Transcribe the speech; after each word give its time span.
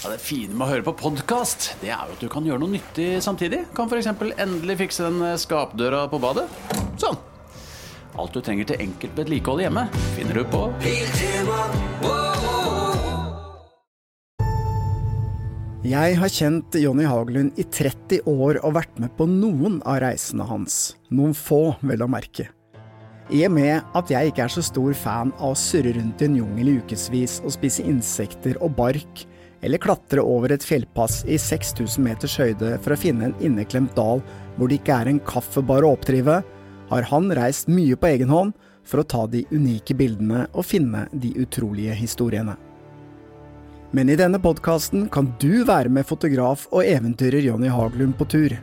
Ja, 0.00 0.08
det 0.08 0.22
fine 0.24 0.54
med 0.56 0.64
å 0.64 0.70
høre 0.70 0.84
på 0.86 0.94
podkast, 0.96 1.74
det 1.82 1.90
er 1.92 2.06
jo 2.08 2.14
at 2.14 2.22
du 2.24 2.28
kan 2.32 2.46
gjøre 2.48 2.62
noe 2.62 2.72
nyttig 2.72 3.18
samtidig. 3.20 3.66
Kan 3.76 3.90
f.eks. 3.90 4.06
endelig 4.40 4.78
fikse 4.80 5.04
den 5.04 5.20
skapdøra 5.36 6.06
på 6.08 6.16
badet. 6.22 6.46
Sånn. 6.96 7.18
Alt 8.16 8.32
du 8.32 8.40
trenger 8.40 8.70
til 8.70 8.80
enkelt 8.80 9.18
vedlikehold 9.20 9.60
hjemme, 9.60 9.82
finner 10.16 10.40
du 10.40 10.46
på 10.48 10.62
Jeg 15.84 16.16
har 16.22 16.32
kjent 16.32 16.80
Jonny 16.80 17.04
Hagelund 17.04 17.60
i 17.60 17.66
30 17.68 18.24
år 18.24 18.62
og 18.64 18.78
vært 18.78 18.96
med 19.04 19.12
på 19.20 19.28
noen 19.28 19.82
av 19.84 20.00
reisene 20.06 20.48
hans. 20.48 20.94
Noen 21.12 21.36
få, 21.36 21.74
vel 21.84 22.06
å 22.06 22.08
merke. 22.08 22.48
I 23.28 23.44
og 23.46 23.52
med 23.52 23.84
at 23.94 24.08
jeg 24.10 24.32
ikke 24.32 24.48
er 24.48 24.52
så 24.56 24.64
stor 24.64 24.96
fan 24.96 25.34
av 25.36 25.52
å 25.52 25.58
surre 25.60 25.92
rundt 25.94 26.24
i 26.24 26.30
en 26.30 26.40
jungel 26.40 26.72
i 26.72 26.78
ukevis 26.80 27.36
og 27.44 27.52
spise 27.54 27.84
insekter 27.84 28.56
og 28.64 28.72
bark, 28.80 29.26
eller 29.60 29.82
klatre 29.82 30.22
over 30.24 30.54
et 30.54 30.64
fjellpass 30.64 31.24
i 31.28 31.38
6000 31.38 32.04
meters 32.04 32.36
høyde 32.40 32.76
for 32.80 32.94
å 32.94 33.00
finne 33.00 33.28
en 33.28 33.36
inneklemt 33.44 33.92
dal 33.96 34.22
hvor 34.56 34.70
det 34.70 34.80
ikke 34.80 34.96
er 35.02 35.10
en 35.10 35.20
kaffebar 35.24 35.84
å 35.84 35.94
oppdrive, 35.96 36.40
har 36.90 37.06
han 37.12 37.30
reist 37.36 37.70
mye 37.70 37.96
på 37.96 38.10
egen 38.10 38.32
hånd 38.32 38.56
for 38.88 39.02
å 39.02 39.06
ta 39.06 39.26
de 39.30 39.44
unike 39.52 39.94
bildene 39.96 40.46
og 40.50 40.66
finne 40.66 41.06
de 41.12 41.32
utrolige 41.38 41.94
historiene. 41.94 42.56
Men 43.90 44.10
i 44.10 44.16
denne 44.18 44.38
podkasten 44.42 45.08
kan 45.10 45.32
du 45.42 45.64
være 45.66 45.90
med 45.90 46.06
fotograf 46.06 46.68
og 46.70 46.86
eventyrer 46.86 47.42
Jonny 47.42 47.70
Haglund 47.70 48.14
på 48.18 48.26
tur. 48.30 48.54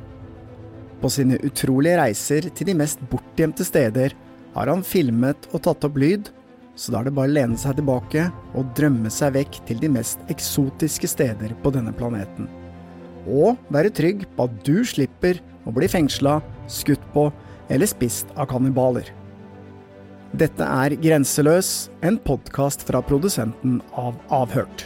På 1.01 1.11
sine 1.11 1.37
utrolige 1.43 1.99
reiser 1.99 2.47
til 2.55 2.71
de 2.71 2.77
mest 2.79 3.03
bortgjemte 3.11 3.67
steder 3.67 4.15
har 4.55 4.71
han 4.71 4.85
filmet 4.87 5.49
og 5.51 5.61
tatt 5.67 5.83
opp 5.85 5.99
lyd, 5.99 6.31
så 6.77 6.93
da 6.93 7.01
er 7.01 7.09
det 7.09 7.15
bare 7.17 7.31
å 7.31 7.35
lene 7.39 7.57
seg 7.59 7.79
tilbake 7.79 8.27
og 8.57 8.71
drømme 8.77 9.09
seg 9.13 9.33
vekk 9.35 9.59
til 9.67 9.81
de 9.81 9.89
mest 9.91 10.21
eksotiske 10.31 11.09
steder 11.09 11.55
på 11.63 11.73
denne 11.73 11.93
planeten. 11.97 12.47
Og 13.27 13.57
være 13.73 13.91
trygg 13.91 14.27
på 14.37 14.47
at 14.47 14.59
du 14.67 14.85
slipper 14.87 15.41
å 15.67 15.73
bli 15.75 15.89
fengsla, 15.91 16.37
skutt 16.71 17.03
på 17.15 17.27
eller 17.73 17.89
spist 17.89 18.29
av 18.37 18.47
kannibaler. 18.51 19.09
Dette 20.37 20.63
er 20.63 20.95
Grenseløs, 21.01 21.89
en 22.05 22.19
podkast 22.21 22.85
fra 22.87 23.01
produsenten 23.03 23.81
av 23.97 24.19
Avhørt. 24.31 24.85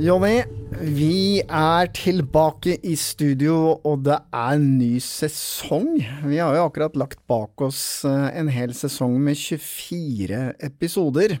Jonny, 0.00 0.38
vi 0.80 1.42
er 1.44 1.90
tilbake 1.92 2.78
i 2.88 2.94
studio, 2.96 3.74
og 3.84 4.06
det 4.06 4.14
er 4.32 4.54
en 4.56 4.62
ny 4.78 4.94
sesong. 5.04 5.98
Vi 6.24 6.38
har 6.40 6.56
jo 6.56 6.62
akkurat 6.64 6.94
lagt 6.96 7.20
bak 7.28 7.60
oss 7.66 8.06
eh, 8.08 8.30
en 8.40 8.48
hel 8.48 8.72
sesong 8.72 9.18
med 9.20 9.36
24 9.36 10.38
episoder. 10.70 11.34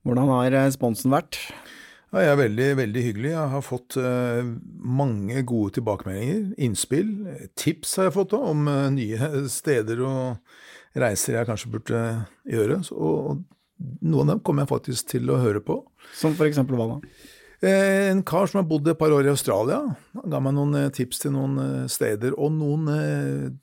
Hvordan 0.00 0.32
har 0.32 0.48
responsen 0.54 0.78
sponsen 0.78 1.12
vært? 1.12 1.40
Ja, 2.14 2.22
jeg 2.22 2.30
er 2.30 2.40
veldig, 2.40 2.70
veldig 2.80 3.02
hyggelig. 3.10 3.34
Jeg 3.34 3.52
har 3.52 3.66
fått 3.66 3.98
uh, 4.00 4.40
mange 5.02 5.44
gode 5.44 5.76
tilbakemeldinger, 5.76 6.54
innspill. 6.56 7.12
Tips 7.52 7.98
har 8.00 8.08
jeg 8.08 8.16
fått 8.16 8.32
da, 8.32 8.40
om 8.48 8.64
nye 8.96 9.32
steder 9.52 10.00
og 10.08 11.04
reiser 11.04 11.36
jeg 11.36 11.52
kanskje 11.52 11.74
burde 11.76 12.02
gjøre. 12.48 12.80
Så, 12.88 12.96
og 12.96 13.44
noen 14.00 14.24
av 14.30 14.38
dem 14.38 14.42
kommer 14.46 14.64
jeg 14.64 14.72
faktisk 14.72 15.12
til 15.12 15.28
å 15.32 15.40
høre 15.42 15.60
på. 15.64 15.82
Som 16.16 16.32
for 16.38 16.48
eksempel 16.48 16.80
hva 16.80 16.94
da? 16.94 17.00
Eh, 17.62 18.10
en 18.10 18.24
kar 18.26 18.48
som 18.50 18.58
har 18.58 18.66
bodd 18.66 18.88
et 18.90 18.98
par 18.98 19.12
år 19.14 19.28
i 19.28 19.30
Australia, 19.30 19.78
han 20.18 20.32
ga 20.32 20.40
meg 20.42 20.56
noen 20.56 20.74
eh, 20.80 20.88
tips 20.90 21.22
til 21.22 21.34
noen 21.36 21.60
eh, 21.62 21.84
steder. 21.90 22.34
Og 22.34 22.50
noen, 22.56 22.88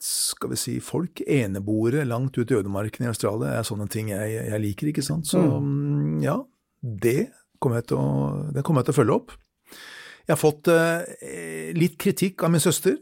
skal 0.03 0.53
vi 0.53 0.59
si, 0.59 0.77
folk, 0.83 1.19
eneboere 1.27 2.05
langt 2.07 2.37
ut 2.39 2.53
i 2.53 2.55
ødemarken 2.61 3.03
i 3.03 3.11
Australia, 3.11 3.57
er 3.57 3.67
sånne 3.67 3.89
ting 3.91 4.13
jeg, 4.13 4.37
jeg 4.39 4.63
liker, 4.63 4.93
ikke 4.93 5.03
sant. 5.03 5.27
Så 5.27 5.41
mm, 5.43 5.59
mm 5.59 6.23
ja, 6.23 6.37
det 6.79 7.29
kommer 7.59 7.81
jeg 7.83 8.63
kommer 8.63 8.81
jeg 8.81 8.89
til 8.89 8.95
å 8.95 8.99
følge 9.01 9.15
opp. 9.19 9.35
Jeg 10.29 10.35
har 10.35 10.39
fått 10.39 10.69
eh, 10.71 11.71
litt 11.75 11.99
kritikk 11.99 12.43
av 12.45 12.53
min 12.53 12.63
søster. 12.63 12.95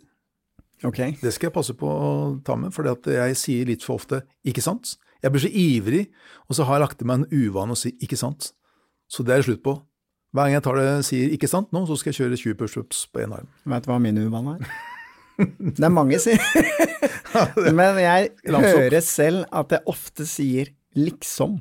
Okay. 0.85 1.15
Det 1.21 1.33
skal 1.33 1.49
jeg 1.49 1.55
passe 1.55 1.73
på 1.77 1.89
å 1.89 2.09
ta 2.45 2.55
med, 2.57 2.73
for 2.73 2.89
jeg 3.09 3.37
sier 3.37 3.69
litt 3.69 3.85
for 3.85 4.01
ofte 4.01 4.23
'ikke 4.45 4.65
sant'. 4.65 4.97
Jeg 5.21 5.33
blir 5.33 5.41
så 5.41 5.49
ivrig, 5.49 6.03
og 6.49 6.55
så 6.55 6.65
har 6.65 6.77
jeg 6.77 6.85
lagt 6.85 6.97
til 6.99 7.07
meg 7.09 7.19
en 7.19 7.29
uvane 7.33 7.73
å 7.73 7.77
si 7.77 7.93
'ikke 7.97 8.17
sant'. 8.17 8.53
Så 9.09 9.23
det 9.23 9.33
er 9.33 9.37
det 9.41 9.45
slutt 9.45 9.63
på. 9.63 9.73
Hver 10.37 10.51
gang 10.51 10.53
jeg 10.53 10.65
tar 10.67 10.77
det, 10.77 10.89
sier 11.07 11.31
'ikke 11.33 11.49
sant' 11.49 11.71
nå, 11.73 11.81
så 11.89 11.97
skal 11.97 12.13
jeg 12.13 12.19
kjøre 12.21 12.37
20 12.37 12.57
pushups 12.59 13.07
på 13.09 13.23
én 13.23 13.33
arm. 13.33 13.49
Vet 13.65 13.87
du 13.87 13.89
hva 13.89 13.97
min 13.97 14.19
uvane 14.21 14.59
er? 14.59 14.75
det 15.77 15.85
er 15.85 15.93
mange, 15.93 16.17
sier 16.21 16.41
Men 17.77 17.97
jeg 18.01 18.29
hører 18.45 19.01
selv 19.05 19.45
at 19.49 19.73
jeg 19.73 19.81
ofte 19.89 20.29
sier 20.29 20.69
'liksom'. 20.93 21.57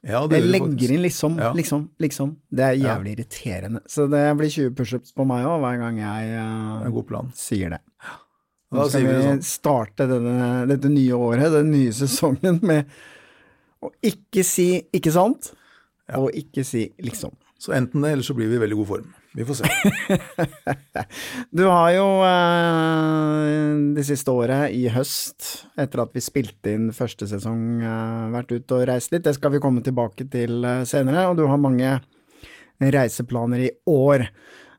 Ja, 0.00 0.22
jeg 0.32 0.46
legger 0.48 0.94
inn 0.94 1.02
liksom, 1.02 1.36
ja. 1.36 1.50
liksom, 1.52 1.90
liksom. 2.00 2.32
Det 2.48 2.64
er 2.64 2.78
jævlig 2.78 3.10
ja. 3.10 3.16
irriterende. 3.18 3.82
Så 3.84 4.06
det 4.08 4.22
blir 4.38 4.48
20 4.48 4.72
pushups 4.78 5.12
på 5.12 5.26
meg 5.28 5.44
òg 5.44 5.58
hver 5.60 5.76
gang 5.82 5.98
jeg 6.00 6.30
uh, 6.40 7.18
sier 7.36 7.74
det. 7.74 7.82
Nå 8.70 8.86
skal 8.88 9.04
vi 9.04 9.18
sånn. 9.26 9.42
starte 9.44 10.06
denne, 10.08 10.64
dette 10.70 10.88
nye 10.88 11.18
året, 11.18 11.50
den 11.52 11.72
nye 11.74 11.92
sesongen, 11.92 12.62
med 12.62 12.88
å 13.82 13.90
ikke 14.00 14.44
si 14.46 14.70
'ikke 14.88 15.12
sant', 15.12 15.52
og 16.16 16.30
ikke 16.32 16.64
si 16.64 16.88
'liksom'. 16.96 17.36
Så 17.60 17.74
enten 17.76 18.00
det, 18.00 18.14
eller 18.14 18.24
så 18.24 18.32
blir 18.32 18.48
vi 18.48 18.56
i 18.56 18.60
veldig 18.62 18.76
god 18.78 18.88
form. 18.88 19.08
Vi 19.36 19.44
får 19.44 19.58
se. 19.58 19.68
du 21.58 21.66
har 21.68 21.90
jo 21.92 22.06
eh, 22.24 23.74
det 23.98 24.04
siste 24.08 24.32
året, 24.32 24.72
i 24.72 24.86
høst, 24.88 25.66
etter 25.76 26.00
at 26.06 26.16
vi 26.16 26.22
spilte 26.24 26.72
inn 26.72 26.86
første 26.96 27.28
sesong, 27.28 27.82
eh, 27.84 28.30
vært 28.32 28.54
ute 28.54 28.78
og 28.78 28.86
reist 28.88 29.12
litt. 29.12 29.26
Det 29.28 29.36
skal 29.36 29.52
vi 29.52 29.60
komme 29.60 29.84
tilbake 29.84 30.24
til 30.32 30.64
eh, 30.64 30.86
senere. 30.88 31.26
Og 31.28 31.36
du 31.36 31.44
har 31.50 31.60
mange 31.60 31.98
reiseplaner 32.80 33.66
i 33.66 33.70
år, 33.92 34.24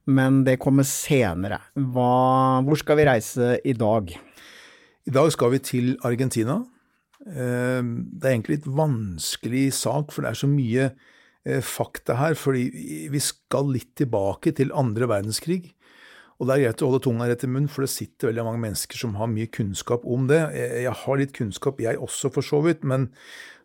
men 0.10 0.42
det 0.50 0.58
kommer 0.66 0.90
senere. 0.90 1.62
Hva, 1.78 2.66
hvor 2.66 2.82
skal 2.82 2.98
vi 2.98 3.08
reise 3.12 3.54
i 3.62 3.78
dag? 3.78 4.10
I 5.06 5.18
dag 5.22 5.30
skal 5.38 5.54
vi 5.54 5.62
til 5.70 5.94
Argentina. 6.02 6.64
Det 7.22 8.26
er 8.26 8.32
egentlig 8.34 8.58
litt 8.58 8.70
vanskelig 8.74 9.68
sak, 9.78 10.10
for 10.10 10.26
det 10.26 10.32
er 10.32 10.40
så 10.40 10.50
mye 10.50 10.90
fakta 11.66 12.20
her, 12.20 12.36
fordi 12.38 13.08
vi 13.10 13.22
skal 13.24 13.72
litt 13.74 13.96
tilbake 13.98 14.54
til 14.58 14.74
andre 14.78 15.08
verdenskrig. 15.10 15.72
Og 16.42 16.48
det 16.50 16.56
er 16.56 16.64
greit 16.64 16.82
å 16.82 16.88
holde 16.90 17.04
tunga 17.06 17.28
rett 17.30 17.44
i 17.46 17.50
munnen, 17.50 17.70
for 17.70 17.86
det 17.86 17.92
sitter 17.94 18.32
veldig 18.32 18.46
mange 18.48 18.62
mennesker 18.64 18.98
som 18.98 19.14
har 19.20 19.30
mye 19.30 19.50
kunnskap 19.54 20.06
om 20.10 20.26
det. 20.30 20.40
Jeg 20.58 20.94
har 21.04 21.20
litt 21.22 21.36
kunnskap, 21.38 21.82
jeg 21.84 22.00
også, 22.02 22.32
for 22.34 22.46
så 22.46 22.64
vidt, 22.66 22.82
men 22.82 23.12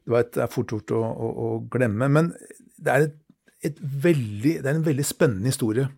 du 0.04 0.12
vet, 0.12 0.34
det 0.36 0.42
er 0.44 0.52
fort 0.52 0.74
gjort 0.74 0.92
å, 0.92 1.00
å, 1.00 1.30
å, 1.32 1.46
glemme. 1.72 2.10
Men 2.12 2.28
det 2.76 2.92
er, 2.92 3.06
et, 3.08 3.16
et 3.72 3.80
veldig, 3.80 4.58
det 4.60 4.68
er 4.68 4.76
en 4.76 4.84
veldig 4.84 5.06
spennende 5.08 5.48
historie. 5.48 5.88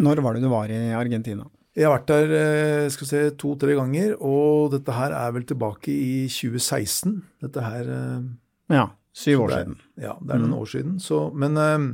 Når 0.00 0.24
var 0.24 0.34
det 0.34 0.42
du 0.46 0.48
var 0.50 0.72
i 0.72 0.80
Argentina? 0.96 1.44
Jeg 1.74 1.86
har 1.86 1.96
vært 1.96 2.10
der 2.10 2.32
eh, 2.38 2.88
skal 2.94 3.10
se, 3.10 3.22
to-tre 3.38 3.76
ganger, 3.76 4.16
og 4.22 4.72
dette 4.72 4.94
her 4.96 5.12
er 5.18 5.32
vel 5.36 5.44
tilbake 5.46 5.92
i 5.92 6.24
2016. 6.30 7.18
Dette 7.44 7.68
her 7.68 7.90
eh, 7.98 8.28
Ja. 8.72 8.88
Syv 9.14 9.44
år 9.44 9.52
siden. 9.54 9.76
Ja, 10.00 10.16
det 10.20 10.34
er 10.34 10.40
noen 10.42 10.54
mm. 10.54 10.58
år 10.58 10.70
siden. 10.72 10.94
Så, 11.02 11.18
men 11.38 11.58
um, 11.60 11.90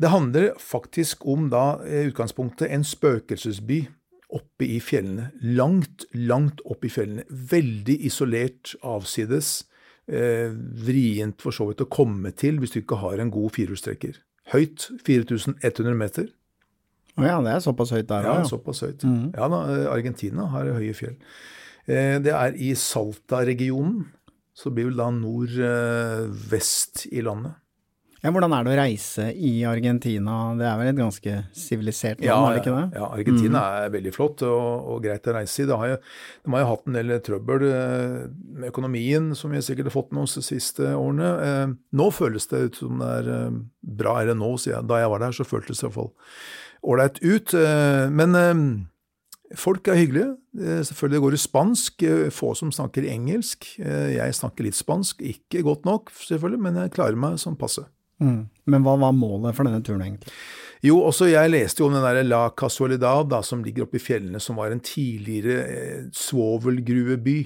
det 0.00 0.12
handler 0.12 0.52
faktisk 0.62 1.26
om 1.28 1.48
da 1.50 1.80
utgangspunktet 1.82 2.70
en 2.70 2.86
spøkelsesby 2.86 3.80
oppe 4.30 4.68
i 4.68 4.78
fjellene. 4.82 5.30
Langt, 5.42 6.06
langt 6.14 6.62
oppe 6.64 6.86
i 6.86 6.92
fjellene. 6.92 7.26
Veldig 7.28 7.98
isolert, 8.06 8.76
avsides. 8.86 9.64
Eh, 10.10 10.50
vrient 10.86 11.38
for 11.38 11.54
så 11.54 11.68
vidt 11.68 11.84
å 11.84 11.90
komme 11.90 12.32
til 12.34 12.56
hvis 12.58 12.72
du 12.74 12.80
ikke 12.80 12.98
har 13.02 13.20
en 13.22 13.30
god 13.30 13.52
firehjulstrekker. 13.54 14.16
Høyt 14.50 14.88
4100 15.06 15.94
meter. 15.98 16.30
Å 17.20 17.26
ja, 17.26 17.36
det 17.44 17.52
er 17.52 17.62
såpass 17.62 17.92
høyt 17.94 18.08
der 18.08 18.26
òg? 18.26 18.40
Ja, 18.40 18.48
såpass 18.48 18.82
høyt. 18.86 19.04
Mm. 19.06 19.28
Ja 19.36 19.50
da, 19.52 19.60
Argentina 19.92 20.48
har 20.54 20.70
høye 20.78 20.96
fjell. 20.98 21.18
Eh, 21.86 22.16
det 22.22 22.34
er 22.34 22.56
i 22.58 22.72
Salta-regionen. 22.78 24.08
Så 24.56 24.72
blir 24.74 24.90
vel 24.90 24.98
da 25.00 25.08
nordvest 25.14 27.06
i 27.10 27.22
landet. 27.24 27.58
Ja, 28.20 28.28
Hvordan 28.34 28.52
er 28.52 28.66
det 28.66 28.72
å 28.74 28.80
reise 28.82 29.26
i 29.32 29.50
Argentina? 29.64 30.34
Det 30.58 30.66
er 30.68 30.74
vel 30.76 30.90
et 30.90 30.98
ganske 30.98 31.36
sivilisert 31.56 32.18
land, 32.20 32.28
ja, 32.28 32.36
er 32.36 32.58
det 32.58 32.60
ikke 32.60 32.74
det? 32.74 32.98
Ja, 33.00 33.06
Argentina 33.16 33.62
mm. 33.62 33.76
er 33.78 33.94
veldig 33.94 34.12
flott 34.12 34.44
og, 34.44 34.90
og, 34.92 34.98
greit 35.06 35.30
å 35.30 35.34
reise 35.38 35.62
i. 35.62 35.68
Det 35.70 35.78
har 35.80 35.92
jo, 35.94 35.96
de 36.44 36.52
har 36.52 36.62
jo 36.62 36.68
hatt 36.68 36.90
en 36.90 36.98
del 36.98 37.14
trøbbel 37.24 37.64
eh, 37.70 38.18
med 38.60 38.68
økonomien, 38.68 39.30
som 39.38 39.56
vi 39.56 39.62
sikkert 39.64 39.88
har 39.88 39.96
fått 39.96 40.12
med 40.12 40.26
oss 40.26 40.36
de 40.36 40.44
siste 40.44 40.92
årene. 40.92 41.30
Eh, 41.46 41.64
nå 41.96 42.10
føles 42.12 42.50
det 42.52 42.60
ut 42.66 42.82
som 42.82 43.00
det 43.00 43.08
er 43.22 43.32
eh, 43.38 43.58
bra, 44.02 44.18
eller 44.20 44.36
nå, 44.36 44.52
da 44.84 45.00
jeg 45.00 45.14
var 45.14 45.24
der, 45.24 45.38
så 45.40 45.48
føltes 45.48 45.80
det 45.80 45.86
i 45.86 45.88
hvert 45.88 45.96
fall 45.96 46.12
ålreit 46.92 47.24
ut. 47.24 47.56
Men 48.12 48.36
Folk 49.58 49.88
er 49.90 49.98
hyggelige. 49.98 50.36
Eh, 50.58 50.82
selvfølgelig 50.86 51.22
går 51.24 51.30
det 51.34 51.40
spansk. 51.42 52.02
Eh, 52.06 52.30
få 52.30 52.52
som 52.54 52.70
snakker 52.72 53.08
engelsk. 53.10 53.66
Eh, 53.82 54.16
jeg 54.16 54.36
snakker 54.38 54.66
litt 54.66 54.78
spansk. 54.78 55.22
Ikke 55.22 55.64
godt 55.66 55.84
nok, 55.88 56.12
selvfølgelig, 56.14 56.62
men 56.62 56.78
jeg 56.84 56.94
klarer 56.94 57.18
meg 57.18 57.38
som 57.42 57.58
passe. 57.58 57.82
Mm. 58.20 58.48
Men 58.66 58.84
hva 58.84 58.94
var 59.00 59.16
målet 59.16 59.56
for 59.56 59.66
denne 59.66 59.82
turen, 59.82 60.04
egentlig? 60.04 60.30
Jo, 60.84 60.96
også 61.04 61.28
jeg 61.28 61.52
leste 61.52 61.82
jo 61.82 61.90
om 61.90 61.96
den 61.96 62.04
der 62.04 62.22
La 62.24 62.46
Casualidad, 62.56 63.28
da, 63.28 63.42
som 63.44 63.64
ligger 63.64 63.84
oppe 63.84 63.98
i 63.98 64.02
fjellene, 64.02 64.40
som 64.40 64.56
var 64.60 64.72
en 64.72 64.80
tidligere 64.80 65.66
eh, 65.66 66.08
svovelgruveby, 66.16 67.38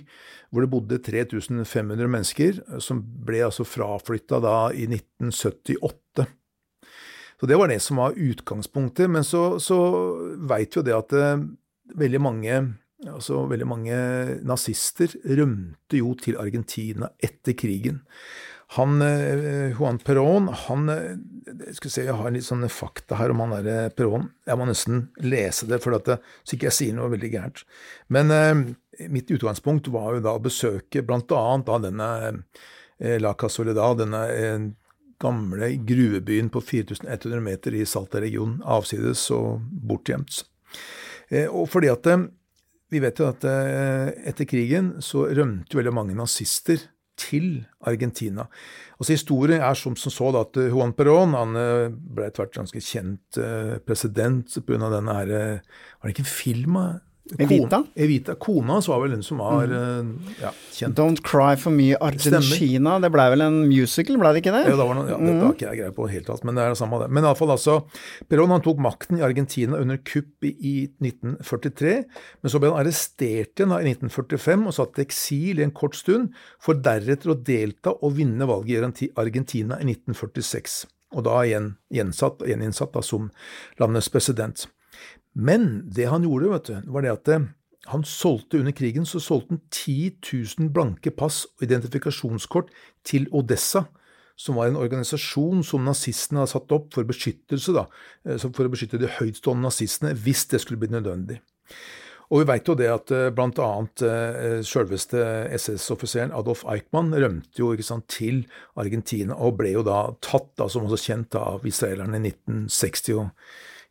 hvor 0.54 0.62
det 0.62 0.70
bodde 0.70 1.00
3500 1.02 2.10
mennesker, 2.10 2.60
som 2.78 3.00
ble 3.02 3.42
altså 3.48 3.66
fraflytta 3.66 4.38
da 4.44 4.58
i 4.70 4.86
1978. 4.86 6.28
Så 7.40 7.48
det 7.50 7.58
var 7.58 7.68
det 7.68 7.80
som 7.82 7.98
var 7.98 8.14
utgangspunktet. 8.14 9.10
Men 9.10 9.26
så, 9.26 9.58
så 9.58 9.78
veit 10.46 10.78
jo 10.78 10.84
det 10.86 10.94
at 10.94 11.14
eh, 11.18 11.42
veldig 11.92 12.22
mange 12.22 12.56
altså 13.04 13.42
veldig 13.50 13.66
mange 13.68 13.96
nazister 14.46 15.12
rømte 15.36 15.98
jo 15.98 16.14
til 16.20 16.38
Argentina 16.40 17.10
etter 17.22 17.56
krigen. 17.58 18.00
Han, 18.78 19.02
eh, 19.04 19.74
Juan 19.76 19.98
Perón 20.02 20.48
han, 20.48 20.88
jeg 20.88 21.74
skal 21.76 21.90
se, 21.90 22.04
Jeg 22.04 22.16
har 22.16 22.32
litt 22.32 22.46
sånne 22.46 22.70
fakta 22.72 23.18
her 23.20 23.30
om 23.30 23.42
han 23.44 23.52
der 23.64 23.90
Perón. 23.94 24.30
Jeg 24.46 24.58
må 24.58 24.66
nesten 24.66 25.10
lese 25.20 25.68
det, 25.68 25.82
for 25.84 25.94
at 25.94 26.08
det, 26.08 26.16
så 26.42 26.56
ikke 26.56 26.70
jeg 26.70 26.78
sier 26.78 26.96
noe 26.96 27.12
veldig 27.12 27.30
gærent. 27.30 27.64
Men 28.08 28.32
eh, 28.32 28.64
mitt 29.12 29.30
utgangspunkt 29.30 29.92
var 29.92 30.16
jo 30.16 30.24
da 30.24 30.34
å 30.34 30.42
besøke 30.42 31.04
blant 31.04 31.30
annet 31.36 31.70
denne 31.84 32.08
eh, 32.98 33.20
La 33.20 33.34
Casoledad, 33.34 34.00
denne 34.00 34.24
eh, 34.32 34.66
gamle 35.22 35.70
gruvebyen 35.86 36.50
på 36.50 36.64
4100 36.64 37.40
meter 37.44 37.76
i 37.76 37.84
Salta-regionen, 37.86 38.62
avsides 38.64 39.28
og 39.34 39.62
bortgjemt. 39.70 40.42
Eh, 41.30 41.46
og 41.48 41.68
fordi 41.72 41.92
at 41.92 42.08
vi 42.92 43.00
vet 43.02 43.18
jo 43.18 43.26
at 43.26 43.42
etter 44.28 44.46
krigen 44.46 44.92
så 45.02 45.24
rømte 45.26 45.74
veldig 45.74 45.92
mange 45.96 46.14
nazister 46.14 46.78
til 47.18 47.64
Argentina. 47.82 48.44
Altså 49.00 49.16
Historien 49.16 49.62
er 49.64 49.74
som, 49.78 49.96
som 49.98 50.12
så 50.12 50.28
da, 50.34 50.44
at 50.44 50.58
Juan 50.70 50.92
Perón 50.94 51.34
han 51.34 51.56
ble 51.56 52.28
etter 52.28 52.44
hvert 52.44 52.58
ganske 52.60 52.82
kjent 52.84 53.40
president 53.88 54.54
pga. 54.62 54.92
denne 54.92 55.16
her, 55.16 55.32
Var 55.64 56.04
det 56.04 56.14
ikke 56.14 56.26
en 56.26 56.30
film? 56.30 56.78
Evita? 57.32 57.78
Kona, 57.78 57.86
Evita. 57.94 58.34
Kona 58.34 58.74
hans 58.76 58.88
var 58.88 58.98
vel 59.00 59.14
den 59.14 59.22
som 59.24 59.38
var 59.40 59.70
mm. 59.70 60.08
ja, 60.42 60.50
kjent. 60.76 60.98
Don't 60.98 61.22
Cry 61.24 61.54
For 61.56 61.72
Me 61.72 61.94
Argentina. 61.96 62.98
Det 63.00 63.08
blei 63.14 63.24
vel 63.32 63.44
en 63.46 63.56
musical, 63.64 64.18
blei 64.20 64.34
det 64.36 64.42
ikke 64.42 64.52
det? 64.52 64.66
Ja, 64.68 64.74
det 64.76 64.84
var 64.90 64.98
noe, 64.98 65.06
ja, 65.08 65.16
mm. 65.16 65.30
Dette 65.30 65.46
har 65.46 65.54
ikke 65.56 65.70
jeg 65.70 65.80
greie 65.80 65.94
på 65.96 66.08
helt 66.12 66.28
alt, 66.34 66.44
men 66.44 66.58
det 66.58 66.66
er 66.66 66.74
det 66.74 66.80
samme 66.82 67.00
det. 67.00 67.08
Men 67.16 67.24
iallfall 67.24 67.54
altså, 67.56 67.78
Perón 68.28 68.52
han 68.52 68.64
tok 68.66 68.82
makten 68.84 69.22
i 69.22 69.24
Argentina 69.24 69.80
under 69.80 70.02
kupp 70.04 70.44
i 70.44 70.74
1943, 71.00 71.96
men 72.44 72.52
så 72.52 72.60
ble 72.60 72.74
han 72.74 72.82
arrestert 72.82 73.56
igjen 73.56 73.72
i 73.72 73.94
1945 73.94 74.68
og 74.68 74.76
satt 74.76 75.00
i 75.00 75.06
eksil 75.08 75.62
i 75.62 75.64
en 75.64 75.74
kort 75.80 75.96
stund, 75.96 76.36
for 76.60 76.76
deretter 76.76 77.32
å 77.32 77.40
delta 77.40 77.96
og 77.96 78.18
vinne 78.20 78.44
valget 78.52 79.00
i 79.08 79.12
Argentina 79.16 79.80
i 79.80 79.88
1946. 79.88 80.82
Og 81.16 81.24
da 81.24 81.40
igjen 81.46 81.72
gjeninnsatt, 81.94 82.44
gjeninnsatt 82.44 82.92
da, 82.92 83.00
som 83.06 83.32
landets 83.80 84.12
president. 84.12 84.68
Men 85.34 85.82
det 85.90 86.06
han 86.10 86.24
gjorde, 86.24 86.52
vet 86.52 86.70
du, 86.70 86.92
var 86.94 87.04
det 87.04 87.12
at 87.12 87.30
eh, 87.34 87.48
han 87.90 88.06
solgte 88.06 88.60
under 88.62 88.74
krigen 88.76 89.06
så 89.08 89.20
solgte 89.20 89.56
han 89.56 89.64
10 89.74 90.14
000 90.60 90.70
blanke 90.74 91.12
pass 91.14 91.44
og 91.56 91.66
identifikasjonskort 91.66 92.70
til 93.06 93.26
Odessa, 93.34 93.84
som 94.38 94.58
var 94.58 94.70
en 94.70 94.78
organisasjon 94.80 95.62
som 95.66 95.84
nazistene 95.86 96.40
hadde 96.42 96.54
satt 96.54 96.72
opp 96.74 96.94
for 96.94 97.06
beskyttelse, 97.06 97.74
da, 97.74 97.84
eh, 98.24 98.38
for 98.38 98.64
å 98.64 98.72
beskytte 98.72 99.02
de 99.02 99.10
høytstående 99.18 99.66
nazistene 99.66 100.14
hvis 100.14 100.46
det 100.54 100.62
skulle 100.62 100.80
bli 100.82 100.94
nødvendig. 100.94 101.40
Og 102.32 102.40
vi 102.40 102.48
veit 102.48 102.66
jo 102.70 102.74
det 102.78 102.86
at 102.88 103.10
blant 103.36 103.58
annet 103.60 104.00
selveste 104.64 105.20
SS-offiseren 105.54 106.32
Adolf 106.34 106.62
Eichmann 106.72 107.12
rømte 107.12 107.60
jo 107.60 107.68
sant, 107.84 108.08
til 108.08 108.40
Argentina 108.80 109.36
og 109.36 109.58
ble 109.58 109.74
jo 109.74 109.82
da 109.86 109.98
tatt, 110.24 110.48
da, 110.56 110.66
som 110.72 110.88
også 110.88 110.98
kjent, 111.04 111.36
av 111.36 111.68
israelerne 111.68 112.16
i 112.16 112.32
1960 112.32 113.20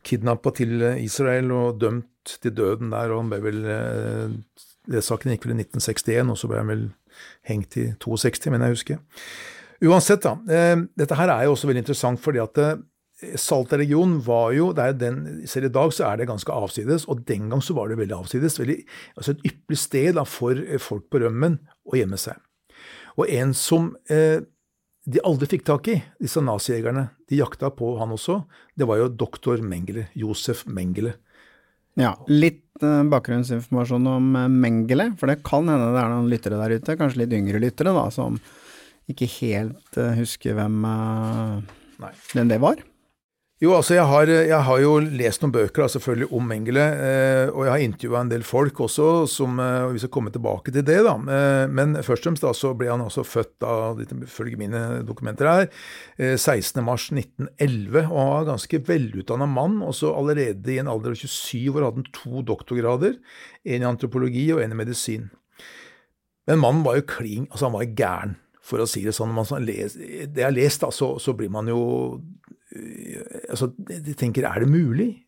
kidnappa 0.03 0.53
til 0.55 0.81
Israel 1.01 1.51
og 1.55 1.79
dømt 1.81 2.37
til 2.41 2.53
døden 2.55 2.91
der. 2.93 3.11
og 3.11 3.23
han 3.23 3.31
ble 3.31 3.41
vel, 3.43 3.65
Rettssaken 4.91 5.31
eh, 5.31 5.37
gikk 5.37 5.47
vel 5.47 5.55
i 5.55 5.63
1961, 5.63 6.31
og 6.31 6.39
så 6.39 6.49
ble 6.51 6.61
han 6.61 6.71
vel 6.71 6.87
hengt 7.47 7.77
i 7.79 7.89
62, 8.03 8.49
men 8.51 8.65
jeg 8.65 8.77
husker. 8.77 9.03
Uansett, 9.83 10.23
da. 10.25 10.37
Eh, 10.47 10.87
dette 10.99 11.19
her 11.19 11.31
er 11.31 11.45
jo 11.47 11.55
også 11.55 11.69
veldig 11.69 11.83
interessant 11.85 12.21
fordi 12.23 12.41
at 12.43 12.59
eh, 12.63 12.81
Salta-regionen 13.39 14.17
var 14.25 14.51
jo 14.51 14.73
den, 14.75 15.45
Selv 15.47 15.69
i 15.69 15.71
dag 15.71 15.93
så 15.95 16.09
er 16.09 16.17
det 16.19 16.27
ganske 16.27 16.51
avsides, 16.51 17.05
og 17.07 17.23
den 17.27 17.49
gang 17.49 17.61
så 17.63 17.75
var 17.77 17.87
det 17.87 17.97
veldig 18.01 18.17
avsides. 18.17 18.59
Veldig, 18.59 18.81
altså 19.15 19.31
Et 19.31 19.45
ypperlig 19.51 19.79
sted 19.79 20.17
da, 20.17 20.25
for 20.27 20.59
folk 20.79 21.07
på 21.11 21.23
rømmen 21.23 21.61
å 21.87 21.95
gjemme 21.95 22.19
seg. 22.19 22.35
Og 23.15 23.29
en 23.29 23.53
som 23.55 23.93
eh, 24.11 24.41
de 25.03 25.19
aldri 25.27 25.49
fikk 25.51 25.65
tak 25.67 25.89
i, 25.91 25.97
disse 26.21 26.41
nazijegerne, 26.43 27.09
de 27.29 27.39
jakta 27.41 27.71
på 27.75 27.93
han 27.99 28.13
også, 28.15 28.39
det 28.79 28.87
var 28.87 29.01
jo 29.01 29.09
doktor 29.11 29.63
Mengele. 29.65 30.07
Josef 30.15 30.63
Mengele. 30.65 31.17
Ja, 31.99 32.13
litt 32.31 32.63
uh, 32.81 33.03
bakgrunnsinformasjon 33.11 34.07
om 34.09 34.31
uh, 34.37 34.47
Mengele, 34.47 35.11
for 35.19 35.29
det 35.29 35.41
kan 35.45 35.67
hende 35.69 35.91
det 35.93 35.99
er 36.01 36.13
noen 36.13 36.31
lyttere 36.31 36.61
der 36.61 36.77
ute, 36.79 36.97
kanskje 36.99 37.23
litt 37.23 37.35
yngre 37.35 37.61
lyttere, 37.61 37.93
da, 37.95 38.07
som 38.15 38.39
ikke 39.11 39.27
helt 39.41 39.99
uh, 39.99 40.13
husker 40.17 40.55
hvem, 40.57 40.79
hvem 42.31 42.53
det 42.53 42.61
var. 42.63 42.79
Jo, 43.63 43.69
altså 43.77 43.95
jeg 43.95 44.03
har, 44.09 44.27
jeg 44.27 44.59
har, 44.67 44.79
jo 44.81 44.95
lest 44.99 45.43
noen 45.43 45.53
bøker 45.55 45.85
da, 45.85 45.91
selvfølgelig 45.93 46.25
om 46.35 46.49
Mengele, 46.49 46.83
eh, 46.83 47.51
og 47.53 47.63
jeg 47.63 47.71
har 47.71 47.83
intervjua 47.85 48.23
en 48.25 48.31
del 48.33 48.43
folk 48.43 48.81
også, 48.83 49.05
som 49.31 49.61
eh, 49.63 49.85
vi 49.93 50.01
skal 50.01 50.11
komme 50.11 50.33
tilbake 50.35 50.73
til 50.73 50.83
det. 50.83 50.97
da. 51.05 51.13
Eh, 51.15 51.71
men 51.71 51.95
først 51.95 52.25
og 52.25 52.27
fremst 52.27 52.43
da, 52.43 52.51
så 52.57 52.73
ble 52.75 52.89
han 52.91 53.05
altså 53.05 53.23
født, 53.23 53.53
da, 53.63 53.93
ifølge 54.25 54.59
mine 54.59 54.81
dokumenter 55.07 55.47
her, 55.47 55.69
eh, 56.17 56.33
16.3.1911, 56.35 58.03
og 58.09 58.19
han 58.19 58.33
var 58.33 58.49
ganske 58.51 58.81
velutdanna 58.89 59.47
mann. 59.47 59.79
og 59.85 59.95
så 59.95 60.11
Allerede 60.11 60.75
i 60.75 60.81
en 60.83 60.91
alder 60.91 61.15
av 61.15 61.23
27 61.23 61.71
år 61.77 61.87
hadde 61.87 62.03
han 62.03 62.11
to 62.19 62.43
doktorgrader, 62.51 63.15
en 63.63 63.87
i 63.87 63.91
antropologi 63.93 64.49
og 64.51 64.59
en 64.65 64.75
i 64.75 64.81
medisin. 64.83 65.31
Men 66.51 66.59
mannen 66.59 66.83
var 66.83 66.99
jo 66.99 67.07
kling, 67.15 67.47
altså 67.47 67.69
han 67.69 67.79
var 67.79 67.95
gæren, 67.95 68.37
for 68.59 68.83
å 68.83 68.91
si 68.91 69.07
det 69.07 69.15
sånn. 69.15 69.31
Man 69.31 69.47
det 69.63 69.79
jeg 69.87 70.43
har 70.43 70.51
lest, 70.51 70.83
da, 70.83 70.91
så, 70.91 71.15
så 71.15 71.31
blir 71.31 71.51
man 71.53 71.71
jo 71.71 71.83
altså, 73.53 73.69
De 73.77 74.15
tenker 74.17 74.47
er 74.49 74.63
det 74.63 74.69
mulig? 74.69 75.23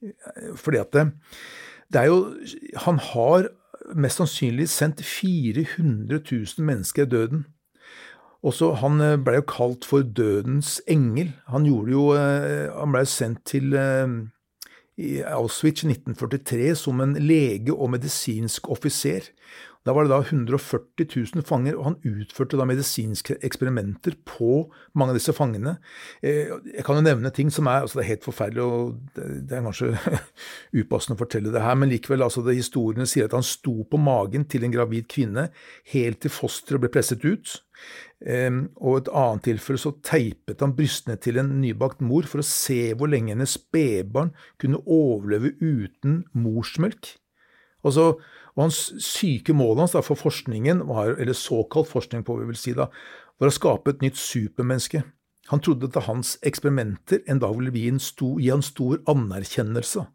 Fordi 0.58 0.82
at 0.82 0.92
det, 0.94 1.06
det 1.94 2.02
er 2.02 2.10
jo 2.10 2.20
Han 2.86 3.00
har 3.00 3.50
mest 3.94 4.18
sannsynlig 4.18 4.70
sendt 4.70 5.04
400 5.06 6.20
000 6.32 6.66
mennesker 6.66 7.06
i 7.06 7.10
døden. 7.10 7.46
Også, 8.46 8.72
han 8.82 9.02
eh, 9.02 9.18
ble 9.18 9.40
jo 9.40 9.46
kalt 9.50 9.86
for 9.90 10.06
dødens 10.06 10.78
engel. 10.88 11.32
Han, 11.50 11.66
jo, 11.66 12.12
eh, 12.14 12.70
han 12.70 12.94
ble 12.94 13.02
sendt 13.10 13.42
til 13.50 13.74
eh, 13.74 14.18
i 15.02 15.22
Auschwitz 15.26 15.84
i 15.84 15.90
1943 15.90 16.76
som 16.78 17.02
en 17.02 17.16
lege 17.18 17.74
og 17.74 17.90
medisinsk 17.96 18.70
offiser. 18.72 19.32
Da 19.86 19.94
var 19.94 20.06
det 20.06 20.12
da 20.16 20.18
140 20.24 21.06
000 21.36 21.46
fanger, 21.46 21.76
og 21.78 21.86
han 21.92 21.98
utførte 22.10 22.58
da 22.58 22.66
medisinske 22.66 23.38
eksperimenter 23.46 24.16
på 24.26 24.64
mange 24.98 25.14
av 25.14 25.20
disse 25.20 25.36
fangene. 25.38 25.76
Eh, 26.26 26.50
jeg 26.72 26.86
kan 26.88 26.98
jo 26.98 27.04
nevne 27.06 27.30
ting 27.36 27.52
som 27.54 27.70
er 27.70 27.84
altså 27.84 28.00
Det 28.00 28.06
er 28.06 28.12
helt 28.16 28.26
forferdelig, 28.26 28.64
og 28.66 28.96
det 29.16 29.54
er 29.54 29.66
kanskje 29.68 29.92
upassende 30.82 31.20
å 31.20 31.22
fortelle 31.22 31.54
det 31.54 31.62
her, 31.62 31.78
men 31.78 31.94
likevel, 31.94 32.26
altså 32.26 32.42
det 32.46 32.58
historiene 32.58 33.06
sier 33.10 33.30
at 33.30 33.38
han 33.38 33.46
sto 33.46 33.84
på 33.86 34.00
magen 34.02 34.48
til 34.50 34.66
en 34.66 34.74
gravid 34.74 35.06
kvinne 35.12 35.52
helt 35.94 36.24
til 36.24 36.34
fosteret 36.34 36.82
ble 36.82 36.90
presset 36.94 37.22
ut. 37.26 37.60
Um, 38.26 38.62
og 38.80 39.02
et 39.02 39.12
annet 39.14 39.44
tilfelle 39.46 39.78
så 39.78 39.92
teipet 40.08 40.64
han 40.64 40.74
brystene 40.74 41.18
til 41.22 41.38
en 41.38 41.52
nybakt 41.60 42.00
mor 42.02 42.26
for 42.26 42.42
å 42.42 42.48
se 42.48 42.96
hvor 42.98 43.12
lenge 43.12 43.36
hennes 43.36 43.58
spedbarn 43.60 44.32
kunne 44.62 44.82
overleve 44.82 45.52
uten 45.60 46.24
morsmelk. 46.34 47.12
Og, 47.86 47.94
så, 47.94 48.06
og 48.56 48.68
hans 48.68 48.80
syke 49.04 49.54
mål 49.56 49.84
hans 49.84 49.98
for 50.00 50.16
forskningen, 50.20 50.86
var, 50.88 51.18
eller 51.20 51.36
såkalt 51.36 51.92
forskning 51.92 52.24
på 52.24 52.40
vi 52.40 52.50
vil 52.50 52.60
si 52.60 52.74
da, 52.76 52.88
var 53.40 53.52
å 53.52 53.56
skape 53.56 53.92
et 53.92 54.04
nytt 54.06 54.20
supermenneske. 54.20 55.04
Han 55.52 55.62
trodde 55.62 55.92
at 55.92 56.08
hans 56.08 56.38
eksperimenter 56.46 57.22
en 57.30 57.42
dag 57.44 57.54
ville 57.58 57.74
gi, 57.76 57.90
en 57.92 58.02
stor, 58.02 58.40
gi 58.42 58.50
han 58.50 58.64
stor 58.66 59.02
anerkjennelse. 59.12 60.06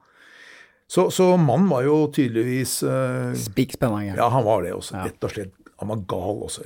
Så, 0.90 1.06
så 1.14 1.28
mannen 1.38 1.68
var 1.70 1.84
jo 1.86 2.00
tydeligvis 2.10 2.80
uh, 2.82 3.30
Spikspennende. 3.38 4.16
Ja, 4.18 4.26
han 4.32 4.42
var 4.42 4.64
det 4.64 4.72
også. 4.74 4.96
Ja. 4.96 5.06
Rett 5.06 5.26
og 5.28 5.34
slett. 5.36 5.54
Han 5.80 5.92
var 5.92 6.00
gal 6.10 6.42
også. 6.44 6.64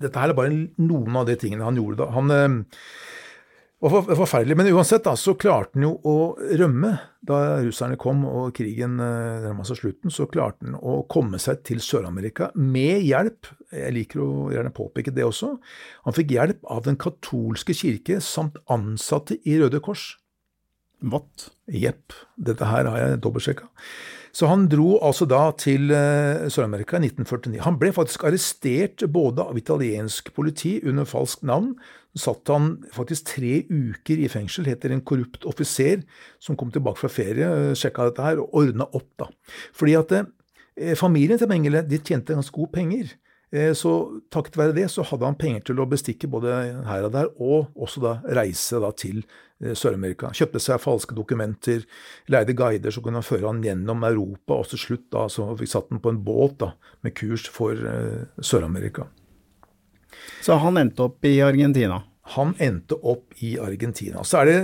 dette 0.00 0.22
her 0.22 0.32
er 0.32 0.36
bare 0.38 0.52
noen 0.80 1.16
av 1.20 1.26
de 1.28 1.34
tingene 1.40 1.66
han 1.66 1.76
gjorde 1.76 2.04
da. 2.04 2.06
Han 2.14 2.30
uh, 2.32 2.84
var 3.80 4.16
forferdelig. 4.18 4.56
Men 4.58 4.70
uansett 4.74 5.04
da, 5.06 5.14
så 5.16 5.34
klarte 5.38 5.78
han 5.78 5.86
jo 5.86 5.92
å 6.02 6.16
rømme. 6.58 6.96
Da 7.28 7.38
russerne 7.62 7.98
kom 8.00 8.24
og 8.26 8.52
krigen 8.56 8.98
eh, 9.02 9.44
nærma 9.44 9.66
seg 9.66 9.80
slutten, 9.80 10.12
så 10.14 10.26
klarte 10.30 10.66
han 10.66 10.78
å 10.78 11.00
komme 11.10 11.40
seg 11.42 11.62
til 11.66 11.82
Sør-Amerika 11.84 12.50
med 12.58 13.04
hjelp. 13.06 13.50
Jeg 13.74 13.94
liker 13.94 14.22
å 14.24 14.30
gjerne 14.54 14.74
påpeke 14.74 15.14
det 15.14 15.26
også. 15.26 15.54
Han 16.06 16.16
fikk 16.16 16.34
hjelp 16.34 16.62
av 16.70 16.86
den 16.88 16.98
katolske 17.00 17.76
kirke 17.76 18.22
samt 18.24 18.58
ansatte 18.72 19.38
i 19.46 19.58
Røde 19.60 19.82
Kors. 19.84 20.12
What? 20.98 21.50
Jepp. 21.70 22.16
Dette 22.34 22.66
her 22.66 22.88
har 22.90 23.02
jeg 23.02 23.20
dobbeltsjekka. 23.22 23.68
Så 24.34 24.48
han 24.50 24.66
dro 24.70 24.96
altså 25.02 25.26
da 25.28 25.48
til 25.58 25.92
eh, 25.94 26.48
Sør-Amerika 26.52 26.98
i 26.98 27.06
1949. 27.08 27.62
Han 27.64 27.78
ble 27.80 27.92
faktisk 27.94 28.26
arrestert 28.28 29.06
både 29.10 29.46
av 29.46 29.58
italiensk 29.58 30.32
politi 30.36 30.78
under 30.86 31.08
falskt 31.08 31.46
navn. 31.48 31.72
Så 32.18 32.32
satt 32.32 32.50
han 32.52 32.72
faktisk 32.94 33.30
tre 33.30 33.62
uker 33.70 34.18
i 34.18 34.28
fengsel, 34.32 34.66
heter 34.68 34.92
en 34.94 35.04
korrupt 35.06 35.46
offiser 35.48 36.02
som 36.42 36.58
kom 36.58 36.72
tilbake 36.74 37.00
fra 37.00 37.12
ferie, 37.12 37.46
eh, 37.46 37.76
sjekka 37.78 38.10
dette 38.10 38.26
her 38.26 38.42
og 38.42 38.58
ordna 38.58 38.88
opp, 38.90 39.08
da. 39.22 39.30
Fordi 39.76 39.96
at 39.98 40.14
eh, 40.18 40.94
familien 40.98 41.38
til 41.38 41.50
Mengele 41.50 41.84
de 41.86 42.02
tjente 42.02 42.34
ganske 42.34 42.54
gode 42.54 42.74
penger. 42.74 43.14
Eh, 43.54 43.72
så 43.72 44.20
takket 44.34 44.58
være 44.60 44.76
det 44.76 44.90
så 44.92 45.06
hadde 45.06 45.30
han 45.30 45.38
penger 45.38 45.70
til 45.70 45.80
å 45.80 45.88
bestikke 45.88 46.28
både 46.28 46.58
her 46.90 47.06
og 47.06 47.14
der, 47.14 47.30
og 47.38 47.70
også 47.78 48.04
da 48.04 48.18
reise 48.42 48.82
da 48.82 48.90
til 48.92 49.22
Eh, 49.58 49.74
Sør-Amerika. 49.74 50.30
Kjøpte 50.30 50.60
seg 50.62 50.78
falske 50.78 51.16
dokumenter, 51.18 51.82
leide 52.30 52.54
guider 52.54 52.94
som 52.94 53.02
kunne 53.02 53.18
han 53.18 53.26
føre 53.26 53.48
han 53.48 53.62
gjennom 53.64 54.04
Europa, 54.06 54.54
og 54.54 54.68
til 54.70 54.78
slutt 54.84 55.08
da, 55.14 55.24
så 55.32 55.48
fikk 55.58 55.72
satt 55.72 55.90
han 55.90 56.02
på 56.02 56.12
en 56.14 56.20
båt 56.22 56.60
da, 56.62 56.72
med 57.02 57.16
kurs 57.18 57.48
for 57.50 57.74
uh, 57.74 58.28
Sør-Amerika. 58.38 59.08
Så 60.44 60.58
han 60.62 60.80
endte 60.80 61.06
opp 61.08 61.24
i 61.28 61.38
Argentina? 61.44 62.02
Han 62.34 62.54
endte 62.62 62.98
opp 63.00 63.38
i 63.44 63.56
Argentina. 63.62 64.24
Så 64.24 64.42
er 64.42 64.50
det 64.50 64.58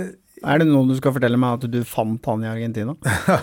Er 0.45 0.59
det 0.59 0.67
noe 0.67 0.85
du 0.85 0.93
skal 0.97 1.13
fortelle 1.15 1.39
meg 1.39 1.57
at 1.57 1.71
du 1.71 1.79
fant 1.87 2.25
han 2.29 2.43
i 2.43 2.49
Argentina? 2.51 2.93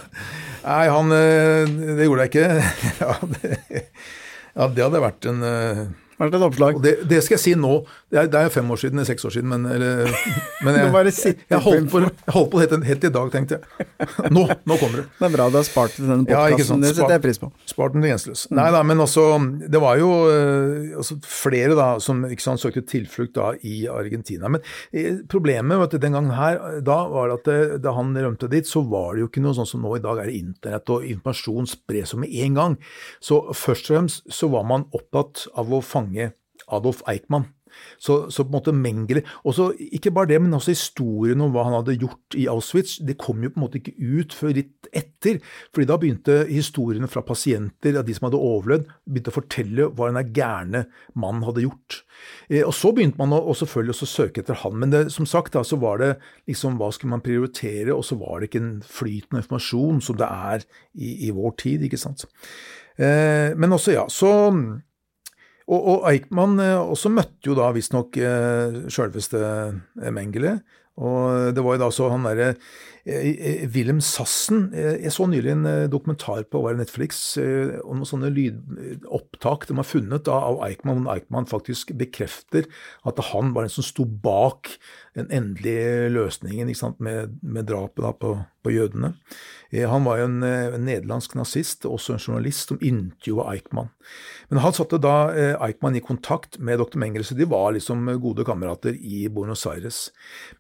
Nei, 0.69 0.85
han 0.93 1.15
eh, 1.17 1.73
Det 1.99 2.07
gjorde 2.07 2.27
jeg 2.27 2.33
ikke. 2.33 2.47
ja, 3.03 3.17
det, 3.33 3.83
ja, 4.53 4.69
det 4.69 4.85
hadde 4.85 5.03
vært 5.03 5.29
en 5.33 5.47
vært 6.29 6.39
et 6.39 6.47
oppslag. 6.49 6.81
Det, 6.85 6.95
det, 7.11 7.21
skal 7.27 7.37
jeg 7.39 7.45
si 7.45 7.55
nå. 7.59 7.75
Det 8.13 8.21
er, 8.23 8.31
det 8.33 8.41
er 8.41 8.53
fem 8.55 8.71
år 8.75 8.83
siden, 8.83 9.01
eller 9.01 9.09
seks 9.09 9.27
år 9.29 9.37
siden, 9.37 9.51
men, 9.53 9.67
eller, 9.67 10.13
men 10.63 10.77
jeg, 10.81 10.93
jeg, 10.93 11.37
jeg, 11.51 11.63
holdt 11.67 11.91
på, 11.93 12.03
jeg 12.07 12.37
holdt 12.37 12.53
på 12.53 12.63
helt, 12.63 12.77
helt 12.91 13.09
i 13.09 13.13
dag, 13.19 13.33
tenkte 13.35 13.59
jeg. 13.59 13.89
Nå, 14.33 14.47
nå 14.49 14.79
kommer 14.81 15.03
det. 15.03 15.07
Det 15.19 15.29
er 15.29 15.37
bra 15.37 15.49
du 15.53 15.59
har 15.61 15.67
spart 15.69 15.97
til 15.97 16.09
denne 16.11 16.27
podkasten. 16.29 16.83
Ja, 16.83 16.89
det 16.89 16.95
setter 16.97 17.17
jeg 17.17 17.25
pris 17.25 17.43
på. 17.43 17.51
Spart 17.71 17.97
den 17.97 18.05
grenseløs. 18.07 18.47
Mm. 18.51 18.59
Nei 18.61 18.69
da, 18.75 18.83
men 18.87 19.03
også 19.03 19.27
Det 19.73 19.81
var 19.83 19.99
jo 20.01 20.11
altså, 20.99 21.19
flere 21.27 21.77
da 21.79 21.89
som 22.03 22.25
ikke 22.29 22.45
sant, 22.45 22.63
søkte 22.63 22.85
tilflukt 22.89 23.35
da 23.37 23.53
i 23.67 23.87
Argentina. 23.91 24.51
Men 24.53 24.63
eh, 24.91 25.23
problemet 25.31 25.81
vet 25.81 25.97
du, 25.97 26.01
den 26.03 26.17
gangen 26.17 26.35
her, 26.37 26.61
da 26.85 26.99
var 27.11 27.31
det 27.31 27.39
at 27.39 27.49
det, 27.49 27.59
eh, 27.63 27.79
da 27.83 27.95
han 27.97 28.13
rømte 28.17 28.51
dit, 28.53 28.69
så 28.69 28.85
var 28.87 29.15
det 29.15 29.25
jo 29.25 29.31
ikke 29.31 29.45
noe 29.45 29.57
sånn 29.57 29.69
som 29.69 29.85
nå 29.85 29.97
i 29.99 30.05
dag 30.05 30.23
er 30.23 30.33
internett 30.35 30.93
og 30.93 31.07
informasjon 31.09 31.71
spres 31.71 32.15
med 32.19 32.33
en 32.45 32.59
gang. 32.59 32.79
Så 33.23 33.41
først 33.57 33.91
og 33.91 33.97
fremst 33.97 34.33
så 34.33 34.51
var 34.53 34.67
man 34.69 34.87
opptatt 34.97 35.47
av 35.59 35.73
å 35.73 35.83
fange 35.85 36.12
fange 36.13 36.33
Adolf 36.69 37.03
Eichmann. 37.09 37.47
Så, 37.99 38.31
så, 38.31 38.45
på 38.45 38.51
en 38.51 38.53
måte 38.59 38.73
Mengele 38.77 39.23
og 39.49 39.55
så 39.57 39.71
Ikke 39.97 40.11
bare 40.13 40.29
det, 40.29 40.43
men 40.43 40.53
også 40.53 40.75
historien 40.75 41.41
om 41.41 41.55
hva 41.55 41.63
han 41.65 41.79
hadde 41.79 41.95
gjort 41.97 42.37
i 42.37 42.45
Auschwitz. 42.53 42.99
Det 43.01 43.17
kom 43.17 43.41
jo 43.41 43.49
på 43.49 43.57
en 43.57 43.65
måte 43.65 43.81
ikke 43.81 43.95
ut 43.97 44.35
før 44.37 44.53
litt 44.59 44.91
etter. 44.93 45.39
fordi 45.73 45.87
da 45.89 45.97
begynte 45.97 46.37
historiene 46.51 47.09
fra 47.09 47.23
pasienter, 47.25 47.97
av 47.97 48.05
de 48.05 48.13
som 48.13 48.29
hadde 48.29 48.43
overlevd, 48.45 48.93
begynte 49.09 49.33
å 49.33 49.39
fortelle 49.39 49.89
hva 49.89 50.11
denne 50.11 50.25
gærne 50.37 50.85
mannen 51.17 51.47
hadde 51.49 51.65
gjort. 51.65 52.03
Eh, 52.51 52.61
og 52.61 52.75
Så 52.77 52.93
begynte 52.93 53.17
man 53.17 53.33
å, 53.33 53.41
og 53.41 53.57
selvfølgelig 53.57 53.97
også 53.97 54.11
søke 54.13 54.45
etter 54.45 54.61
han. 54.67 54.77
Men 54.77 54.93
det, 54.93 55.03
som 55.17 55.25
sagt 55.25 55.57
da, 55.57 55.65
så 55.65 55.81
var 55.81 56.05
det 56.05 56.13
liksom 56.47 56.77
hva 56.77 56.93
skulle 56.93 57.17
man 57.17 57.25
prioritere, 57.25 57.97
og 57.97 58.05
så 58.05 58.21
var 58.21 58.41
det 58.41 58.53
ikke 58.53 58.65
en 58.67 58.79
flytende 58.85 59.41
informasjon 59.41 60.05
som 60.05 60.21
det 60.21 60.29
er 60.29 60.69
i, 60.93 61.29
i 61.29 61.33
vår 61.33 61.57
tid. 61.57 61.89
ikke 61.89 62.05
sant. 62.05 62.29
Eh, 63.01 63.57
men 63.57 63.73
også, 63.73 63.97
ja, 63.97 64.05
så 64.13 64.53
og, 65.73 65.89
og 65.95 66.07
Eichmann 66.11 66.61
eh, 66.63 66.77
også 66.77 67.13
møtte 67.13 67.51
jo 67.51 67.57
da 67.59 67.71
visstnok 67.75 68.19
eh, 68.21 68.79
sjølveste 68.93 69.43
Mengele. 70.13 70.59
Og 71.03 71.55
det 71.57 71.63
var 71.65 71.79
jo 71.79 71.83
da 71.87 71.91
så 71.95 72.11
han 72.13 72.27
derre 72.29 72.53
Wilhelm 73.03 73.99
Sassen 74.05 74.69
Jeg 74.77 75.11
så 75.11 75.25
nylig 75.27 75.51
en 75.57 75.65
dokumentar 75.91 76.45
på 76.53 76.61
Netflix 76.79 77.35
om 77.83 77.99
noen 77.99 78.09
sånne 78.09 78.31
lydopptak 78.31 79.67
de 79.67 79.75
har 79.79 79.89
funnet 79.89 80.31
av 80.31 80.61
Eichmann. 80.63 81.09
Eichmann 81.11 81.49
faktisk 81.51 81.91
bekrefter 81.99 82.69
at 83.03 83.19
han 83.33 83.51
var 83.57 83.67
den 83.67 83.75
som 83.75 83.87
sto 83.87 84.07
bak 84.07 84.71
den 85.19 85.29
endelige 85.35 86.09
løsningen 86.09 86.71
med, 86.99 87.35
med, 87.43 87.67
drapet 87.69 88.05
da, 88.05 88.13
på, 88.17 88.37
på, 88.65 88.73
jødene. 88.73 89.13
Han 89.73 90.07
var 90.07 90.21
jo 90.21 90.29
en, 90.31 90.39
en 90.47 90.87
nederlandsk 90.87 91.35
nazist, 91.37 91.85
også 91.85 92.15
en 92.15 92.23
journalist, 92.23 92.71
som 92.71 92.81
intervjua 92.81 93.51
Eichmann. 93.53 93.91
Men 94.49 94.63
han 94.65 94.75
satte 94.77 95.01
da 95.01 95.17
eh, 95.37 95.55
Eichmann 95.65 95.97
i 95.97 96.05
kontakt 96.05 96.59
med 96.61 96.81
dr. 96.81 96.97
Mengele, 97.01 97.25
så 97.25 97.37
de 97.37 97.49
var 97.49 97.75
liksom 97.77 98.09
gode 98.23 98.45
kamerater 98.49 98.97
i 98.97 99.27
Buenos 99.33 99.67
Aires. 99.69 100.07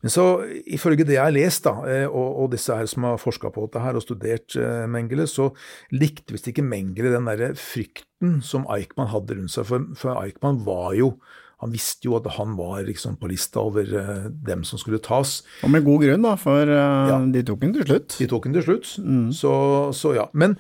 Men 0.00 0.12
så, 0.12 0.26
ifølge 0.64 1.06
det 1.08 1.16
jeg 1.16 1.25
har 1.25 1.34
lest, 1.34 1.64
da, 1.64 1.75
eh, 1.88 2.06
og, 2.06 2.32
og 2.33 2.53
disse 2.55 2.75
her 2.77 2.89
som 2.91 3.07
har 3.09 3.21
forska 3.21 3.53
på 3.53 3.67
dette 3.67 3.83
her 3.85 3.99
og 3.99 4.05
studert 4.05 4.57
eh, 4.59 4.87
Mengele, 4.91 5.29
så 5.31 5.51
likte 5.95 6.35
visst 6.35 6.51
ikke 6.51 6.65
Mengele 6.67 7.15
den 7.15 7.29
derre 7.31 7.53
frykten 7.59 8.41
som 8.47 8.67
Eichmann 8.73 9.12
hadde 9.12 9.39
rundt 9.39 9.55
seg. 9.55 9.69
For, 9.69 9.93
for 9.99 10.19
Eichmann 10.23 10.62
var 10.67 10.93
jo 10.99 11.15
han 11.62 11.71
visste 11.71 12.09
jo 12.09 12.17
at 12.19 12.27
han 12.35 12.57
var 12.59 12.81
liksom 12.89 13.15
på 13.21 13.29
lista 13.31 13.62
over 13.62 13.87
uh, 13.95 14.25
dem 14.27 14.65
som 14.67 14.81
skulle 14.83 14.99
tas. 15.03 15.41
Og 15.62 15.71
med 15.71 15.85
god 15.87 16.03
grunn, 16.03 16.25
da, 16.27 16.33
for 16.41 16.67
uh, 16.67 17.11
ja. 17.12 17.19
de 17.37 17.45
tok 17.47 17.61
den 17.62 17.75
til 17.77 17.87
slutt. 17.87 18.17
De 18.19 18.27
tok 18.33 18.49
den 18.49 18.57
til 18.57 18.65
slutt, 18.67 18.89
mm. 18.99 19.29
så, 19.39 19.53
så, 19.95 20.15
ja. 20.19 20.25
Men 20.35 20.57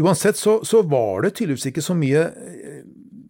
uansett 0.00 0.40
så, 0.40 0.62
så, 0.64 0.80
var 0.88 1.26
det 1.26 1.34
tydeligvis 1.36 1.68
ikke 1.68 1.84
så 1.84 1.96
mye 1.98 2.24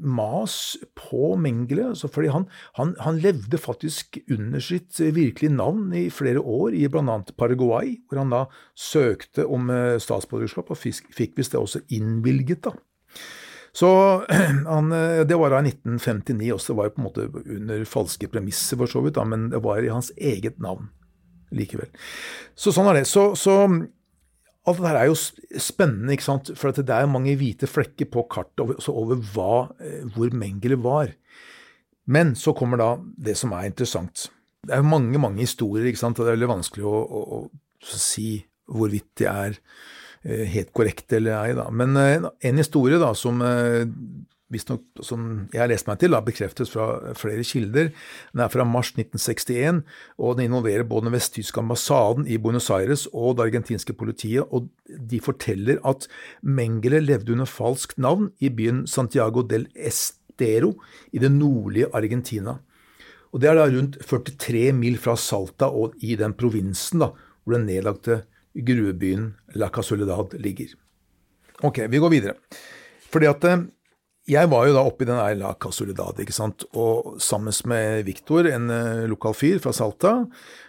mas 0.00 0.76
på 0.99 1.35
Mengele, 1.41 1.88
altså 1.93 2.11
fordi 2.12 2.33
han, 2.35 2.47
han, 2.79 2.95
han, 3.00 3.21
levde 3.23 3.61
faktisk 3.61 4.19
under 4.33 4.62
sitt 4.62 5.00
virkelige 5.00 5.55
navn 5.55 5.88
i 5.97 6.07
flere 6.12 6.43
år, 6.43 6.76
i 6.76 6.87
bl.a. 6.93 7.19
Paraguay, 7.38 7.97
hvor 8.09 8.23
han 8.23 8.35
da 8.35 8.45
søkte 8.76 9.47
om 9.49 9.71
statsborgerskap, 10.03 10.71
og 10.71 10.81
fikk, 10.81 11.11
fikk 11.17 11.37
visst 11.41 11.57
det 11.57 11.62
også 11.62 11.85
innvilget. 11.97 12.67
da. 12.69 12.76
Så 13.76 13.88
han, 14.75 14.93
eh, 14.93 15.26
Det 15.26 15.37
var 15.37 15.53
da 15.53 15.61
i 15.61 15.73
1959 15.73 16.53
også, 16.55 16.73
det 16.73 16.79
var 16.79 16.88
jo 16.88 16.95
på 16.97 17.03
en 17.03 17.09
måte 17.09 17.26
under 17.59 17.88
falske 17.88 18.29
premisser 18.33 18.81
for 18.81 18.91
så 18.91 19.03
vidt, 19.05 19.19
da, 19.19 19.26
men 19.29 19.50
det 19.53 19.61
var 19.65 19.85
i 19.85 19.93
hans 19.93 20.12
eget 20.17 20.61
navn 20.62 20.88
likevel. 21.57 21.91
Så 22.59 22.73
sånn 22.75 22.88
er 22.91 23.00
det. 23.00 23.07
Så, 23.07 23.29
så 23.38 23.67
alt 24.66 24.82
dette 24.82 25.02
er 25.02 25.11
jo 25.11 25.18
spennende, 25.62 26.14
ikke 26.14 26.26
sant? 26.26 26.52
for 26.58 26.75
det 26.75 26.92
er 26.92 27.11
mange 27.11 27.37
hvite 27.38 27.68
flekker 27.70 28.11
på 28.12 28.26
kartet 28.32 28.64
over, 28.64 28.80
over 28.92 29.20
hva, 29.35 29.52
eh, 29.80 30.02
hvor 30.14 30.35
Mengele 30.35 30.78
var. 30.82 31.12
Men 32.06 32.35
så 32.38 32.54
kommer 32.54 32.80
da 32.80 32.90
det 33.18 33.37
som 33.38 33.54
er 33.56 33.70
interessant. 33.70 34.28
Det 34.66 34.75
er 34.75 34.87
mange 34.87 35.18
mange 35.23 35.42
historier, 35.42 35.87
ikke 35.87 36.02
sant? 36.02 36.18
og 36.18 36.26
det 36.26 36.35
er 36.35 36.38
veldig 36.38 36.54
vanskelig 36.56 36.87
å, 36.87 36.96
å, 37.02 37.38
å 37.46 38.00
si 38.00 38.40
hvorvidt 38.66 39.12
de 39.23 39.30
er 39.30 39.61
Eh, 40.26 40.46
helt 40.50 40.73
korrekte 40.75 41.20
eller 41.20 41.37
ei, 41.38 41.54
da. 41.54 41.68
Men 41.70 41.94
eh, 42.00 42.25
en 42.49 42.58
historie 42.58 42.99
da, 42.99 43.12
som 43.14 43.42
visstnok, 44.53 44.85
som 45.03 45.49
jeg 45.53 45.61
har 45.61 45.71
lest 45.71 45.88
meg 45.88 45.99
til, 46.00 46.15
da, 46.15 46.21
bekreftes 46.25 46.71
fra 46.71 47.15
flere 47.19 47.45
kilder. 47.47 47.91
Den 48.33 48.43
er 48.45 48.53
fra 48.53 48.67
mars 48.69 48.93
1961, 48.95 49.83
og 50.23 50.37
den 50.38 50.49
involverer 50.49 50.87
både 50.87 51.09
den 51.09 51.17
vesttyske 51.17 51.62
ambassaden 51.62 52.29
i 52.31 52.38
Buenos 52.43 52.71
Aires 52.71 53.07
og 53.12 53.37
det 53.37 53.49
argentinske 53.49 53.97
politiet. 53.99 54.47
og 54.50 54.71
De 54.87 55.21
forteller 55.23 55.83
at 55.87 56.07
Mengele 56.43 57.03
levde 57.03 57.35
under 57.35 57.50
falskt 57.50 57.99
navn 57.99 58.31
i 58.38 58.53
byen 58.53 58.87
Santiago 58.87 59.43
del 59.43 59.67
Estero 59.75 60.76
i 61.12 61.23
det 61.23 61.33
nordlige 61.33 61.91
Argentina. 61.95 62.59
Og 63.33 63.41
Det 63.41 63.50
er 63.50 63.59
da 63.59 63.67
rundt 63.69 63.99
43 64.00 64.73
mil 64.73 64.97
fra 64.97 65.17
Salta 65.17 65.67
og 65.69 65.99
i 66.00 66.15
den 66.17 66.33
provinsen 66.33 67.03
da, 67.03 67.11
hvor 67.45 67.59
den 67.59 67.67
nedlagte 67.67 68.23
gruvebyen 68.57 69.35
La 69.55 69.69
Casoledad 69.69 70.38
ligger. 70.41 70.73
Ok, 71.65 71.83
vi 71.91 71.99
går 71.99 72.11
videre. 72.11 72.35
Fordi 73.12 73.29
at 73.29 73.45
eh, 73.45 73.65
jeg 74.26 74.50
var 74.50 74.66
jo 74.66 74.75
da 74.75 74.85
oppe 74.87 75.04
i 75.04 75.09
den 75.09 75.18
der 75.18 75.37
La 75.38 75.52
Casoledad, 75.61 76.18
ikke 76.23 76.35
sant, 76.35 76.64
og 76.75 77.21
sammen 77.23 77.54
med 77.71 78.06
Victor, 78.09 78.49
en 78.50 78.71
uh, 78.73 79.04
lokal 79.11 79.37
fyr 79.38 79.61
fra 79.62 79.75
Salta, 79.76 80.16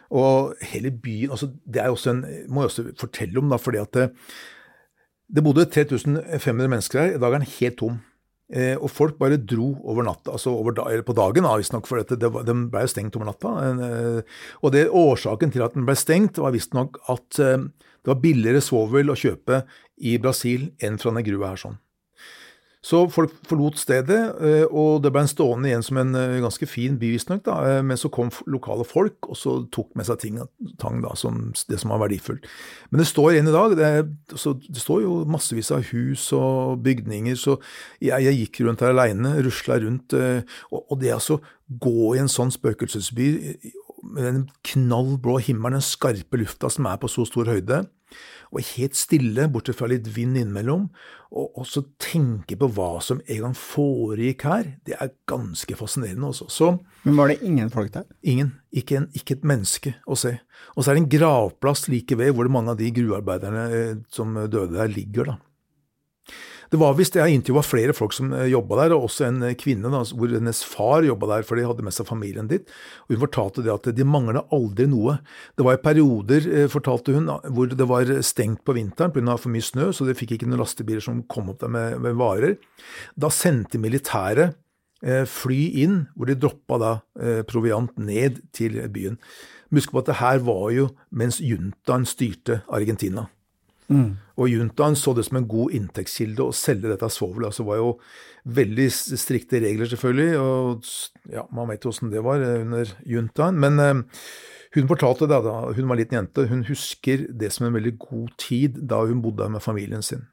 og 0.07 0.53
hele 0.69 0.91
byen 0.91 1.33
altså 1.35 1.49
Det 1.65 1.81
er 1.83 1.91
også 1.91 2.13
en, 2.13 2.21
må 2.47 2.63
jeg 2.63 2.71
også 2.71 2.85
fortelle 2.99 3.41
om, 3.41 3.49
da, 3.51 3.57
fordi 3.59 3.81
at 3.81 3.91
det, 3.97 4.05
eh, 4.07 4.35
det 5.35 5.43
bodde 5.43 5.65
3500 5.67 6.69
mennesker 6.71 7.01
her. 7.01 7.09
I 7.17 7.19
dag 7.19 7.33
er 7.33 7.41
den 7.41 7.49
helt 7.57 7.75
tom. 7.81 7.97
Eh, 8.47 8.77
og 8.79 8.87
folk 8.87 9.17
bare 9.19 9.35
dro 9.43 9.73
over 9.83 10.05
natta, 10.07 10.31
altså 10.31 10.53
over 10.55 10.71
da, 10.77 10.85
eller 10.87 11.03
på 11.03 11.15
dagen, 11.17 11.43
visstnok, 11.59 11.87
for 11.89 11.99
det, 11.99 12.15
det, 12.21 12.29
den 12.47 12.69
ble 12.71 12.85
jo 12.85 12.91
stengt 12.93 13.17
over 13.19 13.27
natta. 13.27 13.51
Eh, 13.67 14.37
og 14.63 14.71
det 14.71 14.85
Årsaken 14.87 15.51
til 15.51 15.65
at 15.65 15.75
den 15.75 15.87
ble 15.87 15.97
stengt, 15.99 16.39
var 16.39 16.55
visstnok 16.55 17.01
at 17.11 17.41
eh, 17.43 17.67
det 17.67 18.13
var 18.13 18.21
billigere 18.23 18.63
svovel 18.63 19.11
å 19.11 19.19
kjøpe 19.19 19.65
i 19.99 20.15
Brasil 20.23 20.69
enn 20.79 20.95
fra 21.01 21.11
den 21.11 21.27
grua 21.27 21.51
her. 21.51 21.59
sånn. 21.65 21.75
Så 22.87 23.01
folk 23.11 23.33
forlot 23.47 23.79
stedet, 23.81 24.19
eh, 24.39 24.63
og 24.69 25.01
det 25.03 25.11
ble 25.11 25.25
en 25.25 25.29
stående 25.29 25.67
igjen 25.67 25.83
som 25.83 25.97
en 25.99 26.13
eh, 26.15 26.37
ganske 26.43 26.67
fin 26.69 26.95
by, 26.99 27.09
visstnok. 27.17 27.47
Eh, 27.51 27.81
men 27.83 27.99
så 27.99 28.11
kom 28.13 28.29
lokale 28.47 28.85
folk, 28.87 29.27
og 29.27 29.35
så 29.35 29.57
tok 29.73 29.89
med 29.97 30.07
seg 30.07 30.21
ting 30.21 30.37
tang, 30.79 31.01
da, 31.03 31.11
som 31.19 31.49
det 31.67 31.81
som 31.81 31.91
var 31.91 32.05
verdifullt. 32.05 32.47
Men 32.91 33.03
det 33.03 33.09
står 33.09 33.33
igjen 33.33 33.51
i 33.51 33.55
dag. 33.55 33.75
Det, 33.79 33.89
det, 34.31 34.83
står 34.83 35.03
jo 35.03 35.17
massevis 35.27 35.73
av 35.75 35.83
hus 35.89 36.29
og 36.37 36.79
bygninger, 36.85 37.35
så 37.39 37.57
jeg, 37.99 38.23
jeg 38.29 38.39
gikk 38.43 38.63
rundt 38.67 38.85
her 38.85 38.95
aleine, 38.95 39.35
rusla 39.43 39.81
rundt. 39.83 40.15
Og, 40.15 40.79
og 40.79 40.95
det 41.01 41.11
altså 41.17 41.41
gå 41.67 42.13
i 42.15 42.21
en 42.21 42.31
sånn 42.31 42.53
spøkelsesby 42.55 43.27
med 44.07 44.23
den 44.23 44.41
knallblå 44.69 45.41
himmelen, 45.43 45.81
den 45.81 45.83
skarpe 45.83 46.39
lufta 46.39 46.71
som 46.71 46.87
er 46.87 46.99
på 47.01 47.09
så 47.11 47.25
stor 47.27 47.49
høyde, 47.51 47.83
Og 48.51 48.63
helt 48.75 48.97
stille, 48.97 49.47
bortsett 49.51 49.77
fra 49.79 49.89
litt 49.91 50.07
vind 50.15 50.37
innimellom. 50.39 50.87
Og 51.35 51.59
også 51.63 51.83
tenke 52.01 52.55
på 52.59 52.69
hva 52.71 53.01
som 53.03 53.19
en 53.25 53.41
gang 53.47 53.55
foregikk 53.57 54.45
her, 54.47 54.69
det 54.87 54.95
er 54.95 55.11
ganske 55.29 55.75
fascinerende 55.79 56.29
også. 56.31 56.47
Så, 56.51 56.69
Men 57.03 57.19
var 57.19 57.31
det 57.31 57.41
ingen 57.43 57.71
folk 57.73 57.91
der? 57.93 58.07
Ingen. 58.23 58.53
Ikke, 58.71 59.01
en, 59.01 59.09
ikke 59.17 59.37
et 59.37 59.47
menneske 59.47 59.95
å 60.07 60.15
se. 60.19 60.37
Og 60.75 60.83
så 60.83 60.91
er 60.91 60.97
det 60.97 61.03
en 61.05 61.11
gravplass 61.17 61.87
like 61.91 62.15
ved 62.19 62.33
hvor 62.37 62.49
mange 62.51 62.73
av 62.73 62.79
de 62.79 62.91
gruvearbeiderne 62.95 63.67
eh, 63.75 63.93
som 64.13 64.35
døde 64.37 64.77
der, 64.77 64.91
ligger. 64.91 65.33
da. 65.33 65.37
Det 66.71 66.79
var 66.79 66.95
visst, 66.97 67.15
Jeg 67.15 67.31
intervjua 67.31 67.63
flere 67.63 67.93
folk 67.95 68.13
som 68.15 68.33
eh, 68.35 68.49
jobba 68.51 68.81
der, 68.81 68.95
og 68.95 69.07
også 69.07 69.27
en 69.27 69.39
eh, 69.47 69.55
kvinne 69.59 69.91
da, 69.93 70.01
hvor 70.03 70.33
hennes 70.33 70.59
far 70.67 71.05
jobba 71.07 71.29
der, 71.31 71.45
for 71.47 71.59
de 71.59 71.67
hadde 71.67 71.85
med 71.85 71.95
seg 71.95 72.09
familien 72.09 72.49
dit. 72.49 72.67
og 73.05 73.15
Hun 73.15 73.23
fortalte 73.23 73.63
det 73.63 73.73
at 73.73 73.89
de 73.95 74.07
mangla 74.07 74.43
aldri 74.55 74.89
noe. 74.91 75.17
Det 75.55 75.67
var 75.67 75.77
i 75.77 75.83
perioder, 75.83 76.47
eh, 76.51 76.69
fortalte 76.71 77.15
hun, 77.15 77.31
hvor 77.55 77.71
det 77.71 77.87
var 77.87 78.11
stengt 78.25 78.65
på 78.67 78.75
vinteren 78.75 79.15
pga. 79.15 79.37
for 79.37 79.53
mye 79.53 79.63
snø, 79.63 79.91
så 79.93 80.05
de 80.05 80.15
fikk 80.17 80.35
ikke 80.35 80.47
noen 80.47 80.63
lastebiler 80.63 81.03
som 81.03 81.23
kom 81.23 81.49
opp 81.49 81.59
der 81.63 81.71
med, 81.71 81.99
med 82.03 82.19
varer. 82.19 82.57
Da 83.15 83.29
sendte 83.29 83.79
militæret 83.79 84.55
fly 85.29 85.77
inn, 85.77 86.07
hvor 86.17 86.25
de 86.25 86.33
droppa 86.33 86.77
da 86.81 86.91
proviant 87.45 87.91
ned 88.01 88.41
til 88.51 88.79
byen. 88.89 89.19
Husk 89.69 89.93
på 89.93 90.01
at 90.01 90.09
det 90.09 90.17
her 90.17 90.41
var 90.41 90.71
jo 90.73 90.87
mens 91.11 91.37
juntaen 91.37 92.07
styrte 92.09 92.63
Argentina. 92.65 93.27
Mm. 93.87 94.17
Og 94.37 94.51
juntaen 94.51 94.97
så 94.99 95.13
det 95.15 95.25
som 95.27 95.39
en 95.39 95.47
god 95.49 95.73
inntektskilde 95.77 96.43
å 96.43 96.55
selge 96.55 96.91
dette 96.91 97.09
svovelet. 97.13 97.49
Altså, 97.49 97.63
det 97.63 97.71
var 97.71 97.79
jo 97.81 97.91
veldig 98.57 98.87
strikte 98.93 99.61
regler, 99.63 99.89
selvfølgelig, 99.91 100.41
og 100.41 100.91
ja, 101.33 101.47
man 101.55 101.71
vet 101.71 101.85
jo 101.85 101.93
åssen 101.93 102.11
det 102.11 102.23
var 102.25 102.43
eh, 102.43 102.61
under 102.65 102.93
juntaen. 103.07 103.59
Men 103.63 103.83
eh, 103.83 104.21
hun 104.77 104.89
fortalte 104.89 105.29
det 105.29 105.41
da 105.45 105.59
hun 105.73 105.89
var 105.89 105.99
liten 105.99 106.19
jente, 106.19 106.47
hun 106.51 106.65
husker 106.67 107.27
det 107.31 107.53
som 107.55 107.67
en 107.67 107.77
veldig 107.77 107.95
god 108.01 108.33
tid 108.41 108.81
da 108.91 109.03
hun 109.07 109.23
bodde 109.23 109.47
med 109.51 109.63
familien 109.63 110.05
sin. 110.05 110.27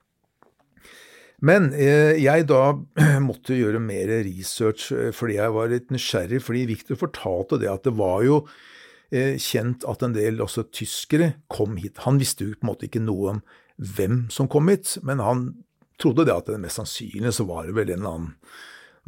Men 1.44 1.72
eh, 1.76 2.14
jeg 2.22 2.46
da 2.48 2.74
måtte 3.28 3.56
gjøre 3.56 3.82
mer 3.82 4.12
research 4.26 4.90
eh, 4.94 5.10
fordi 5.14 5.38
jeg 5.38 5.56
var 5.56 5.72
litt 5.72 5.90
nysgjerrig, 5.94 6.42
fordi 6.44 6.68
Victor 6.70 7.00
fortalte 7.00 7.60
det 7.62 7.70
at 7.72 7.86
det 7.86 7.94
var 7.98 8.22
jo 8.26 8.44
kjent 9.12 9.84
at 9.86 10.02
en 10.02 10.14
del 10.16 10.40
også 10.42 10.64
tyskere 10.74 11.34
kom 11.52 11.76
hit. 11.78 12.00
Han 12.06 12.16
visste 12.18 12.46
jo 12.46 12.56
på 12.56 12.64
en 12.64 12.70
måte 12.72 12.88
ikke 12.88 13.02
noe 13.04 13.34
om 13.36 13.42
hvem 13.76 14.24
som 14.32 14.48
kom 14.50 14.70
hit, 14.70 14.96
men 15.06 15.22
han 15.22 15.48
trodde 16.00 16.26
det 16.26 16.34
at 16.34 16.50
det 16.50 16.60
mest 16.62 16.80
sannsynlig 16.80 17.34
så 17.36 17.46
var 17.48 17.66
det 17.66 17.74
vel 17.76 17.92
en 17.92 18.00
eller 18.00 18.14
annen 18.16 18.36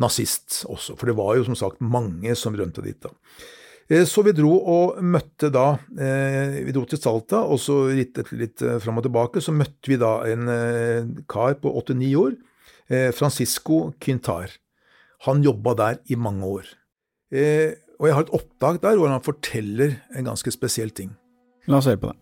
nazist 0.03 0.63
også. 0.69 0.97
For 0.99 1.11
det 1.11 1.17
var 1.19 1.37
jo 1.39 1.47
som 1.49 1.59
sagt 1.59 1.85
mange 1.85 2.35
som 2.39 2.57
rømte 2.57 2.85
dit. 2.85 2.99
da. 3.03 3.11
Eh, 3.89 4.05
så 4.09 4.25
vi 4.27 4.35
dro 4.37 4.53
og 4.59 4.99
møtte 5.03 5.49
da 5.55 5.79
eh, 5.95 6.65
Vi 6.67 6.75
dro 6.75 6.85
til 6.89 7.01
Salta, 7.01 7.45
og 7.47 7.61
så 7.63 7.87
litt, 7.95 8.19
litt 8.35 8.63
fram 8.83 8.99
og 8.99 9.07
tilbake 9.07 9.43
så 9.43 9.55
møtte 9.55 9.93
vi 9.93 9.99
da 10.01 10.19
en 10.27 11.25
kar 11.31 11.59
på 11.63 11.73
89 11.73 12.15
år, 12.21 12.37
Francisco 13.19 13.97
Quintar. 13.99 14.53
Han 15.27 15.43
jobba 15.43 15.73
der 15.75 15.97
i 16.07 16.15
mange 16.15 16.47
år. 16.47 16.69
Og 17.99 18.07
jeg 18.09 18.15
har 18.15 18.23
et 18.27 18.31
opptak 18.37 18.83
der 18.83 18.97
hvor 18.97 19.09
han 19.09 19.23
forteller 19.25 19.95
en 20.19 20.25
ganske 20.25 20.51
spesiell 20.51 20.91
ting. 20.91 21.13
La 21.67 21.77
oss 21.77 21.87
høre 21.87 21.97
på 21.97 22.13
det. 22.13 22.17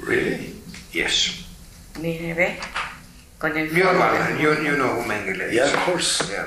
Really? 0.00 0.54
Yes. 0.94 1.46
Con 3.38 3.56
el 3.56 3.68
you, 3.68 3.84
you, 4.40 4.52
you 4.64 4.76
know 4.76 4.88
who 4.88 5.02
Mengele 5.08 5.48
is. 5.48 5.54
Yeah, 5.54 5.72
of 5.72 5.84
course. 5.86 6.30
Yeah. 6.30 6.44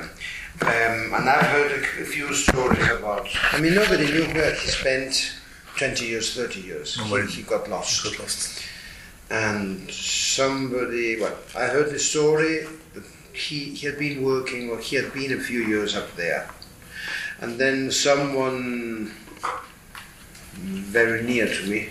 Um, 0.62 1.14
and 1.14 1.28
I've 1.28 1.46
heard 1.46 1.72
a, 1.72 2.02
a 2.02 2.04
few 2.04 2.32
stories 2.34 2.88
about. 2.90 3.26
I 3.52 3.60
mean, 3.60 3.74
nobody 3.74 4.06
knew 4.06 4.26
where 4.34 4.54
he 4.54 4.68
spent 4.68 5.32
20 5.76 6.06
years, 6.06 6.34
30 6.34 6.60
years. 6.60 6.98
Nobody. 6.98 7.26
He, 7.26 7.42
he 7.42 7.42
got 7.42 7.68
lost. 7.68 8.04
Got 8.04 8.20
lost. 8.20 8.62
And 9.30 9.90
somebody, 9.90 11.20
well, 11.20 11.36
I 11.56 11.66
heard 11.66 11.90
the 11.90 11.98
story 11.98 12.66
he, 13.34 13.74
he 13.74 13.86
had 13.86 13.98
been 13.98 14.22
working, 14.22 14.70
or 14.70 14.78
he 14.78 14.96
had 14.96 15.12
been 15.12 15.32
a 15.32 15.40
few 15.40 15.60
years 15.60 15.96
up 15.96 16.14
there. 16.16 16.48
And 17.40 17.58
then 17.58 17.90
someone 17.90 19.12
very 20.52 21.22
near 21.22 21.46
to 21.46 21.66
me 21.66 21.88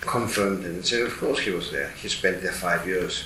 confirmed 0.00 0.64
it 0.64 0.70
and 0.70 0.84
said, 0.84 1.02
of 1.02 1.16
course 1.18 1.40
he 1.40 1.50
was 1.50 1.70
there. 1.70 1.90
He 1.90 2.08
spent 2.08 2.42
there 2.42 2.52
five 2.52 2.86
years. 2.86 3.24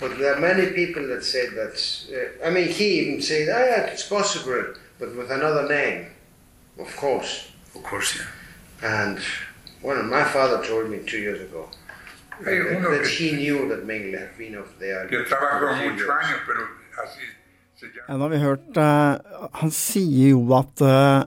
But 0.00 0.18
there 0.18 0.34
are 0.34 0.40
many 0.40 0.70
people 0.72 1.06
that 1.08 1.22
said 1.22 1.50
that, 1.50 1.76
uh, 2.42 2.46
I 2.46 2.50
mean, 2.50 2.68
he 2.68 3.00
even 3.00 3.22
said, 3.22 3.48
ah, 3.50 3.58
yeah, 3.58 3.82
it's 3.84 4.06
possible, 4.08 4.74
but 4.98 5.14
with 5.14 5.30
another 5.30 5.68
name, 5.68 6.06
of 6.78 6.96
course. 6.96 7.50
Of 7.74 7.82
course, 7.82 8.18
yeah. 8.18 8.24
And, 8.82 9.18
well, 9.82 10.02
my 10.02 10.24
father 10.24 10.64
told 10.64 10.90
me 10.90 11.00
two 11.06 11.18
years 11.18 11.42
ago, 11.42 11.68
Uno 12.46 12.90
that 12.90 13.06
she 13.06 13.32
knew 13.32 13.68
that 13.68 13.84
Mengele 13.86 14.18
had 14.18 14.36
been 14.38 14.56
up 14.56 14.78
there. 14.78 15.06
que 15.08 15.24
trabajó 15.24 15.58
for 15.58 15.68
a 15.68 15.76
few 15.76 15.90
muchos 15.90 16.08
años, 16.08 16.40
pero 16.46 16.60
así 17.04 17.20
se 17.74 17.86
llama. 17.86 18.06
Ja, 18.08 18.16
da 18.16 18.22
har 18.22 18.30
vi 18.30 18.38
hørt 18.38 18.76
uh, 18.76 19.48
Han 19.52 19.70
sier 19.70 20.30
jo 20.30 20.54
at 20.56 20.80
uh, 20.80 21.24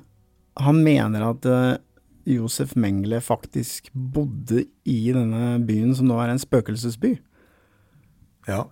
han 0.56 0.84
mener 0.84 1.30
at 1.30 1.45
uh, 1.45 1.78
Josef 2.26 2.76
Mengele 2.76 3.21
faktisk 3.21 3.89
bodde 3.93 4.65
i 4.86 5.12
denne 5.12 5.60
byen 5.67 5.95
som 5.95 6.08
nå 6.08 6.19
er 6.23 6.34
en 6.34 6.41
spøkelsesby. 6.41 7.17
Ja. 8.47 8.65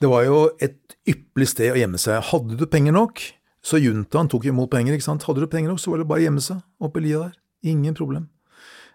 Det 0.00 0.08
var 0.08 0.24
jo 0.24 0.38
et 0.60 0.96
ypperlig 1.08 1.50
sted 1.52 1.72
å 1.72 1.80
gjemme 1.80 2.00
seg. 2.00 2.22
Hadde 2.30 2.56
du 2.58 2.66
penger 2.70 2.96
nok, 2.96 3.20
så 3.64 3.80
juntaen 3.80 4.30
tok 4.32 4.48
imot 4.48 4.70
penger, 4.72 4.96
ikke 4.96 5.08
sant. 5.08 5.26
Hadde 5.28 5.44
du 5.44 5.50
penger 5.52 5.72
nok, 5.72 5.82
så 5.82 5.92
var 5.92 6.02
det 6.02 6.08
bare 6.08 6.24
å 6.24 6.26
gjemme 6.28 6.44
seg 6.44 6.62
oppe 6.82 7.02
i 7.02 7.06
lia 7.08 7.26
der. 7.26 7.36
Ingen 7.66 7.96
problem. 7.98 8.28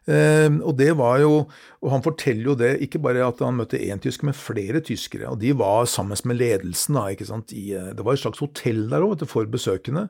Eh, 0.09 0.49
og 0.65 0.73
det 0.79 0.91
var 0.97 1.19
jo, 1.21 1.33
og 1.81 1.91
han 1.93 2.03
forteller 2.05 2.51
jo 2.51 2.55
det, 2.57 2.71
ikke 2.85 3.01
bare 3.03 3.21
at 3.27 3.43
han 3.45 3.59
møtte 3.59 3.81
én 3.81 4.01
tysker, 4.01 4.29
men 4.29 4.37
flere 4.37 4.81
tyskere. 4.85 5.29
Og 5.29 5.41
de 5.43 5.53
var 5.57 5.85
sammen 5.89 6.17
med 6.25 6.41
ledelsen, 6.41 6.97
da, 6.97 7.05
ikke 7.13 7.29
sant. 7.29 7.53
I, 7.53 7.73
eh, 7.77 7.91
det 7.93 8.05
var 8.05 8.17
et 8.17 8.23
slags 8.23 8.41
hotell 8.41 8.87
der 8.91 9.05
òg, 9.05 9.25
for 9.29 9.45
besøkende. 9.45 10.07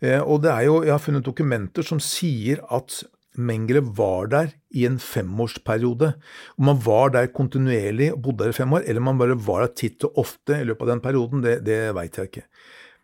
Eh, 0.00 0.20
og 0.22 0.42
det 0.44 0.52
er 0.54 0.66
jo, 0.68 0.82
jeg 0.86 0.94
har 0.94 1.02
funnet 1.02 1.26
dokumenter 1.26 1.86
som 1.86 2.00
sier 2.02 2.62
at 2.70 3.02
Mengele 3.38 3.84
var 3.94 4.26
der 4.32 4.48
i 4.74 4.84
en 4.88 4.96
femårsperiode. 4.98 6.14
Om 6.58 6.70
man 6.72 6.80
var 6.82 7.12
der 7.14 7.30
kontinuerlig 7.30 8.10
og 8.14 8.22
bodde 8.24 8.44
der 8.44 8.54
i 8.54 8.56
fem 8.56 8.72
år, 8.74 8.82
eller 8.86 9.02
om 9.02 9.10
man 9.12 9.20
bare 9.20 9.38
var 9.46 9.62
der 9.62 9.74
titt 9.78 10.02
og 10.08 10.18
ofte 10.24 10.58
i 10.58 10.66
løpet 10.66 10.88
av 10.88 10.90
den 10.94 11.04
perioden, 11.04 11.44
det, 11.44 11.60
det 11.68 11.78
veit 11.94 12.18
jeg 12.18 12.32
ikke. 12.32 12.46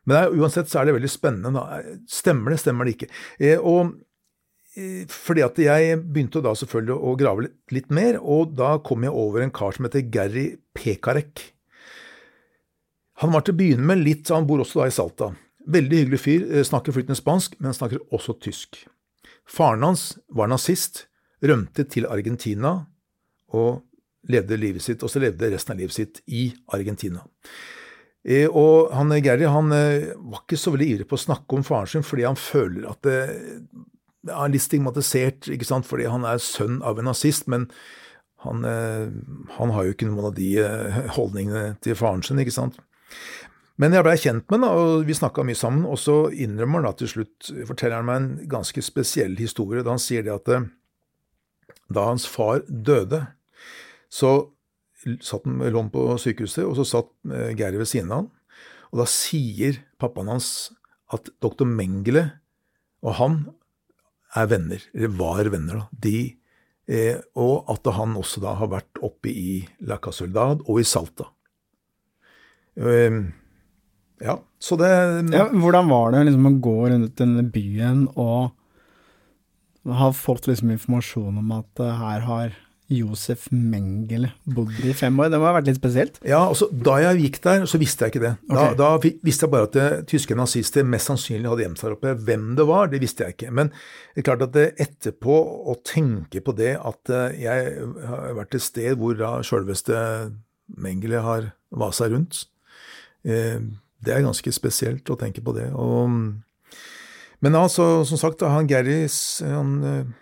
Men 0.04 0.18
er, 0.18 0.34
uansett 0.34 0.68
så 0.68 0.80
er 0.80 0.88
det 0.88 0.96
veldig 0.98 1.12
spennende. 1.12 1.54
Da. 1.54 2.00
Stemmer 2.10 2.54
det, 2.54 2.60
stemmer 2.64 2.88
det 2.88 2.96
ikke? 2.96 3.10
Eh, 3.38 3.62
og 3.62 3.94
fordi 4.74 5.42
at 5.44 5.58
jeg 5.62 5.98
begynte 6.02 6.42
da 6.42 6.50
selvfølgelig 6.58 6.96
å 6.98 7.14
grave 7.18 7.46
litt, 7.70 7.90
mer, 7.94 8.18
og 8.18 8.56
da 8.58 8.74
kom 8.82 9.06
jeg 9.06 9.14
over 9.14 9.44
en 9.44 9.52
kar 9.54 9.76
som 9.76 9.86
heter 9.86 10.08
Gary 10.10 10.46
Pekarek. 10.74 11.44
Han 13.22 13.30
var 13.34 13.44
til 13.46 13.54
å 13.54 13.60
begynne 13.60 13.86
med 13.86 14.02
litt, 14.02 14.32
han 14.34 14.48
bor 14.48 14.64
også 14.64 14.82
da 14.82 14.88
i 14.90 14.94
Salta. 14.94 15.30
Veldig 15.70 16.00
hyggelig 16.00 16.20
fyr, 16.20 16.48
eh, 16.50 16.66
snakker 16.66 16.96
flytende 16.96 17.20
spansk, 17.20 17.54
men 17.62 17.76
snakker 17.76 18.02
også 18.10 18.34
tysk. 18.42 18.82
Faren 19.46 19.86
hans 19.86 20.18
var 20.28 20.50
nazist, 20.50 21.06
rømte 21.44 21.84
til 21.88 22.08
Argentina 22.10 22.86
og 23.54 23.84
levde 24.28 24.58
livet 24.58 24.82
sitt, 24.82 25.02
og 25.04 25.12
så 25.12 25.20
levde 25.22 25.52
resten 25.52 25.74
av 25.74 25.78
livet 25.78 25.94
sitt 25.94 26.20
i 26.26 26.48
Argentina. 26.72 27.22
Eh, 28.24 28.48
og 28.48 28.90
han 28.96 29.12
Gary 29.22 29.44
han 29.44 29.72
eh, 29.76 30.14
var 30.16 30.42
ikke 30.42 30.58
så 30.58 30.72
veldig 30.72 30.90
ivrig 30.94 31.08
på 31.08 31.18
å 31.18 31.24
snakke 31.26 31.58
om 31.58 31.64
faren 31.66 31.90
sin, 31.92 32.06
fordi 32.06 32.24
han 32.24 32.40
føler 32.40 32.88
at 32.90 33.02
det 33.04 33.18
er 34.30 34.52
litt 34.52 34.64
stigmatisert, 34.64 35.48
ikke 35.52 35.68
sant, 35.68 35.86
fordi 35.88 36.08
han 36.10 36.26
er 36.28 36.42
sønn 36.42 36.80
av 36.86 36.98
en 36.98 37.08
nazist, 37.10 37.48
men 37.50 37.68
han, 38.44 38.64
eh, 38.68 39.08
han 39.56 39.72
har 39.72 39.86
jo 39.86 39.94
ikke 39.94 40.08
noen 40.10 40.28
av 40.30 40.36
de 40.36 40.50
eh, 40.60 41.00
holdningene 41.16 41.78
til 41.84 41.96
faren 41.98 42.24
sin, 42.24 42.40
ikke 42.42 42.54
sant. 42.54 42.78
Men 43.80 43.96
jeg 43.96 44.06
blei 44.06 44.14
kjent 44.20 44.46
med 44.52 44.62
ham, 44.62 44.78
og 44.78 45.08
vi 45.08 45.16
snakka 45.16 45.44
mye 45.46 45.58
sammen, 45.58 45.86
og 45.88 45.98
så 45.98 46.28
innrømmer 46.30 46.82
han 46.82 46.90
da 46.90 46.98
til 47.00 47.10
slutt, 47.10 47.50
forteller 47.66 47.98
han 48.00 48.08
meg 48.08 48.20
en 48.20 48.50
ganske 48.52 48.84
spesiell 48.84 49.34
historie, 49.40 49.82
da 49.82 49.96
han 49.96 50.02
sier 50.02 50.26
det 50.26 50.34
at 50.34 50.52
eh, 50.52 50.68
da 51.94 52.08
hans 52.10 52.28
far 52.30 52.62
døde, 52.68 53.24
så 54.12 54.36
satt 55.24 55.44
han 55.48 55.60
lå 55.74 55.82
på 55.92 56.06
sykehuset, 56.20 56.62
og 56.64 56.78
så 56.78 56.86
satt 56.88 57.10
Geir 57.58 57.76
ved 57.76 57.88
siden 57.90 58.12
av 58.12 58.22
han, 58.22 58.30
og 58.94 59.02
da 59.02 59.08
sier 59.10 59.82
pappaen 60.00 60.30
hans 60.30 60.48
at 61.12 61.28
doktor 61.42 61.66
Mengele 61.68 62.28
og 63.04 63.16
han 63.18 63.38
er 64.34 64.50
venner, 64.50 64.82
eller 64.94 65.14
var 65.18 65.50
venner, 65.52 65.84
da. 65.84 66.00
De, 66.06 66.18
eh, 66.90 67.20
og 67.38 67.70
at 67.72 67.92
han 67.96 68.16
også 68.18 68.42
da 68.44 68.56
har 68.58 68.72
vært 68.72 69.00
oppe 69.04 69.30
i 69.30 69.62
La 69.86 70.00
Casoldad 70.02 70.64
og 70.66 70.82
i 70.82 70.86
Salta. 70.88 71.28
Eh, 72.74 73.20
ja, 74.24 74.38
så 74.58 74.76
det 74.80 74.90
Ja, 75.34 75.48
hvordan 75.50 75.88
var 75.90 76.12
det 76.12 76.26
liksom 76.28 76.50
å 76.50 76.58
gå 76.62 76.78
rundt 76.90 77.16
denne 77.20 77.44
byen 77.54 78.08
og 78.14 78.54
ha 79.84 80.10
fått 80.16 80.48
liksom 80.48 80.72
informasjon 80.72 81.38
om 81.42 81.50
at 81.58 81.82
eh, 81.82 81.98
her 82.00 82.24
har 82.28 82.54
Josef 82.92 83.46
Mengele 83.50 84.34
bodde 84.44 84.90
i 84.90 84.92
fem 84.96 85.16
år? 85.20 85.30
Det 85.32 85.38
må 85.40 85.48
ha 85.48 85.54
vært 85.56 85.70
litt 85.70 85.78
spesielt? 85.78 86.18
Ja, 86.26 86.42
altså 86.50 86.68
Da 86.68 86.98
jeg 87.00 87.22
gikk 87.22 87.38
der, 87.46 87.64
så 87.70 87.80
visste 87.80 88.04
jeg 88.04 88.14
ikke 88.14 88.24
det. 88.24 88.32
Da, 88.50 88.56
okay. 88.58 88.76
da 88.76 88.88
visste 89.24 89.46
jeg 89.46 89.52
bare 89.54 89.68
at 89.68 89.76
det, 89.76 89.86
tyske 90.10 90.36
nazister 90.36 90.84
mest 90.84 91.08
sannsynlig 91.08 91.48
hadde 91.48 91.64
gjemt 91.64 91.80
seg 91.80 91.88
der 91.88 91.96
oppe. 91.96 92.14
Hvem 92.28 92.50
det 92.58 92.66
var, 92.68 92.90
det 92.92 93.00
visste 93.00 93.24
jeg 93.24 93.36
ikke. 93.38 93.52
Men 93.56 93.70
det 93.72 94.20
er 94.20 94.28
klart 94.28 94.44
at 94.44 94.56
det 94.56 94.66
etterpå 94.84 95.38
å 95.72 95.76
tenke 95.86 96.44
på 96.44 96.56
det 96.58 96.74
at 96.76 97.12
eh, 97.14 97.38
jeg 97.46 97.86
har 98.10 98.36
vært 98.40 98.58
et 98.58 98.66
sted 98.66 99.00
hvor 99.00 99.16
da 99.18 99.38
sjølveste 99.46 100.02
Mengele 100.80 101.20
har 101.24 101.50
vasa 101.74 102.08
rundt, 102.12 102.46
eh, 103.24 103.62
det 104.04 104.12
er 104.12 104.24
ganske 104.24 104.52
spesielt 104.52 105.08
å 105.08 105.16
tenke 105.20 105.40
på 105.44 105.54
det. 105.56 105.70
Og, 105.72 106.12
men 107.44 107.56
altså, 107.56 108.04
som 108.08 108.20
sagt, 108.20 108.44
han 108.44 108.68
Gerris 108.68 109.16
han 109.44 109.74
eh, 109.88 110.12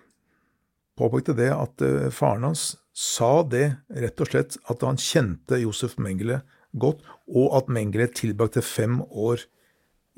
påpekte 0.98 1.34
det 1.36 1.50
at 1.54 1.84
eh, 1.84 2.10
faren 2.14 2.50
hans 2.50 2.72
sa 2.92 3.40
det 3.48 3.66
rett 3.96 4.20
og 4.20 4.28
slett 4.28 4.58
at 4.70 4.84
han 4.84 5.00
kjente 5.00 5.60
Josef 5.62 5.96
Mengele 6.02 6.42
godt, 6.72 7.00
og 7.28 7.56
at 7.56 7.70
Mengele 7.72 8.08
tilbrakte 8.12 8.62
fem 8.64 9.00
år 9.08 9.44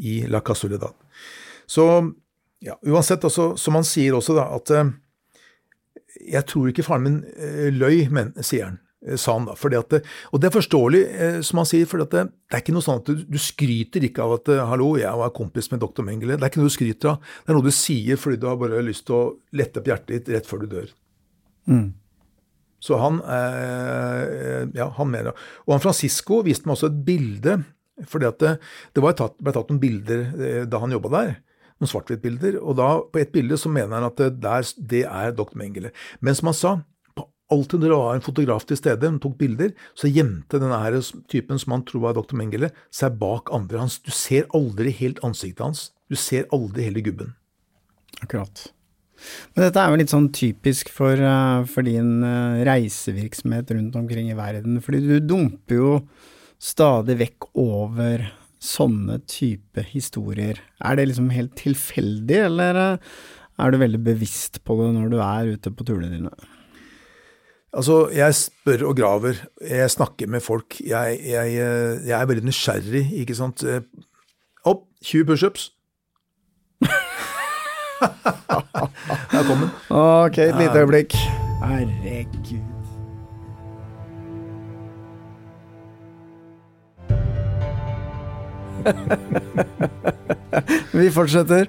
i 0.03 0.25
La 0.31 0.41
Casuledad. 0.43 0.95
Så 1.67 1.87
ja, 2.65 2.77
uansett, 2.87 3.25
også, 3.25 3.55
som 3.61 3.79
han 3.79 3.87
sier 3.87 4.17
også, 4.17 4.37
da, 4.39 4.49
at 4.57 4.73
eh, 4.75 4.93
jeg 6.35 6.47
tror 6.51 6.71
ikke 6.71 6.87
faren 6.87 7.07
min 7.07 7.21
eh, 7.37 7.71
løy, 7.75 8.07
men, 8.15 8.33
sier 8.43 8.71
han. 8.71 8.81
Eh, 9.07 9.17
Sa 9.21 9.35
han 9.37 9.47
da, 9.47 9.55
fordi 9.55 9.77
at, 9.79 9.89
det- 9.91 10.03
Og 10.33 10.41
det 10.41 10.49
er 10.51 10.55
forståelig, 10.61 11.03
eh, 11.15 11.41
som 11.43 11.59
han 11.63 11.67
sier, 11.67 11.87
for 11.87 11.99
det 12.05 12.15
er 12.25 12.61
ikke 12.61 12.73
noe 12.73 12.83
sånn 12.87 13.01
at 13.03 13.07
du, 13.11 13.25
du 13.25 13.39
skryter 13.39 14.03
ikke 14.09 14.23
av 14.25 14.33
at 14.41 14.49
eh, 14.49 14.65
'hallo, 14.67 14.97
jeg 14.99 15.13
var 15.21 15.31
kompis 15.31 15.71
med 15.71 15.81
doktor 15.81 16.05
Mengele'. 16.05 16.37
Det 16.39 16.43
er 16.43 16.51
ikke 16.53 16.63
noe 16.63 16.71
du 16.73 16.77
skryter 16.79 17.11
av. 17.15 17.19
Det 17.45 17.51
er 17.53 17.59
noe 17.59 17.63
du 17.69 17.71
sier 17.75 18.17
fordi 18.17 18.41
du 18.41 18.47
har 18.47 18.57
bare 18.57 18.83
lyst 18.83 19.07
til 19.07 19.15
å 19.17 19.35
lette 19.53 19.79
opp 19.81 19.87
hjertet 19.87 20.07
ditt 20.25 20.29
rett 20.35 20.47
før 20.47 20.61
du 20.65 20.67
dør. 20.77 20.89
Så 22.85 22.99
han, 23.01 23.21
eh, 23.25 24.67
ja, 24.77 24.89
han 24.97 25.09
mener 25.11 25.31
det. 25.33 25.39
Og 25.67 25.73
han 25.73 25.81
Francisco 25.81 26.43
viste 26.45 26.67
meg 26.69 26.77
også 26.77 26.91
et 26.91 27.05
bilde, 27.07 27.65
for 28.11 28.19
det, 28.21 28.59
det 28.93 29.03
var 29.03 29.15
tatt, 29.17 29.37
ble 29.41 29.53
tatt 29.55 29.71
noen 29.71 29.81
bilder 29.81 30.25
eh, 30.37 30.65
da 30.69 30.81
han 30.83 30.93
jobba 30.93 31.09
der. 31.15 31.31
Noen 31.81 31.89
svart-hvitt-bilder. 31.91 32.59
Og 32.61 32.77
da, 32.77 32.89
på 33.01 33.23
et 33.23 33.33
bilde 33.33 33.57
så 33.57 33.73
mener 33.73 33.97
han 33.97 34.05
at 34.11 34.21
det, 34.21 34.29
der, 34.45 34.69
det 34.93 35.05
er 35.09 35.33
doktor 35.33 35.57
Mengele. 35.63 35.95
Men 36.21 36.37
som 36.37 36.51
han 36.53 36.59
sa, 36.59 36.75
alltid 37.55 37.81
når 37.81 37.93
det 37.93 38.01
var 38.03 38.19
en 38.19 38.27
fotograf 38.27 38.67
til 38.69 38.79
stede, 38.81 39.11
hun 39.11 39.21
tok 39.23 39.39
bilder, 39.41 39.73
så 39.99 40.11
gjemte 40.11 40.61
denne 40.61 40.83
her 40.83 40.99
typen 41.31 41.61
som 41.63 41.77
han 41.77 41.87
tror 41.89 42.09
var 42.09 42.19
dr. 42.19 42.37
Mengele, 42.39 42.71
seg 42.95 43.19
bak 43.21 43.53
andre. 43.55 43.85
hans. 43.87 44.01
du 44.03 44.11
ser 44.11 44.49
aldri 44.55 44.93
helt 45.01 45.23
ansiktet 45.25 45.65
hans. 45.65 45.89
Du 46.11 46.17
ser 46.21 46.49
aldri 46.53 46.89
hele 46.89 47.05
gubben. 47.05 47.35
Akkurat. 48.23 48.69
Men 49.55 49.67
dette 49.67 49.81
er 49.81 49.91
jo 49.91 49.99
litt 50.01 50.13
sånn 50.13 50.31
typisk 50.35 50.91
for, 50.93 51.17
eh, 51.17 51.65
for 51.71 51.87
din 51.87 52.23
eh, 52.27 52.63
reisevirksomhet 52.67 53.71
rundt 53.77 53.97
omkring 53.99 54.31
i 54.31 54.39
verden, 54.39 54.81
fordi 54.85 55.03
du 55.07 55.19
dumper 55.23 55.79
jo 55.79 55.93
stadig 56.61 57.17
vekk 57.21 57.49
over 57.61 58.27
sånne 58.65 59.21
type 59.29 59.85
historier. 59.91 60.61
Er 60.81 60.97
det 60.97 61.09
liksom 61.11 61.31
helt 61.35 61.55
tilfeldig, 61.61 62.41
eller 62.49 62.81
eh, 62.81 63.15
er 63.61 63.71
du 63.71 63.79
veldig 63.79 64.03
bevisst 64.03 64.63
på 64.67 64.77
det 64.81 64.91
når 64.97 65.13
du 65.13 65.19
er 65.23 65.55
ute 65.55 65.73
på 65.73 65.87
turene 65.87 66.11
dine? 66.11 66.33
Altså, 67.75 68.09
jeg 68.15 68.35
spør 68.35 68.87
og 68.87 68.97
graver. 68.97 69.35
Jeg 69.71 69.91
snakker 69.91 70.27
med 70.27 70.41
folk. 70.41 70.81
Jeg, 70.87 71.19
jeg, 71.27 71.47
eh, 71.55 72.07
jeg 72.09 72.21
er 72.21 72.27
veldig 72.27 72.45
nysgjerrig, 72.45 73.13
ikke 73.13 73.35
sant. 73.35 73.63
Eh, 73.65 73.81
Opp, 74.65 74.79
20 75.05 75.25
pushups. 75.27 75.73
Der 79.33 79.43
kom 79.49 79.59
den. 79.59 79.71
Ok, 79.91 80.39
et 80.39 80.57
lite 80.57 80.79
øyeblikk. 80.79 81.15
Herregud. 81.65 82.71
Vi 91.01 91.11
fortsetter. 91.11 91.67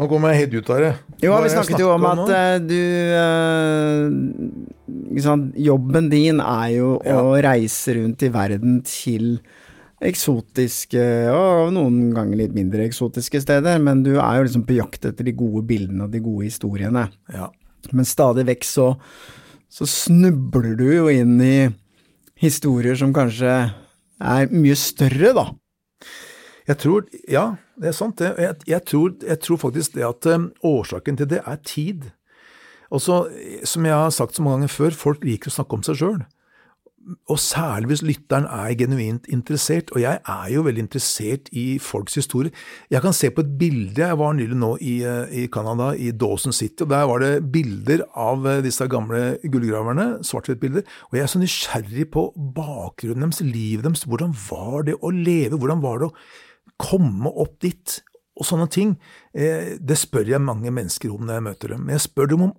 Nå 0.00 0.06
kommer 0.08 0.32
jeg 0.32 0.46
helt 0.46 0.54
ut 0.56 0.70
av 0.72 0.78
det. 0.80 0.90
Jo, 1.20 1.34
vi 1.44 1.50
snakket 1.52 1.82
jo 1.82 1.90
om 1.92 2.04
at 2.08 2.20
nå? 2.22 2.26
eh, 2.32 4.06
du 5.12 5.18
sant, 5.20 5.50
Jobben 5.60 6.08
din 6.08 6.40
er 6.40 6.68
jo 6.78 6.94
å 6.96 7.34
reise 7.44 7.98
rundt 7.98 8.24
i 8.24 8.30
verden 8.32 8.78
til 8.88 9.34
eksotiske, 10.00 11.02
og 11.36 11.74
noen 11.76 12.14
ganger 12.16 12.40
litt 12.40 12.56
mindre 12.56 12.86
eksotiske 12.88 13.42
steder, 13.44 13.76
men 13.84 14.00
du 14.06 14.14
er 14.14 14.38
jo 14.38 14.46
liksom 14.46 14.64
på 14.64 14.78
jakt 14.78 15.04
etter 15.10 15.28
de 15.28 15.36
gode 15.36 15.66
bildene 15.68 16.06
og 16.06 16.14
de 16.14 16.22
gode 16.24 16.48
historiene. 16.48 17.04
Ja. 17.34 17.50
Men 17.92 18.08
stadig 18.08 18.46
vekk 18.48 18.64
så, 18.64 18.86
så 19.68 19.88
snubler 19.88 20.72
du 20.80 20.86
jo 20.88 21.10
inn 21.12 21.36
i 21.44 21.68
historier 22.40 22.96
som 22.96 23.12
kanskje 23.12 23.52
er 24.20 24.52
mye 24.54 24.76
større, 24.80 25.34
da. 25.36 25.50
Jeg 26.68 26.78
tror, 26.82 27.06
ja, 27.30 27.44
det 27.80 27.90
er 27.90 27.96
sant. 27.96 28.20
Jeg, 28.20 28.56
jeg, 28.66 28.82
tror, 28.88 29.14
jeg 29.26 29.40
tror 29.40 29.60
faktisk 29.68 29.94
det 29.94 30.04
at 30.06 30.26
um, 30.34 30.50
årsaken 30.62 31.16
til 31.20 31.30
det 31.30 31.40
er 31.46 31.62
tid. 31.64 32.10
Og 32.90 33.00
som 33.00 33.86
jeg 33.86 33.94
har 33.94 34.10
sagt 34.10 34.36
så 34.36 34.42
mange 34.42 34.60
ganger 34.60 34.74
før, 34.74 34.98
folk 34.98 35.24
liker 35.24 35.50
å 35.50 35.58
snakke 35.60 35.78
om 35.78 35.86
seg 35.86 36.00
sjøl. 36.00 36.20
Og 37.32 37.38
særlig 37.40 37.88
hvis 37.88 38.02
lytteren 38.04 38.44
er 38.44 38.74
genuint 38.76 39.24
interessert, 39.32 39.88
og 39.94 40.02
jeg 40.02 40.18
er 40.20 40.50
jo 40.52 40.64
veldig 40.66 40.82
interessert 40.84 41.48
i 41.56 41.78
folks 41.80 42.18
historie. 42.18 42.52
Jeg 42.92 43.00
kan 43.00 43.16
se 43.16 43.30
på 43.32 43.40
et 43.40 43.54
bilde, 43.58 44.02
jeg 44.02 44.18
var 44.20 44.34
nylig 44.36 44.58
nå 44.60 44.74
i, 44.84 44.98
eh, 45.08 45.32
i 45.32 45.46
Canada, 45.48 45.94
i 45.96 46.10
Dawson 46.12 46.52
City, 46.52 46.84
og 46.84 46.90
der 46.92 47.06
var 47.08 47.24
det 47.24 47.32
bilder 47.54 48.04
av 48.12 48.44
eh, 48.46 48.60
disse 48.66 48.84
gamle 48.92 49.38
gullgraverne, 49.40 50.20
svart-hvitt-bilder, 50.28 50.84
og 51.08 51.16
jeg 51.16 51.24
er 51.24 51.32
så 51.32 51.40
nysgjerrig 51.40 52.06
på 52.12 52.26
bakgrunnen 52.36 53.30
deres, 53.30 53.40
livet 53.48 53.88
deres, 53.88 54.04
hvordan 54.04 54.36
var 54.50 54.84
det 54.90 55.00
å 55.00 55.14
leve, 55.14 55.56
hvordan 55.56 55.82
var 55.82 56.04
det 56.04 56.10
å 56.10 56.14
komme 56.80 57.30
opp 57.30 57.58
dit, 57.64 58.00
og 58.40 58.48
sånne 58.48 58.66
ting. 58.72 58.96
Eh, 59.36 59.76
det 59.76 59.98
spør 60.00 60.32
jeg 60.32 60.42
mange 60.42 60.72
mennesker 60.72 61.12
om 61.12 61.26
når 61.26 61.38
jeg 61.38 61.46
møter 61.50 61.74
dem. 61.74 61.86
Men 61.86 61.98
jeg 61.98 62.06
spør 62.08 62.30
dem 62.32 62.46
om 62.48 62.54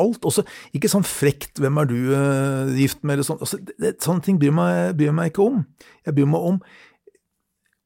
alt. 0.00 0.24
Også, 0.24 0.44
ikke 0.72 0.88
sånn 0.88 1.04
frekt 1.06 1.60
'hvem 1.60 1.80
er 1.80 1.88
du 1.90 1.98
eh, 2.16 2.76
gift 2.80 3.02
med', 3.04 3.18
eller 3.18 3.28
sånn. 3.28 3.40
Altså, 3.40 3.60
det, 3.60 3.98
sånne 4.00 4.24
ting 4.24 4.38
bryr 4.40 4.54
meg, 4.54 4.96
bryr 4.96 5.12
meg 5.12 5.32
ikke 5.32 5.44
om. 5.44 5.66
Jeg 6.06 6.16
bryr 6.16 6.30
meg 6.30 6.40
om 6.52 6.62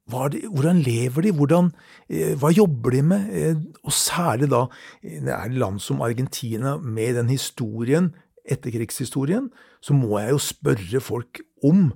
det, 0.05 0.45
hvordan 0.53 0.83
lever 0.85 1.23
de, 1.23 1.33
hvordan, 1.33 1.73
eh, 2.11 2.35
hva 2.37 2.53
jobber 2.53 2.91
de 2.91 3.03
med? 3.03 3.29
Eh, 3.33 3.57
og 3.85 3.93
særlig 3.93 4.51
da, 4.51 4.67
det 5.03 5.33
er 5.33 5.49
land 5.49 5.81
som 5.81 6.03
Argentina, 6.03 6.77
med 6.77 7.17
den 7.17 7.29
historien, 7.29 8.15
etterkrigshistorien, 8.45 9.49
så 9.81 9.95
må 9.95 10.19
jeg 10.19 10.31
jo 10.31 10.39
spørre 10.39 11.01
folk 11.01 11.41
om 11.65 11.95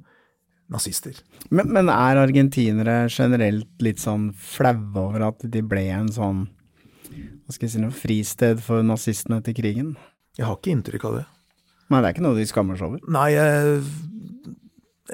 nazister. 0.73 1.17
Men, 1.51 1.71
men 1.73 1.91
er 1.93 2.21
argentinere 2.21 3.01
generelt 3.09 3.83
litt 3.85 4.03
sånn 4.03 4.31
flaue 4.37 5.07
over 5.07 5.31
at 5.31 5.47
de 5.49 5.63
ble 5.65 5.87
en 5.95 6.13
sånn 6.13 6.47
hva 7.09 7.55
skal 7.55 7.65
jeg 7.65 7.73
si 7.73 7.81
noe, 7.81 7.97
fristed 7.97 8.59
for 8.61 8.85
nazistene 8.85 9.39
etter 9.41 9.55
krigen? 9.57 9.95
Jeg 10.37 10.45
har 10.45 10.59
ikke 10.59 10.75
inntrykk 10.75 11.07
av 11.09 11.15
det. 11.17 11.25
Nei, 11.89 12.01
det 12.03 12.05
er 12.05 12.13
ikke 12.13 12.25
noe 12.27 12.37
de 12.37 12.45
skammer 12.51 12.77
seg 12.77 12.91
over. 12.91 13.01
Nei, 13.09 13.29
jeg, 13.33 13.79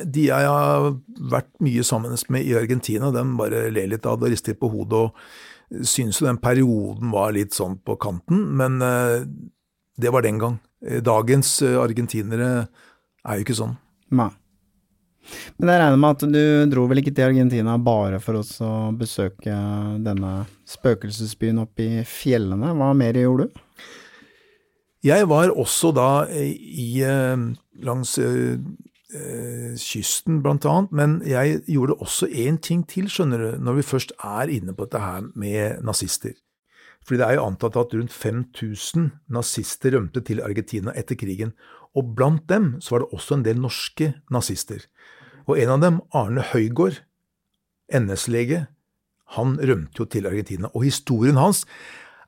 de 0.03 0.25
jeg 0.27 0.49
har 0.51 0.89
vært 1.31 1.53
mye 1.63 1.85
sammen 1.87 2.19
med 2.35 2.43
i 2.43 2.57
Argentina, 2.59 3.13
de 3.15 3.23
bare 3.39 3.69
ler 3.71 3.93
litt 3.93 4.09
av 4.11 4.19
det 4.19 4.27
og 4.27 4.35
rister 4.35 4.59
på 4.59 4.73
hodet 4.73 5.05
og 5.05 5.87
syns 5.87 6.19
jo 6.21 6.27
den 6.27 6.43
perioden 6.43 7.15
var 7.15 7.33
litt 7.35 7.55
sånn 7.55 7.79
på 7.87 7.97
kanten, 8.03 8.43
men 8.59 8.83
eh, 8.83 9.23
det 10.03 10.11
var 10.11 10.27
den 10.27 10.43
gang. 10.43 10.59
Dagens 10.83 11.57
eh, 11.63 11.79
argentinere 11.81 12.51
er 13.25 13.39
jo 13.39 13.47
ikke 13.47 13.57
sånn. 13.63 13.79
Nei. 14.15 14.33
Men 15.59 15.73
jeg 15.73 15.81
regner 15.83 16.01
med 16.01 16.17
at 16.17 16.25
du 16.35 16.71
dro 16.73 16.87
vel 16.91 17.01
ikke 17.03 17.15
til 17.17 17.29
Argentina 17.31 17.77
bare 17.81 18.21
for 18.23 18.41
å 18.41 18.73
besøke 18.99 19.59
denne 20.05 20.33
spøkelsesbyen 20.69 21.63
oppe 21.65 21.87
i 21.87 22.07
fjellene. 22.09 22.75
Hva 22.77 22.91
mer 22.97 23.19
gjorde 23.19 23.49
du? 23.49 23.63
Jeg 25.05 25.29
var 25.29 25.53
også 25.53 25.91
da 25.93 26.09
i, 26.33 27.03
eh, 27.05 27.37
langs 27.85 28.17
eh, 28.19 28.57
kysten 29.77 30.41
blant 30.43 30.65
annet, 30.67 30.95
men 30.97 31.19
jeg 31.29 31.61
gjorde 31.69 31.99
også 32.01 32.29
én 32.33 32.57
ting 32.59 32.87
til, 32.89 33.11
skjønner 33.13 33.39
du, 33.39 33.51
når 33.63 33.79
vi 33.79 33.91
først 33.91 34.15
er 34.25 34.51
inne 34.51 34.75
på 34.75 34.89
dette 34.89 35.03
her 35.03 35.29
med 35.37 35.85
nazister. 35.85 36.35
Fordi 37.05 37.21
det 37.21 37.27
er 37.29 37.37
jo 37.37 37.47
antatt 37.51 37.77
at 37.77 37.93
rundt 37.93 38.13
5000 38.13 39.11
nazister 39.29 39.93
rømte 39.93 40.25
til 40.25 40.41
Argentina 40.41 40.95
etter 40.97 41.19
krigen, 41.21 41.53
og 41.95 42.15
blant 42.17 42.49
dem 42.51 42.79
så 42.83 42.97
var 42.97 43.05
det 43.05 43.13
også 43.15 43.37
en 43.37 43.45
del 43.45 43.61
norske 43.61 44.15
nazister. 44.33 44.87
Og 45.49 45.59
en 45.61 45.75
av 45.77 45.83
dem, 45.83 46.01
Arne 46.17 46.45
Høygård, 46.53 47.03
NS-lege, 47.95 48.65
han 49.37 49.57
rømte 49.61 50.03
jo 50.03 50.09
til 50.09 50.29
Argentina, 50.29 50.71
og 50.73 50.87
historien 50.87 51.41
hans 51.41 51.65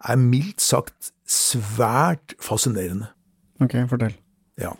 er 0.04 0.18
mildt 0.20 0.62
sagt 0.64 1.12
svært 1.26 2.36
fascinerende. 2.42 3.08
Ok, 3.62 3.78
fortell. 3.90 4.14
Ja. 4.60 4.72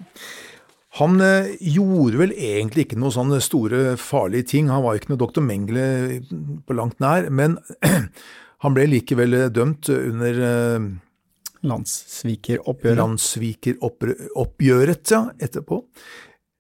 Han 0.97 1.21
eh, 1.21 1.57
gjorde 1.61 2.23
vel 2.23 2.33
egentlig 2.33 2.87
ikke 2.87 2.99
noe 3.01 3.13
sånne 3.13 3.41
store, 3.45 3.97
farlige 4.01 4.49
ting. 4.55 4.71
Han 4.73 4.85
var 4.85 4.97
ikke 4.97 5.13
noe 5.13 5.21
doktor 5.21 5.45
Mengele 5.45 6.23
på 6.65 6.77
langt 6.77 7.01
nær, 7.05 7.29
men 7.29 7.59
han 8.65 8.77
ble 8.77 8.87
likevel 8.89 9.37
dømt 9.53 9.91
under 9.93 10.35
eh, 10.51 10.87
Landssvikeroppgjøret. 11.67 12.99
Landssvikeroppgjøret, 13.01 15.13
ja, 15.13 15.21
etterpå. 15.43 15.77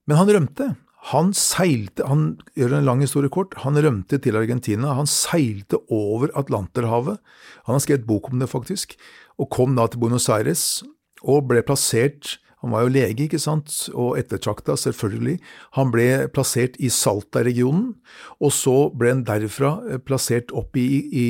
Men 0.07 0.17
han 0.21 0.31
rømte. 0.37 0.67
Han 1.13 1.31
seilte, 1.39 2.07
han 2.09 2.33
gjør 2.59 2.81
en 2.81 2.89
lang 2.89 3.03
historie 3.05 3.31
kort, 3.31 3.55
han 3.63 3.79
rømte 3.79 4.19
til 4.23 4.39
Argentina. 4.39 4.97
Han 4.99 5.07
seilte 5.07 5.79
over 5.93 6.33
Atlanterhavet. 6.35 7.21
Han 7.69 7.77
har 7.77 7.85
skrevet 7.85 8.09
bok 8.09 8.33
om 8.33 8.43
det, 8.43 8.51
faktisk, 8.51 8.97
og 9.39 9.53
kom 9.55 9.77
da 9.79 9.87
til 9.87 10.03
Buenos 10.03 10.27
Aires 10.33 10.83
og 11.23 11.47
ble 11.51 11.63
plassert 11.67 12.37
han 12.65 12.73
var 12.73 12.87
jo 12.87 12.93
lege, 12.97 13.27
ikke 13.27 13.39
sant, 13.39 13.71
og 13.95 14.17
ettertrakta, 14.19 14.75
selvfølgelig. 14.81 15.37
Han 15.77 15.93
ble 15.95 16.07
plassert 16.35 16.79
i 16.83 16.89
Salta-regionen, 16.91 17.93
og 18.41 18.51
så 18.51 18.89
ble 18.97 19.13
han 19.13 19.27
derfra 19.29 19.77
eh, 19.87 20.01
plassert 20.03 20.51
opp 20.57 20.75
i, 20.81 20.87
i 21.07 21.27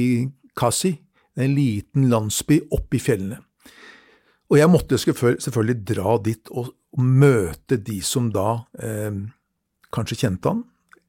Kasi, 0.56 0.94
en 1.36 1.52
liten 1.52 2.06
landsby 2.08 2.62
oppe 2.72 2.96
i 2.96 3.02
fjellene. 3.02 3.42
Og 4.48 4.60
jeg 4.60 4.70
måtte 4.70 4.96
selvfølgelig 5.02 5.80
dra 5.92 6.16
dit 6.24 6.52
og, 6.54 6.72
møte 6.96 7.76
de 7.84 7.98
som 8.00 8.30
da 8.32 8.62
eh, 8.80 9.18
kanskje 9.96 10.20
kjente 10.22 10.52
han. 10.52 10.64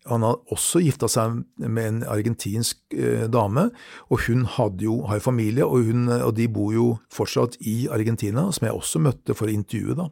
Han 0.08 0.24
har 0.24 0.40
også 0.54 0.80
gifta 0.80 1.10
seg 1.12 1.42
med 1.60 1.84
en 1.84 2.04
argentinsk 2.08 2.80
eh, 2.96 3.26
dame, 3.32 3.68
og 4.08 4.24
hun 4.28 4.46
jo, 4.80 5.02
har 5.08 5.20
jo 5.20 5.26
familie, 5.26 5.66
og, 5.66 5.90
hun, 5.90 6.08
og, 6.08 6.32
de 6.38 6.48
bor 6.48 6.72
jo 6.74 6.88
fortsatt 7.14 7.60
i 7.68 7.90
Argentina, 7.92 8.48
som 8.56 8.70
jeg 8.70 8.78
også 8.78 9.04
møtte 9.04 9.36
for 9.36 9.50
å 9.50 9.56
intervjue. 9.56 9.98
da. 10.00 10.08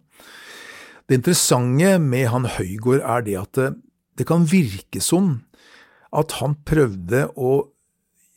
Det 1.07 1.21
interessante 1.21 1.95
med 2.01 2.27
han 2.33 2.49
Høygård 2.57 3.03
er 3.05 3.23
det 3.23 3.37
at 3.39 3.53
det, 3.59 3.69
det 4.19 4.27
kan 4.27 4.47
virke 4.49 5.01
som 5.03 5.45
at 6.15 6.37
han 6.39 6.57
prøvde 6.67 7.27
å 7.35 7.55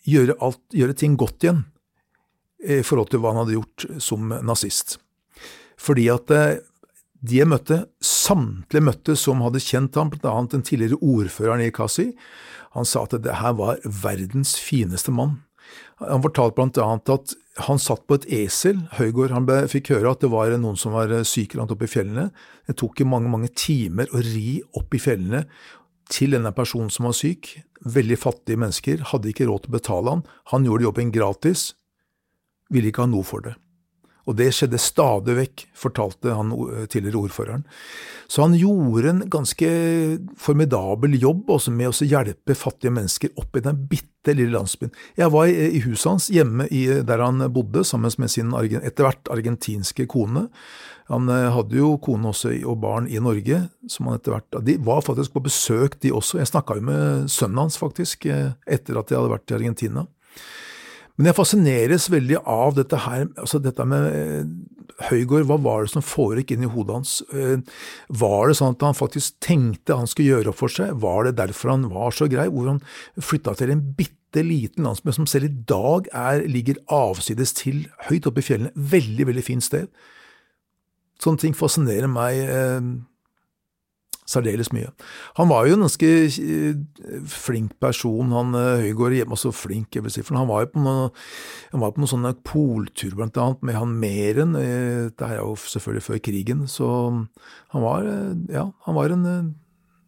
gjøre, 0.09 0.39
alt, 0.43 0.63
gjøre 0.75 0.97
ting 0.99 1.17
godt 1.19 1.47
igjen 1.47 1.65
i 2.59 2.81
forhold 2.83 3.13
til 3.13 3.23
hva 3.23 3.33
han 3.33 3.45
hadde 3.45 3.55
gjort 3.55 3.87
som 4.03 4.33
nazist. 4.47 4.99
Fordi 5.79 6.09
at 6.11 6.33
eh, 6.35 6.59
de 7.19 7.41
jeg 7.41 7.51
møtte, 7.51 7.81
samtlige 8.05 8.85
møtte 8.85 9.17
som 9.19 9.43
hadde 9.43 9.63
kjent 9.63 9.97
ham, 9.99 10.13
blant 10.13 10.29
annet 10.31 10.55
den 10.55 10.65
tidligere 10.67 11.01
ordføreren 11.03 11.65
i 11.65 11.73
Kasi, 11.75 12.13
han 12.77 12.87
sa 12.87 13.03
at 13.07 13.17
det 13.25 13.41
her 13.41 13.57
var 13.59 13.81
verdens 13.85 14.55
fineste 14.61 15.11
mann. 15.15 15.41
Han 15.99 16.23
fortalte 16.23 16.55
blant 16.59 16.79
annet 16.79 17.11
at 17.11 17.35
han 17.67 17.81
satt 17.83 18.05
på 18.07 18.21
et 18.21 18.27
esel. 18.45 18.85
Høygård 19.01 19.35
han 19.35 19.49
ble, 19.49 19.65
fikk 19.71 19.91
høre 19.97 20.13
at 20.15 20.23
det 20.23 20.31
var 20.31 20.53
noen 20.61 20.79
som 20.79 20.95
var 20.95 21.11
syk 21.27 21.57
langt 21.59 21.75
oppe 21.75 21.89
i 21.89 21.91
fjellene. 21.91 22.29
Det 22.69 22.77
tok 22.79 23.03
mange 23.09 23.33
mange 23.33 23.51
timer 23.51 24.11
å 24.15 24.23
ri 24.23 24.61
opp 24.79 24.95
i 24.95 25.03
fjellene 25.03 25.43
til 26.09 26.37
denne 26.37 26.55
personen 26.55 26.93
som 26.93 27.09
var 27.09 27.17
syk. 27.19 27.57
Veldig 27.83 28.19
fattige 28.21 28.61
mennesker, 28.61 29.03
hadde 29.11 29.33
ikke 29.33 29.49
råd 29.49 29.67
til 29.67 29.75
å 29.75 29.79
betale 29.79 30.15
han. 30.15 30.27
Han 30.55 30.69
gjorde 30.69 30.87
jobben 30.87 31.15
gratis, 31.15 31.73
ville 32.71 32.93
ikke 32.93 33.09
ha 33.09 33.11
noe 33.11 33.27
for 33.27 33.43
det. 33.45 33.57
Og 34.29 34.37
det 34.37 34.51
skjedde 34.53 34.81
stadig 34.83 35.37
vekk, 35.39 35.65
fortalte 35.79 36.35
han 36.37 36.53
tidligere 36.91 37.23
ordføreren. 37.25 37.65
Så 38.29 38.45
han 38.45 38.57
gjorde 38.59 39.09
en 39.09 39.23
ganske 39.33 39.69
formidabel 40.37 41.17
jobb 41.17 41.49
også 41.55 41.73
med 41.73 41.89
å 41.89 42.09
hjelpe 42.09 42.57
fattige 42.59 42.93
mennesker 42.93 43.33
opp 43.41 43.57
i 43.57 43.65
den 43.65 43.79
bitte 43.89 44.35
lille 44.37 44.53
landsbyen. 44.53 44.93
Jeg 45.17 45.33
var 45.33 45.49
i, 45.49 45.81
huset 45.87 46.11
hans, 46.11 46.29
hjemme 46.29 46.69
der 46.69 47.25
han 47.25 47.41
bodde, 47.55 47.87
sammen 47.89 48.13
med 48.21 48.33
sin 48.33 48.53
etter 48.53 49.09
hvert 49.09 49.33
argentinske 49.33 50.05
kone. 50.13 50.49
Han 51.09 51.29
eh, 51.33 51.49
hadde 51.55 51.79
jo 51.79 51.95
kone 52.05 52.29
også 52.35 52.53
og 52.69 52.83
barn 52.83 53.09
i 53.09 53.21
Norge, 53.23 53.63
som 53.89 54.11
han 54.11 54.19
etter 54.19 54.35
hvert 54.35 54.61
De 54.67 54.77
var 54.85 55.01
faktisk 55.07 55.33
på 55.37 55.45
besøk, 55.47 55.97
de 56.03 56.13
også. 56.13 56.43
Jeg 56.43 56.51
snakka 56.53 56.77
jo 56.77 56.85
med 56.91 57.31
sønnen 57.33 57.65
hans, 57.65 57.81
faktisk, 57.81 58.29
eh, 58.29 58.53
etter 58.69 59.01
at 59.01 59.09
jeg 59.09 59.17
hadde 59.17 59.33
vært 59.33 59.55
i 59.55 59.57
Argentina. 59.57 60.05
Men 61.19 61.33
jeg 61.33 61.39
fascineres 61.41 62.07
veldig 62.13 62.39
av 62.47 62.77
dette 62.79 62.99
her, 63.03 63.27
altså 63.35 63.59
dette 63.63 63.85
med 63.91 64.05
eh, 64.15 64.51
Høygård. 65.09 65.47
Hva 65.47 65.57
var 65.63 65.85
det 65.85 65.93
som 65.93 66.03
foregikk 66.03 66.55
inn 66.55 66.65
i 66.67 66.71
hodet 66.71 66.95
hans? 66.95 67.15
Eh, 67.35 67.59
var 68.21 68.51
det 68.51 68.57
sånn 68.59 68.75
at 68.75 68.85
han 68.87 68.99
faktisk 68.99 69.37
tenkte 69.45 69.99
han 69.99 70.11
skulle 70.11 70.37
gjøre 70.37 70.53
opp 70.53 70.61
for 70.61 70.75
seg? 70.75 70.95
Var 71.03 71.29
det 71.29 71.37
derfor 71.39 71.75
han 71.75 71.89
var 71.91 72.15
så 72.15 72.27
grei? 72.31 72.49
Hvor 72.51 72.71
han 72.71 72.81
flytta 73.19 73.55
til 73.59 73.75
en 73.75 73.83
bitte 73.99 74.45
liten 74.47 74.87
landsby 74.87 75.15
som 75.15 75.27
selv 75.31 75.49
i 75.51 75.53
dag 75.71 76.07
er, 76.11 76.47
ligger 76.51 76.79
avsides 76.95 77.55
til, 77.59 77.85
høyt 78.07 78.27
oppe 78.31 78.43
i 78.43 78.49
fjellene. 78.49 78.75
Veldig, 78.75 79.29
veldig 79.31 79.47
fint 79.47 79.67
sted. 79.67 79.91
Sånne 81.23 81.43
ting 81.43 81.59
fascinerer 81.59 82.11
meg 82.11 82.43
eh, 82.47 82.91
særdeles 84.29 84.71
mye. 84.77 84.91
Han 85.39 85.49
var 85.51 85.67
jo 85.67 85.77
en 85.77 85.85
ganske 85.87 86.09
eh, 86.29 87.21
flink 87.33 87.77
person, 87.81 88.35
han 88.35 88.57
eh, 88.59 88.85
Høygård 88.85 89.17
hjemme, 89.17 89.37
også 89.37 89.53
flink, 89.57 89.97
jeg 89.97 90.05
vil 90.05 90.13
si, 90.13 90.25
for 90.27 90.39
han 90.39 90.51
var 90.51 90.67
jo 90.67 90.73
på 90.75 90.83
noen, 90.85 91.15
han 91.73 91.85
var 91.85 91.95
på 91.95 92.03
noen 92.03 92.13
sånne 92.13 92.35
poltur, 92.47 93.15
blant 93.17 93.39
annet, 93.41 93.63
med 93.65 93.79
han 93.79 93.95
Meren, 94.03 94.53
eh, 94.61 95.07
det 95.09 95.31
er 95.31 95.41
jo 95.41 95.55
selvfølgelig 95.63 96.05
før 96.05 96.21
krigen, 96.29 96.67
så 96.71 96.91
han 97.73 97.85
var, 97.85 98.11
ja, 98.53 98.69
han 98.85 98.99
var 98.99 99.15
en, 99.17 99.25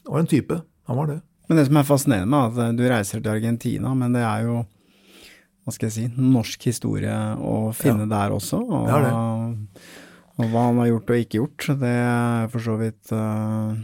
var 0.09 0.20
en 0.20 0.30
type, 0.30 0.61
han 0.90 1.00
var 1.00 1.14
det. 1.14 1.20
Men 1.48 1.59
det 1.59 1.64
som 1.66 1.80
er 1.80 1.88
fascinerende 1.88 2.30
med 2.30 2.61
at 2.61 2.76
du 2.78 2.85
reiser 2.87 3.24
til 3.24 3.33
Argentina, 3.33 3.94
men 3.98 4.14
det 4.14 4.22
er 4.22 4.44
jo 4.46 4.61
hva 5.64 5.74
skal 5.74 5.90
jeg 5.90 5.96
si, 5.96 6.04
norsk 6.16 6.68
historie 6.70 7.14
å 7.37 7.70
finne 7.76 8.06
ja. 8.06 8.11
der 8.14 8.35
også. 8.35 8.61
Og, 8.64 8.87
det 8.88 9.00
det. 9.04 9.14
og, 10.40 10.44
hva 10.50 10.66
han 10.68 10.80
har 10.80 10.88
gjort 10.92 11.12
og 11.12 11.24
ikke 11.24 11.40
gjort, 11.40 11.66
det 11.83 11.94
er 12.00 12.52
for 12.52 12.64
så 12.64 12.76
vidt 12.80 13.12
uh, 13.14 13.74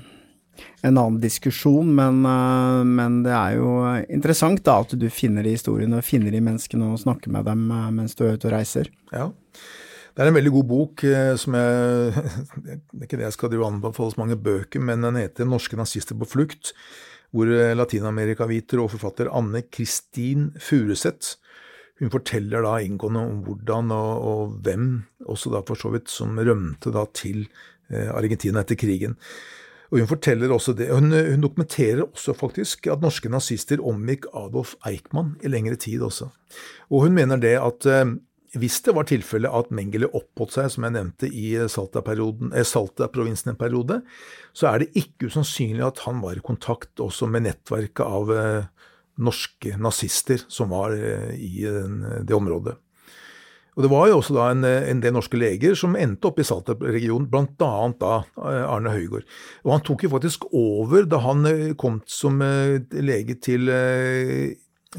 en 0.87 0.99
annen 0.99 1.19
diskusjon, 1.23 1.88
men, 1.95 2.21
eh, 2.27 2.83
men, 2.85 3.23
det 3.27 3.33
er 3.35 3.57
jo 3.59 3.71
interessant 4.12 4.62
da 4.66 4.81
at 4.85 4.95
du 4.99 5.09
finner 5.12 5.47
de 5.47 5.57
historiene, 5.57 6.03
finner 6.05 6.35
de 6.35 6.42
menneskene 6.45 6.92
og 6.92 7.01
snakker 7.03 7.33
med 7.35 7.49
dem 7.49 7.66
eh, 7.71 7.88
mens 7.99 8.16
du 8.16 8.27
er 8.27 8.37
ute 8.37 8.51
og 8.51 8.55
reiser. 8.57 8.90
Ja. 9.12 9.31
Det 10.16 10.25
er 10.25 10.31
en 10.31 10.38
veldig 10.38 10.53
god 10.55 10.69
bok 10.71 11.03
eh, 11.05 11.35
som 11.37 11.57
jeg 11.59 12.12
Det 12.57 12.77
er 12.79 13.09
ikke 13.09 13.19
det 13.21 13.27
jeg 13.29 13.37
skal 13.37 13.53
drive 13.53 13.69
anbefale 13.69 14.14
så 14.14 14.23
mange 14.23 14.38
bøker, 14.40 14.81
men 14.81 15.05
den 15.05 15.21
heter 15.21 15.49
'Norske 15.49 15.77
nazister 15.77 16.16
på 16.16 16.29
flukt', 16.29 16.73
hvor 17.35 17.51
latinamerikaviter 17.51 18.81
og 18.81 18.92
forfatter 18.95 19.29
Anne 19.35 19.64
Kristin 19.69 20.53
Furuseth 20.62 21.37
hun 21.99 22.12
forteller 22.12 22.61
da 22.62 22.77
inngående 22.85 23.21
om 23.25 23.37
hvordan 23.45 23.90
og, 23.90 24.25
og 24.31 24.57
hvem, 24.64 25.05
også 25.25 25.51
da 25.55 25.62
for 25.64 25.81
så 25.81 25.88
vidt, 25.95 26.11
som 26.12 26.37
rømte 26.37 26.92
da 26.92 27.07
til 27.16 27.47
Argentina 27.88 28.61
etter 28.61 28.77
krigen. 28.77 29.16
Og 29.90 30.01
Hun 30.01 30.11
forteller 30.11 30.53
også 30.53 30.75
det, 30.77 30.90
hun, 30.90 31.12
hun, 31.12 31.42
dokumenterer 31.42 32.03
også 32.05 32.35
faktisk 32.35 32.88
at 32.90 33.03
norske 33.05 33.31
nazister 33.31 33.83
omgikk 33.83 34.27
Adolf 34.35 34.75
Eichmann 34.87 35.37
i 35.44 35.53
lengre 35.53 35.77
tid 35.77 36.03
også. 36.03 36.31
Og 36.90 37.07
Hun 37.07 37.14
mener 37.14 37.40
det 37.40 37.57
at 37.61 37.87
eh, 37.87 38.16
hvis 38.57 38.81
det 38.87 38.94
var 38.96 39.07
tilfellet 39.09 39.53
at 39.53 39.72
Mengele 39.75 40.09
oppholdt 40.14 40.55
seg, 40.57 40.70
som 40.72 40.87
jeg 40.87 40.94
nevnte, 40.96 41.29
i 41.29 41.53
Salta-provinsen 41.68 42.53
eh, 42.55 42.66
Salta 42.66 43.09
en 43.53 43.61
periode, 43.61 44.01
så 44.57 44.70
er 44.70 44.83
det 44.83 44.92
ikke 44.96 45.31
usannsynlig 45.31 45.85
at 45.87 46.03
han 46.07 46.22
var 46.25 46.38
i 46.38 46.44
kontakt 46.44 47.03
også 47.03 47.29
med 47.31 47.46
nettverket 47.49 48.05
av 48.07 48.33
eh, 48.33 48.88
norske 49.22 49.77
nazister 49.81 50.42
som 50.49 50.72
var 50.72 50.96
eh, 50.96 51.35
i 51.37 51.64
eh, 51.68 52.22
det 52.27 52.37
området. 52.37 52.77
Og 53.77 53.85
Det 53.85 53.91
var 53.93 54.07
jo 54.09 54.19
også 54.23 54.33
da 54.33 54.45
en, 54.55 54.65
en 54.65 55.01
del 55.05 55.12
norske 55.12 55.37
leger 55.37 55.77
som 55.77 55.99
endte 56.01 56.31
opp 56.31 56.39
i 56.41 56.47
Salta-regionen, 56.49 57.29
bl.a. 57.29 57.45
da 58.01 58.12
eh, 58.25 58.62
Arne 58.65 58.95
Høygård. 58.95 59.27
Og 59.67 59.75
Han 59.75 59.85
tok 59.85 60.07
jo 60.07 60.12
faktisk 60.15 60.47
over 60.57 61.05
da 61.05 61.21
han 61.21 61.45
eh, 61.51 61.75
kom 61.77 62.01
som 62.09 62.41
eh, 62.45 62.79
lege 62.97 63.37
til 63.45 63.69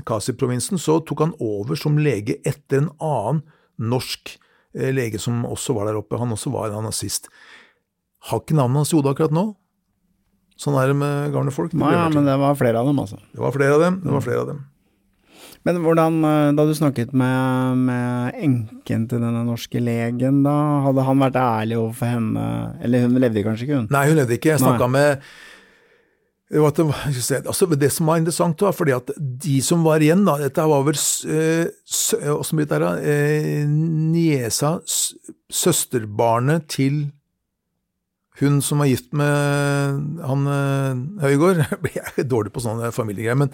Kasi-provinsen. 0.06 0.78
Så 0.78 1.00
tok 1.10 1.26
han 1.26 1.34
over 1.42 1.80
som 1.80 1.98
lege 1.98 2.38
etter 2.46 2.84
en 2.84 2.92
annen 3.02 3.42
norsk 3.82 4.38
lege 4.78 5.18
som 5.18 5.42
også 5.48 5.74
var 5.74 5.90
der 5.90 5.98
oppe. 5.98 6.20
Han 6.22 6.36
også 6.36 6.54
var 6.54 6.70
en 6.70 6.86
nazist. 6.86 7.32
Har 8.30 8.44
ikke 8.44 8.60
navnet 8.60 8.84
hans 8.84 8.94
i 8.94 9.00
hodet 9.00 9.16
akkurat 9.16 9.34
nå. 9.34 9.50
Sånn 10.58 10.78
er 10.78 10.92
det 10.92 10.98
med 11.02 11.34
gamle 11.34 11.54
folk. 11.54 11.74
Nei, 11.78 11.94
ja, 11.94 12.08
men 12.14 12.26
det 12.26 12.38
var 12.42 12.58
flere 12.58 12.82
av 12.82 12.90
dem, 12.90 12.98
altså. 13.02 13.18
Det 13.34 13.42
var 13.42 13.54
flere 13.58 13.78
av 13.78 13.82
dem. 13.82 14.02
det 14.06 14.14
var 14.14 14.26
flere 14.26 14.46
av 14.46 14.52
dem. 14.54 14.66
Men 15.68 15.82
hvordan, 15.84 16.22
eh, 16.24 16.54
da 16.56 16.66
du 16.68 16.74
snakket 16.78 17.12
med, 17.18 17.84
med 17.90 18.40
enken 18.40 19.10
til 19.10 19.20
denne 19.20 19.44
norske 19.48 19.82
legen, 19.84 20.42
da 20.46 20.56
hadde 20.86 21.06
han 21.08 21.26
vært 21.26 21.42
ærlig 21.42 21.78
overfor 21.82 22.14
henne? 22.16 22.48
Eller 22.84 23.06
hun 23.08 23.20
levde 23.20 23.44
kanskje 23.46 23.68
ikke, 23.68 23.84
hun? 23.84 23.92
Nei, 23.92 24.08
hun 24.10 24.20
levde 24.22 24.38
ikke. 24.38 24.54
Jeg 24.56 24.64
snakka 24.64 24.90
med 24.92 25.24
det, 26.48 26.62
var, 26.64 26.72
altså 27.44 27.68
det 27.76 27.90
som 27.92 28.08
var 28.08 28.22
interessant, 28.22 28.62
var 28.64 28.72
fordi 28.72 28.94
at 28.96 29.12
de 29.20 29.58
som 29.62 29.84
var 29.84 30.00
igjen, 30.00 30.24
da, 30.24 30.38
dette 30.40 30.64
var 30.64 30.86
vel 30.88 30.96
Åssen 30.96 32.62
blir 32.62 32.86
eh, 33.02 33.66
niesa, 33.68 34.78
søsterbarnet 35.52 36.70
til 36.72 37.10
hun 38.40 38.62
som 38.62 38.80
var 38.80 38.88
gift 38.88 39.12
med 39.18 40.24
han 40.24 40.48
eh, 40.54 41.04
Høygård 41.26 41.64
Jeg 41.98 42.16
er 42.16 42.30
dårlig 42.30 42.54
på 42.56 42.64
sånne 42.64 42.94
familiegreier, 42.96 43.40
men 43.44 43.52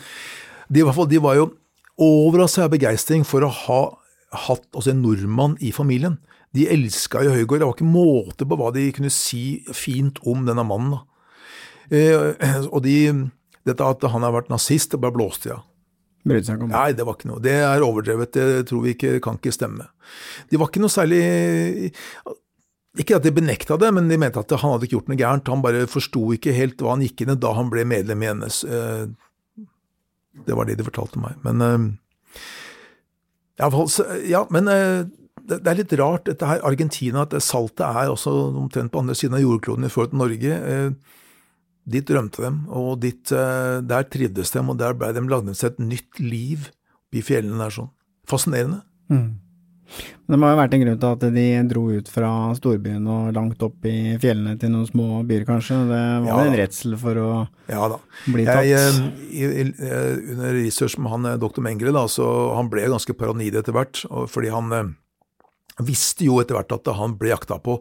de, 0.69 0.83
de 0.85 1.23
var 1.23 1.39
jo 1.39 1.49
overraska 2.01 2.67
av 2.67 2.73
begeistring 2.73 3.25
for 3.27 3.45
å 3.45 3.51
ha 3.53 3.81
hatt 4.47 4.65
også 4.73 4.93
en 4.93 5.03
nordmann 5.03 5.57
i 5.61 5.71
familien. 5.75 6.17
De 6.53 6.67
elska 6.69 7.23
jo 7.25 7.33
Høygård. 7.33 7.61
Det 7.61 7.67
var 7.67 7.77
ikke 7.77 7.89
måte 7.89 8.47
på 8.49 8.57
hva 8.57 8.71
de 8.73 8.87
kunne 8.93 9.11
si 9.13 9.63
fint 9.73 10.21
om 10.29 10.45
denne 10.47 10.65
mannen. 10.67 11.01
Eh, 11.93 12.65
og 12.69 12.83
de, 12.85 12.97
dette 13.67 13.89
at 13.89 14.05
han 14.09 14.25
har 14.25 14.35
vært 14.35 14.51
nazist, 14.53 14.93
det 14.93 15.01
bare 15.01 15.15
blåste 15.15 15.49
de 15.49 15.55
det. 15.55 15.63
Nei, 16.71 16.93
det 16.95 17.03
var 17.03 17.17
ikke 17.17 17.29
noe. 17.33 17.41
Det 17.43 17.55
er 17.65 17.83
overdrevet, 17.83 18.37
det 18.37 18.67
tror 18.69 18.85
vi 18.85 18.93
ikke 18.95 19.17
kan 19.23 19.39
ikke 19.39 19.51
stemme. 19.51 19.89
De 20.49 20.59
var 20.59 20.71
ikke 20.71 20.83
noe 20.83 20.93
særlig 20.93 21.19
Ikke 22.95 23.17
at 23.17 23.25
de 23.25 23.33
benekta 23.33 23.75
det, 23.81 23.89
men 23.91 24.07
de 24.07 24.19
mente 24.21 24.39
at 24.39 24.53
han 24.53 24.75
hadde 24.75 24.87
ikke 24.87 24.99
gjort 24.99 25.11
noe 25.11 25.19
gærent. 25.19 25.49
Han 25.49 25.65
bare 25.65 25.87
forsto 25.89 26.27
ikke 26.35 26.53
helt 26.55 26.79
hva 26.79 26.93
han 26.93 27.03
gikk 27.03 27.25
inn 27.25 27.33
i 27.33 27.39
da 27.41 27.51
han 27.57 27.71
ble 27.73 27.83
medlem 27.89 28.23
i 28.23 28.29
NS. 28.37 28.59
Eh, 28.69 29.07
Det 30.33 30.55
var 30.57 30.65
det 30.67 30.79
de 30.79 30.85
fortalte 30.87 31.21
meg. 31.21 31.37
Men 31.45 31.61
eh, 31.61 31.89
ja, 33.61 33.69
ja, 34.29 34.45
men 34.53 34.71
eh, 34.71 35.03
det 35.43 35.61
er 35.67 35.77
litt 35.77 35.93
rart, 35.99 36.25
dette 36.29 36.47
her 36.47 36.63
Argentina, 36.65 37.25
at 37.27 37.35
saltet 37.43 37.85
er 37.85 38.11
også 38.11 38.31
omtrent 38.63 38.93
på 38.93 39.03
andre 39.03 39.15
siden 39.17 39.37
av 39.37 39.43
jordkloden 39.43 39.85
i 39.85 39.91
forhold 39.93 40.13
til 40.13 40.23
Norge. 40.23 40.61
Eh, 40.75 41.19
Dit 41.83 42.07
rømte 42.15 42.39
dem, 42.39 42.61
og 42.71 43.01
dit, 43.03 43.27
der 43.27 44.05
trivdes 44.07 44.53
dem, 44.55 44.69
og 44.71 44.77
der 44.79 44.93
ble 44.95 45.09
de 45.11 45.19
lagd 45.27 45.49
et 45.51 45.81
nytt 45.83 46.21
liv 46.23 46.69
i 47.11 47.19
fjellene 47.19 47.59
der 47.59 47.73
sånn. 47.75 47.89
Fascinerende. 48.23 48.77
Men 49.11 49.33
Det 50.23 50.37
må 50.39 50.47
jo 50.47 50.55
ha 50.55 50.59
vært 50.63 50.73
en 50.77 50.83
grunn 50.85 50.99
til 51.01 51.11
at 51.17 51.23
de 51.35 51.45
dro 51.67 51.83
ut 51.91 52.07
fra 52.09 52.29
storbyen 52.55 53.03
og 53.11 53.33
langt 53.35 53.61
opp 53.65 53.85
i 53.89 54.15
fjellene 54.23 54.55
til 54.61 54.71
noen 54.71 54.87
små 54.87 55.21
byer, 55.27 55.43
kanskje. 55.49 55.81
Det 55.89 56.01
var 56.25 56.29
Ja. 56.31 56.39
en 56.47 56.57
redsel 56.57 56.97
for 56.97 57.15
å 57.19 57.29
Ja 57.69 57.89
bli 58.25 58.45
tatt. 58.45 58.65
Jeg, 58.65 58.71
eh, 59.33 59.67
eh, 59.83 60.31
under 60.31 60.53
research 60.53 60.97
med 60.97 61.11
han 61.11 61.39
doktor. 61.39 61.61
Mengele, 61.61 61.91
da, 61.91 62.05
så 62.07 62.55
han 62.55 62.69
ble 62.69 62.87
ganske 62.87 63.13
paranoid 63.13 63.55
etter 63.55 63.73
hvert, 63.75 64.05
fordi 64.29 64.49
han 64.49 64.71
eh, 64.71 64.91
visste 65.83 66.25
jo 66.27 66.39
etter 66.41 66.55
hvert 66.55 66.71
at 66.75 66.89
han 66.95 67.15
ble 67.19 67.31
jakta 67.33 67.57
på 67.63 67.79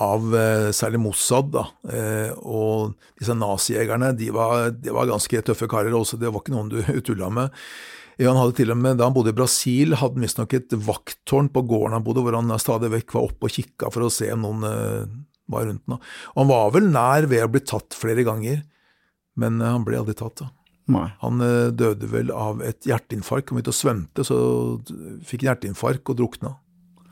av 0.00 0.34
eh, 0.36 0.70
særlig 0.76 1.00
Mossad, 1.00 1.50
da, 1.52 1.66
eh, 1.92 2.32
og 2.42 2.94
disse 3.18 3.34
nazijegerne, 3.36 4.14
de 4.16 4.30
var, 4.34 4.70
de 4.70 4.90
var 4.92 5.06
ganske 5.06 5.42
tøffe 5.46 5.68
karer 5.68 5.94
også, 5.96 6.18
det 6.20 6.32
var 6.32 6.42
ikke 6.42 6.56
noen 6.56 6.68
du 6.72 6.80
tulla 7.06 7.30
med. 7.32 7.50
Ja, 8.16 8.30
han 8.30 8.38
hadde 8.40 8.56
til 8.56 8.72
og 8.72 8.78
med, 8.80 8.96
Da 8.96 9.04
han 9.04 9.14
bodde 9.16 9.34
i 9.34 9.36
Brasil, 9.36 9.92
hadde 10.00 10.16
han 10.16 10.24
visstnok 10.24 10.54
et 10.56 10.72
vakttårn 10.86 11.50
på 11.52 11.62
gården 11.68 11.98
han 11.98 12.04
bodde, 12.06 12.22
hvor 12.24 12.36
han 12.38 12.52
stadig 12.62 12.88
vekk 12.94 13.16
var 13.16 13.26
oppe 13.28 13.48
og 13.48 13.52
kikka 13.52 13.90
for 13.92 14.06
å 14.06 14.12
se 14.12 14.30
om 14.32 14.44
noen 14.46 14.64
eh, 14.70 15.16
var 15.52 15.66
rundt 15.68 15.84
den. 15.84 15.98
Og 16.32 16.40
han 16.40 16.50
var 16.50 16.70
vel 16.74 16.88
nær 16.94 17.28
ved 17.30 17.44
å 17.44 17.50
bli 17.52 17.60
tatt 17.60 17.96
flere 17.96 18.24
ganger, 18.26 18.62
men 19.36 19.60
eh, 19.60 19.74
han 19.74 19.84
ble 19.84 20.00
aldri 20.00 20.16
tatt. 20.16 20.40
da. 20.40 20.48
Nei. 20.96 21.08
Han 21.20 21.42
eh, 21.44 21.72
døde 21.76 22.08
vel 22.10 22.32
av 22.32 22.62
et 22.64 22.86
hjerteinfarkt, 22.88 23.50
Han 23.52 23.60
ut 23.60 23.72
og 23.72 23.76
svømte, 23.76 24.24
så 24.24 24.38
fikk 25.26 25.44
han 25.44 25.52
hjerteinfarkt 25.52 26.14
og 26.14 26.22
drukna 26.22 26.56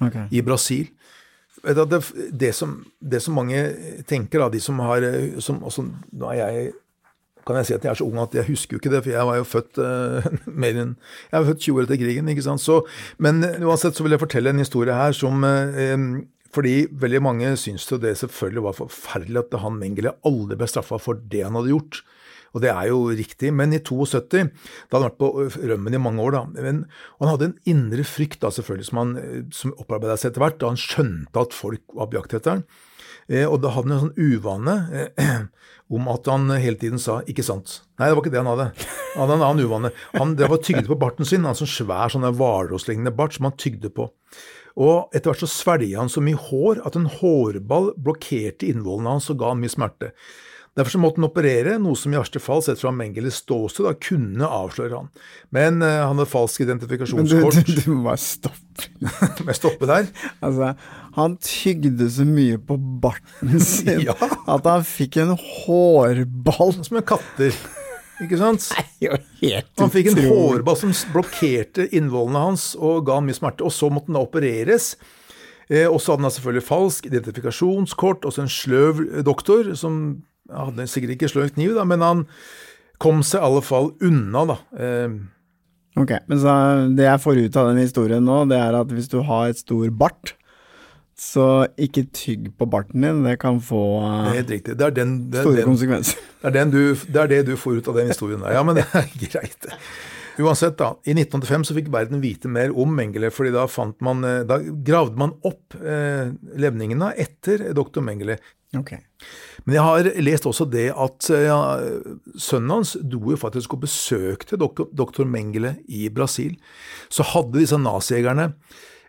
Okay. 0.03 0.27
i 0.35 0.40
Brasil. 0.43 0.88
Det, 1.62 2.01
det, 2.35 2.53
som, 2.53 2.73
det 3.01 3.21
som 3.23 3.37
mange 3.38 3.61
tenker, 4.11 4.43
da, 4.43 4.49
de 4.53 4.61
som 4.61 4.81
har 4.85 5.05
eh, 5.07 5.38
som, 5.40 5.62
også, 5.64 5.85
Nå 6.12 6.33
er 6.33 6.40
jeg 6.40 6.73
kan 7.47 7.59
jeg 7.61 7.69
si 7.69 7.77
at 7.77 7.87
jeg 7.87 7.93
er 7.93 8.01
så 8.01 8.07
ung 8.09 8.21
at 8.23 8.35
jeg 8.37 8.49
husker 8.49 8.77
jo 8.77 8.83
ikke 8.83 8.93
det, 8.93 9.03
for 9.05 9.15
jeg 9.15 9.29
var 9.29 9.39
jo 9.41 9.49
født 9.49 9.81
uh, 9.81 10.29
mer 10.63 10.81
enn 10.81 10.95
Jeg 11.31 11.35
var 11.37 11.49
født 11.51 11.67
20 11.67 11.81
år 11.81 11.89
etter 11.89 12.01
krigen, 12.01 12.31
ikke 12.33 12.47
sant. 12.47 12.63
Så, 12.65 12.81
men 13.19 13.45
uansett 13.45 13.97
så 13.97 14.07
vil 14.07 14.17
jeg 14.17 14.25
fortelle 14.25 14.55
en 14.55 14.63
historie 14.63 14.97
her 14.97 15.17
som 15.17 15.45
uh, 15.45 16.09
Fordi 16.55 16.75
veldig 17.05 17.23
mange 17.25 17.55
syns 17.61 17.87
jo 17.91 18.01
det 18.01 18.17
selvfølgelig 18.21 18.67
var 18.69 18.81
forferdelig 18.81 19.45
at 19.45 19.57
han 19.63 19.81
Mengele 19.81 20.17
aldri 20.25 20.59
ble 20.61 20.71
straffa 20.71 21.01
for 21.03 21.19
det 21.19 21.45
han 21.47 21.59
hadde 21.59 21.75
gjort. 21.75 22.05
Og 22.55 22.63
det 22.63 22.71
er 22.71 22.89
jo 22.89 23.01
riktig, 23.11 23.51
men 23.51 23.75
i 23.75 23.81
72, 23.83 24.47
da 24.87 24.95
hadde 24.95 25.01
han 25.01 25.09
vært 25.09 25.19
på 25.19 25.31
rømmen 25.73 25.97
i 25.97 26.01
mange 26.01 26.23
år, 26.23 26.37
da, 26.37 26.43
men, 26.63 26.85
og 27.17 27.27
han 27.27 27.33
hadde 27.33 27.49
en 27.51 27.57
indre 27.73 28.07
frykt 28.07 28.45
da 28.45 28.53
selvfølgelig 28.55 28.89
som, 28.89 29.01
han, 29.03 29.15
eh, 29.19 29.41
som 29.55 29.75
opparbeida 29.75 30.15
seg 30.21 30.31
etter 30.31 30.45
hvert, 30.45 30.61
da 30.63 30.71
han 30.71 30.79
skjønte 30.79 31.43
at 31.43 31.57
folk 31.57 31.83
var 31.99 32.11
på 32.11 32.21
jakt 32.21 32.37
etter 32.39 32.55
han. 32.55 32.63
Eh, 33.29 33.47
og 33.49 33.61
da 33.65 33.73
hadde 33.75 33.91
han 33.91 33.97
en 33.97 34.03
sånn 34.09 34.19
uvane 34.19 34.75
eh, 34.93 35.45
om 35.95 36.09
at 36.13 36.29
han 36.31 36.49
hele 36.53 36.81
tiden 36.81 37.01
sa 37.01 37.21
'ikke 37.23 37.45
sant'. 37.47 37.81
Nei, 37.99 38.09
det 38.09 38.17
var 38.17 38.23
ikke 38.25 38.35
det 38.35 38.43
han 38.43 38.53
hadde. 38.53 38.69
Han 39.15 39.23
hadde 39.25 39.37
en 39.39 39.47
annen 39.49 39.65
uvane. 39.65 39.93
Han 40.15 40.35
det 40.37 40.51
var 40.51 40.59
tygde 40.59 40.89
på 40.89 40.99
barten 40.99 41.29
sin, 41.29 41.45
en 41.45 41.57
sånn 41.57 41.71
svær 41.71 42.13
sånn 42.13 42.27
hvalrosslignende 42.27 43.15
bart 43.15 43.37
som 43.37 43.49
han 43.49 43.57
tygde 43.57 43.93
på. 43.95 44.11
Og 44.75 45.15
etter 45.15 45.31
hvert 45.31 45.45
så 45.45 45.51
svelget 45.51 46.01
han 46.01 46.11
så 46.11 46.23
mye 46.25 46.41
hår 46.51 46.83
at 46.87 46.97
en 46.99 47.07
hårball 47.07 47.93
blokkerte 47.95 48.67
innvollene 48.67 49.15
hans 49.15 49.31
og 49.31 49.39
ga 49.39 49.53
han 49.53 49.63
mye 49.63 49.71
smerte. 49.71 50.11
Derfor 50.75 50.91
så 50.91 50.99
måtte 50.99 51.21
han 51.21 51.29
operere, 51.29 51.77
noe 51.79 51.95
som 51.95 52.11
i 52.11 52.19
verste 52.19 52.41
fall, 52.43 52.63
sett 52.67 52.81
fra 52.83 52.91
Mengeles 52.91 53.37
ståsted, 53.45 53.87
da 53.87 53.93
kunne 53.95 54.49
avsløre 54.49 55.05
han. 55.05 55.13
Men 55.55 55.79
uh, 55.85 56.01
han 56.09 56.19
hadde 56.19 56.27
falsk 56.33 56.65
Men 56.65 56.67
du, 56.67 56.73
identifikasjonskort. 56.73 57.61
du, 57.69 57.79
du 57.85 57.93
må 57.95 58.17
stoppe. 58.19 58.89
Må 58.99 59.53
jeg 59.53 59.61
stoppe 59.61 59.87
der? 59.87 60.11
Altså, 60.43 60.73
han 61.15 61.39
tygde 61.47 62.11
så 62.11 62.27
mye 62.27 62.59
på 62.59 62.79
barten 63.05 63.63
sin 63.71 64.03
Ja. 64.09 64.19
at 64.19 64.67
han 64.67 64.83
fikk 64.89 65.21
en 65.23 65.37
hårball. 65.39 66.75
Som 66.83 66.99
en 66.99 67.07
katter. 67.07 67.55
Ikke 68.23 68.39
sant? 68.43 68.67
Helt 69.45 69.71
Han 69.79 69.95
fikk 69.95 70.11
en 70.11 70.23
hårball 70.27 70.79
som 70.79 70.95
blokkerte 71.15 71.87
innvollene 71.95 72.43
hans 72.49 72.73
og 72.75 73.07
ga 73.07 73.21
han 73.21 73.31
mye 73.31 73.39
smerte. 73.39 73.63
Og 73.63 73.75
så 73.75 73.95
måtte 73.95 74.11
han 74.11 74.19
da 74.19 74.27
opereres. 74.27 74.97
Eh, 75.71 75.87
og 75.87 76.01
så 76.03 76.15
hadde 76.15 76.27
han 76.27 76.35
selvfølgelig 76.35 76.67
falsk 76.67 77.07
identifikasjonskort, 77.09 78.27
også 78.27 78.43
en 78.43 78.53
sløv 78.53 79.05
doktor, 79.27 79.71
som 79.79 80.25
hadde 80.53 80.89
sikkert 80.91 81.17
ikke 81.17 81.31
sløv 81.33 81.53
kniv, 81.55 81.77
da, 81.79 81.87
men 81.89 82.05
han 82.05 82.25
kom 83.03 83.23
seg 83.27 83.41
i 83.41 83.47
alle 83.49 83.63
fall 83.65 83.93
unna, 84.05 84.45
da. 84.55 84.59
Eh, 84.79 85.15
Ok, 85.95 86.11
men 86.27 86.41
så 86.43 86.53
Det 86.97 87.05
jeg 87.07 87.23
får 87.23 87.39
ut 87.45 87.57
av 87.61 87.69
den 87.71 87.85
historien 87.85 88.25
nå, 88.27 88.41
det 88.51 88.59
er 88.59 88.75
at 88.81 88.91
hvis 88.91 89.07
du 89.13 89.21
har 89.23 89.53
et 89.53 89.61
stor 89.61 89.93
bart, 89.95 90.33
så 91.15 91.69
ikke 91.79 92.09
tygg 92.11 92.49
på 92.59 92.67
barten 92.67 93.05
din. 93.07 93.23
Det 93.23 93.37
kan 93.39 93.61
få 93.63 93.83
det 94.03 94.33
er 94.33 94.41
eh, 94.41 94.49
riktig. 94.57 94.75
Det 94.81 94.87
er, 94.89 94.97
den, 94.97 95.13
det, 95.31 95.45
store 95.45 95.61
den, 95.61 95.69
konsekvenser. 95.71 96.25
det, 96.43 96.49
er 96.51 96.57
den 96.57 96.73
du, 96.75 96.81
det 97.07 97.21
er 97.23 97.31
det 97.31 97.41
du 97.47 97.55
får 97.55 97.79
ut 97.79 97.91
av 97.93 98.01
den 98.01 98.11
historien 98.11 98.43
der. 98.43 98.57
Ja, 98.57 98.65
men 98.67 98.81
det 98.81 98.87
er 98.91 99.07
greit. 99.23 99.71
Uansett, 100.42 100.77
da. 100.81 100.94
I 101.07 101.14
1985 101.14 101.68
så 101.68 101.77
fikk 101.77 101.92
verden 101.94 102.23
vite 102.23 102.51
mer 102.51 102.75
om 102.75 102.90
Mengele, 102.97 103.31
fordi 103.35 103.53
da, 103.55 103.68
fant 103.70 104.01
man, 104.05 104.25
eh, 104.27 104.42
da 104.49 104.59
gravde 104.59 105.20
man 105.20 105.37
opp 105.47 105.77
eh, 105.79 106.33
levningene 106.59 107.12
etter 107.23 107.68
doktor 107.77 108.05
Mengele. 108.07 108.40
Ok. 108.75 108.97
Men 109.64 109.77
jeg 109.77 109.85
har 109.87 110.09
lest 110.27 110.49
også 110.51 110.66
det 110.70 110.88
at 110.90 111.29
eh, 111.33 111.47
ja, 111.47 111.59
sønnen 112.40 112.77
hans 112.79 112.97
dro 112.99 113.35
jo 113.35 113.38
faktisk 113.40 113.77
og 113.77 113.85
besøkte 113.87 114.59
doktor, 114.61 114.90
doktor 114.90 115.29
Mengele 115.29 115.77
i 115.87 116.09
Brasil. 116.12 116.57
Så 117.12 117.27
hadde 117.35 117.61
disse 117.61 117.79
nazijegerne 117.79 118.51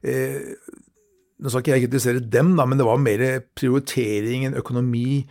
eh, 0.05 0.53
Nå 1.36 1.52
skal 1.52 1.65
ikke 1.65 1.74
jeg 1.74 1.84
kritisere 1.89 2.21
dem, 2.32 2.54
da, 2.56 2.63
men 2.63 2.80
det 2.80 2.86
var 2.88 3.02
mer 3.02 3.21
prioritering 3.60 4.45
enn 4.48 4.56
økonomi. 4.56 5.26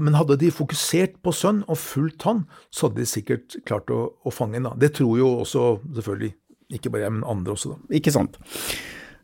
Men 0.00 0.16
hadde 0.16 0.38
de 0.40 0.48
fokusert 0.54 1.18
på 1.20 1.34
sønn 1.36 1.60
og 1.66 1.76
fulgt 1.76 2.24
han, 2.24 2.46
så 2.72 2.88
hadde 2.88 3.02
de 3.02 3.10
sikkert 3.10 3.58
klart 3.68 3.92
å, 3.92 4.06
å 4.24 4.32
fange 4.32 4.62
ham. 4.62 4.78
Det 4.80 4.94
tror 4.96 5.18
jo 5.20 5.28
også 5.42 5.66
selvfølgelig 5.98 6.32
ikke 6.72 6.94
bare 6.94 7.04
jeg, 7.04 7.14
men 7.18 7.28
andre 7.28 7.52
også. 7.52 7.74
da. 7.74 7.96
Ikke 8.00 8.14
sant. 8.14 8.40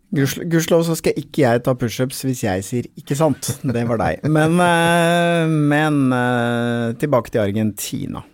Gudskjelov 0.08 0.86
så 0.88 0.96
skal 0.96 1.16
ikke 1.20 1.42
jeg 1.42 1.62
ta 1.64 1.74
pushups 1.76 2.22
hvis 2.24 2.40
jeg 2.44 2.64
sier 2.64 2.86
'ikke 2.96 3.16
sant'. 3.16 3.48
Det 3.64 3.88
var 3.88 4.00
deg. 4.00 4.24
Men, 4.24 4.56
eh, 4.60 5.46
men 5.48 6.12
eh, 6.12 6.92
tilbake 6.96 7.30
til 7.30 7.44
Argentina. 7.44 8.24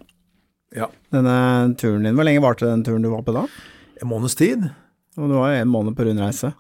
Ja, 0.75 0.91
Denne 1.13 1.75
turen 1.79 2.03
din, 2.03 2.15
Hvor 2.15 2.27
lenge 2.27 2.43
varte 2.43 2.67
den 2.67 2.83
turen 2.83 3.03
du 3.03 3.11
var 3.11 3.23
på 3.23 3.35
da? 3.35 3.47
En 4.03 4.09
måneds 4.09 4.35
tid. 4.35 4.71
Og 5.17 5.31
du 5.31 5.35
var 5.35 5.55
jo 5.55 5.63
en 5.63 5.71
måned 5.71 5.95
på 5.95 6.07
rundreise. 6.07 6.55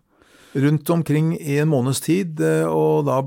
Rundt 0.55 0.91
omkring 0.91 1.35
i 1.41 1.59
en 1.59 1.69
måneds 1.69 2.01
tid, 2.05 2.41
eh, 2.41 2.67
og 2.69 3.07
da 3.09 3.21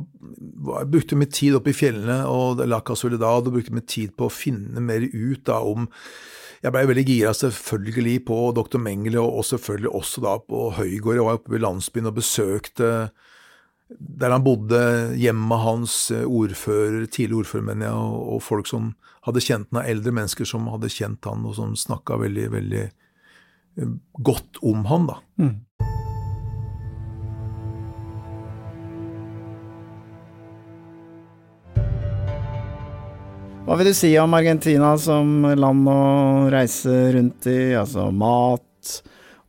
brukte 0.87 1.17
vi 1.19 1.29
tid 1.31 1.57
oppe 1.59 1.73
i 1.73 1.77
fjellene 1.77 2.21
og 2.31 2.63
La 2.67 2.79
Casoledad, 2.85 3.47
og 3.47 3.57
brukte 3.57 3.75
vi 3.75 3.83
tid 3.83 4.15
på 4.17 4.27
å 4.27 4.33
finne 4.33 4.83
mer 4.83 5.03
ut 5.03 5.45
da 5.47 5.61
om 5.61 5.89
Jeg 6.57 6.73
blei 6.73 6.87
veldig 6.89 7.03
gira 7.05 7.31
selvfølgelig 7.37 8.23
på 8.25 8.35
dr. 8.57 8.79
Mengele, 8.81 9.21
og 9.21 9.45
selvfølgelig 9.45 9.91
også 9.93 10.23
da 10.23 10.31
på 10.41 10.71
Høygård. 10.73 11.15
Jeg 11.19 11.25
var 11.27 11.37
oppe 11.37 11.53
ved 11.53 11.61
landsbyen 11.61 12.09
og 12.09 12.15
besøkte 12.17 12.87
der 13.89 14.33
han 14.33 14.43
bodde, 14.43 14.79
hjemmet 15.15 15.63
hans, 15.63 16.11
eh, 16.11 16.25
ordfører, 16.25 17.05
tidligere 17.05 17.43
ordfører, 17.43 17.67
mener 17.69 17.85
jeg, 17.87 17.93
og, 17.93 18.33
og 18.33 18.43
folk 18.43 18.67
som 18.67 18.95
hadde 19.27 19.43
kjent 19.43 19.71
han, 19.71 19.85
eldre 19.85 20.11
mennesker 20.15 20.47
som 20.47 20.67
hadde 20.71 20.91
kjent 20.91 21.29
han, 21.29 21.45
og 21.47 21.55
som 21.59 21.75
snakka 21.77 22.19
veldig, 22.25 22.49
veldig 22.57 22.83
eh, 22.83 23.95
godt 24.27 24.61
om 24.65 24.85
han, 24.91 25.09
da. 25.13 25.21
Hva 33.67 33.75
vil 33.75 33.89
du 33.89 33.95
si 33.97 34.13
om 34.15 34.31
Argentina 34.31 34.93
som 34.95 35.43
land 35.59 35.89
å 35.91 36.01
reise 36.47 36.91
rundt 37.11 37.49
i? 37.51 37.73
Altså 37.75 38.05
mat, 38.15 38.91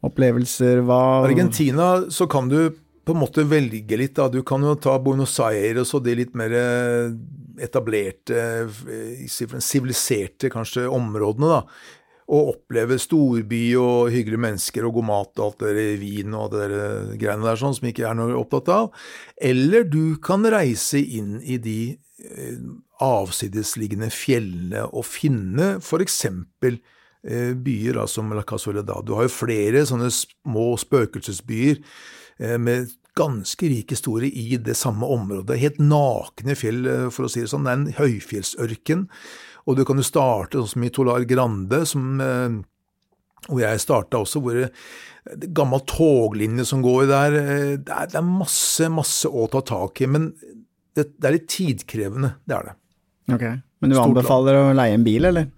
opplevelser, 0.03 0.81
hva 0.83 1.23
Argentina 1.23 1.87
så 2.11 2.27
kan 2.27 2.49
du 2.51 2.73
på 3.07 3.15
en 3.15 3.21
måte 3.23 3.45
velge 3.47 3.95
litt. 4.01 4.17
da. 4.19 4.27
Du 4.27 4.41
kan 4.43 4.65
jo 4.67 4.73
ta 4.75 4.97
Buenos 4.99 5.37
Aires 5.47 5.95
og 5.95 6.03
de 6.03 6.17
litt 6.19 6.35
mer 6.35 6.51
eh, 6.51 7.15
etablerte, 7.63 8.41
eh, 8.67 9.23
siviliserte 9.31 10.51
kanskje 10.51 10.89
områdene. 10.91 11.53
da. 11.55 11.63
Og 12.35 12.51
oppleve 12.57 12.99
storby 12.99 13.63
og 13.79 14.11
hyggelige 14.11 14.43
mennesker 14.49 14.91
og 14.91 14.99
god 14.99 15.09
mat 15.13 15.33
og 15.39 15.47
alt 15.47 15.63
det 15.63 15.77
der 15.79 16.03
vin 16.03 16.35
og 16.35 16.51
det 16.57 16.67
der 16.67 17.15
greiene 17.23 17.47
der 17.47 17.63
sånn 17.63 17.79
som 17.79 17.87
ikke 17.87 18.11
er 18.11 18.19
noe 18.19 18.35
opptatt 18.43 18.75
av. 18.81 18.91
Eller 19.39 19.87
du 19.87 20.19
kan 20.19 20.43
reise 20.43 20.99
inn 20.99 21.39
i 21.39 21.63
de 21.63 21.79
eh, 21.95 22.59
avsidesliggende 23.05 24.11
fjellene 24.11 24.87
å 24.91 25.03
finne 25.07 25.77
f.eks. 25.79 26.25
eh, 26.29 27.53
byer 27.55 28.01
da, 28.01 28.07
som 28.11 28.33
La 28.35 28.45
Casoledad. 28.47 29.07
Du 29.07 29.15
har 29.17 29.29
jo 29.29 29.35
flere 29.35 29.85
sånne 29.89 30.11
små 30.15 30.71
spøkelsesbyer 30.81 31.79
eh, 31.79 32.57
med 32.59 32.91
ganske 33.19 33.67
rike 33.71 33.97
historie 33.97 34.31
i 34.31 34.57
det 34.63 34.77
samme 34.79 35.07
området. 35.11 35.59
Helt 35.59 35.79
nakne 35.83 36.55
fjell, 36.59 36.85
eh, 36.87 37.07
for 37.15 37.27
å 37.27 37.33
si 37.33 37.43
det 37.43 37.51
sånn. 37.51 37.67
Det 37.67 37.75
er 37.75 37.81
en 37.81 37.93
høyfjellsørken. 37.99 39.07
Og 39.69 39.77
du 39.77 39.85
kan 39.85 40.01
jo 40.01 40.07
starte 40.07 40.61
sånn 40.61 40.73
som 40.75 40.87
i 40.87 40.91
Tolar 40.95 41.27
Grande, 41.29 41.85
som, 41.87 42.21
eh, 42.21 42.59
hvor 43.49 43.61
jeg 43.63 43.85
starta 43.85 44.23
også, 44.23 44.43
hvor 44.43 44.55
det 44.55 44.73
det 45.29 45.51
er 45.51 45.53
gammel 45.53 45.83
toglinje 45.85 46.65
som 46.65 46.81
går 46.81 47.07
der. 47.07 47.35
eh, 47.37 47.77
Det 47.77 47.93
er, 47.93 48.07
det 48.07 48.15
er 48.17 48.25
masse, 48.25 48.89
masse 48.89 49.29
å 49.29 49.49
ta 49.51 49.61
tak 49.61 50.01
i. 50.01 50.07
Men 50.07 50.33
det, 50.97 51.19
det 51.21 51.25
er 51.29 51.35
litt 51.35 51.49
tidkrevende, 51.49 52.37
det 52.49 52.57
er 52.57 52.63
det. 52.71 52.75
Ok. 53.29 53.45
Men 53.79 53.93
du 53.93 53.97
Stort 53.97 54.11
anbefaler 54.11 54.59
å 54.59 54.67
leie 54.77 54.97
en 54.97 55.07
bil, 55.07 55.29
eller? 55.29 55.51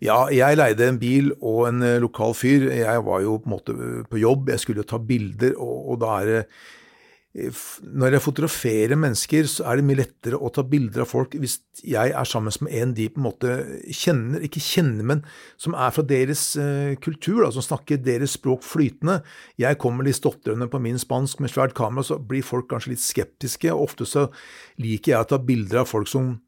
Ja, 0.00 0.24
jeg 0.32 0.56
leide 0.56 0.88
en 0.88 0.98
bil 1.00 1.32
og 1.36 1.66
en 1.68 1.84
eh, 1.84 2.00
lokal 2.00 2.32
fyr. 2.36 2.70
Jeg 2.72 3.06
var 3.06 3.24
jo 3.24 3.36
på 3.40 3.50
en 3.50 3.56
måte 3.56 3.76
eh, 3.76 4.04
på 4.08 4.20
jobb, 4.22 4.52
jeg 4.54 4.62
skulle 4.62 4.86
ta 4.88 5.00
bilder, 5.00 5.58
og, 5.60 5.90
og 5.92 6.00
da 6.00 6.14
er 6.22 6.30
det 6.30 6.38
eh, 7.36 7.60
Når 8.00 8.16
jeg 8.16 8.24
fotograferer 8.24 8.96
mennesker, 8.96 9.50
så 9.52 9.68
er 9.68 9.76
det 9.76 9.84
mye 9.90 10.00
lettere 10.00 10.40
å 10.40 10.48
ta 10.56 10.64
bilder 10.64 11.04
av 11.04 11.12
folk 11.12 11.36
hvis 11.36 11.58
jeg 11.84 12.16
er 12.16 12.28
sammen 12.28 12.56
med 12.64 12.80
en 12.80 12.96
de 12.96 13.10
på 13.12 13.20
en 13.20 13.28
måte 13.28 13.60
kjenner, 13.92 14.40
ikke 14.48 14.64
kjenner, 14.64 15.04
men 15.12 15.22
som 15.60 15.76
er 15.76 15.92
fra 15.92 16.04
deres 16.04 16.48
uh, 16.56 16.96
kultur, 17.04 17.44
da, 17.44 17.52
som 17.54 17.64
snakker 17.64 18.00
deres 18.00 18.34
språk 18.40 18.64
flytende. 18.66 19.20
Jeg 19.60 19.78
kommer 19.80 20.08
litt 20.08 20.18
stotrende 20.18 20.68
på 20.72 20.80
min 20.80 21.00
spansk 21.00 21.44
med 21.44 21.52
svært 21.52 21.76
kamera, 21.76 22.08
så 22.08 22.18
blir 22.18 22.44
folk 22.44 22.72
kanskje 22.72 22.96
litt 22.96 23.04
skeptiske. 23.04 23.68
og 23.72 23.90
Ofte 23.90 24.08
så 24.08 24.30
liker 24.80 25.14
jeg 25.14 25.28
å 25.28 25.30
ta 25.34 25.40
bilder 25.44 25.84
av 25.84 25.92
folk 25.92 26.08
som 26.08 26.38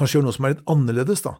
kanskje 0.00 0.18
gjør 0.18 0.26
noe 0.26 0.36
som 0.36 0.48
er 0.48 0.56
litt 0.56 0.66
annerledes, 0.72 1.24
da. 1.26 1.36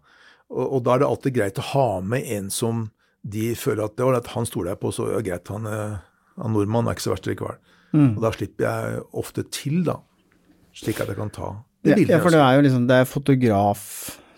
Og, 0.51 0.65
og 0.65 0.85
da 0.87 0.95
er 0.95 1.03
det 1.03 1.11
alltid 1.11 1.37
greit 1.37 1.61
å 1.63 1.69
ha 1.73 1.89
med 2.05 2.29
en 2.37 2.51
som 2.55 2.89
de 3.21 3.51
føler 3.59 3.85
at 3.85 3.97
det 3.99 4.07
var 4.07 4.17
at 4.19 4.31
han 4.35 4.49
stoler 4.49 4.75
jeg 4.75 4.81
på, 4.83 4.93
så 4.97 5.09
er 5.09 5.19
det 5.19 5.27
greit, 5.29 5.51
han, 5.53 5.67
eh, 5.69 5.99
han 6.41 6.55
nordmann 6.57 6.89
er 6.89 6.97
ikke 6.97 7.07
så 7.09 7.15
verst 7.15 7.29
likevel. 7.29 7.59
Mm. 7.91 8.15
Og 8.15 8.23
da 8.25 8.31
slipper 8.35 8.67
jeg 8.67 9.03
ofte 9.21 9.45
til, 9.53 9.83
da. 9.87 9.99
Slik 10.77 11.03
at 11.03 11.11
jeg 11.11 11.19
kan 11.19 11.33
ta 11.35 11.51
de 11.83 11.95
bildene. 11.97 12.15
ja, 12.15 12.23
for 12.23 12.35
det 12.35 12.41
er 12.45 12.57
jo 12.57 12.65
liksom, 12.67 12.87
det 12.89 13.01
er 13.01 13.09
fotograf 13.09 13.85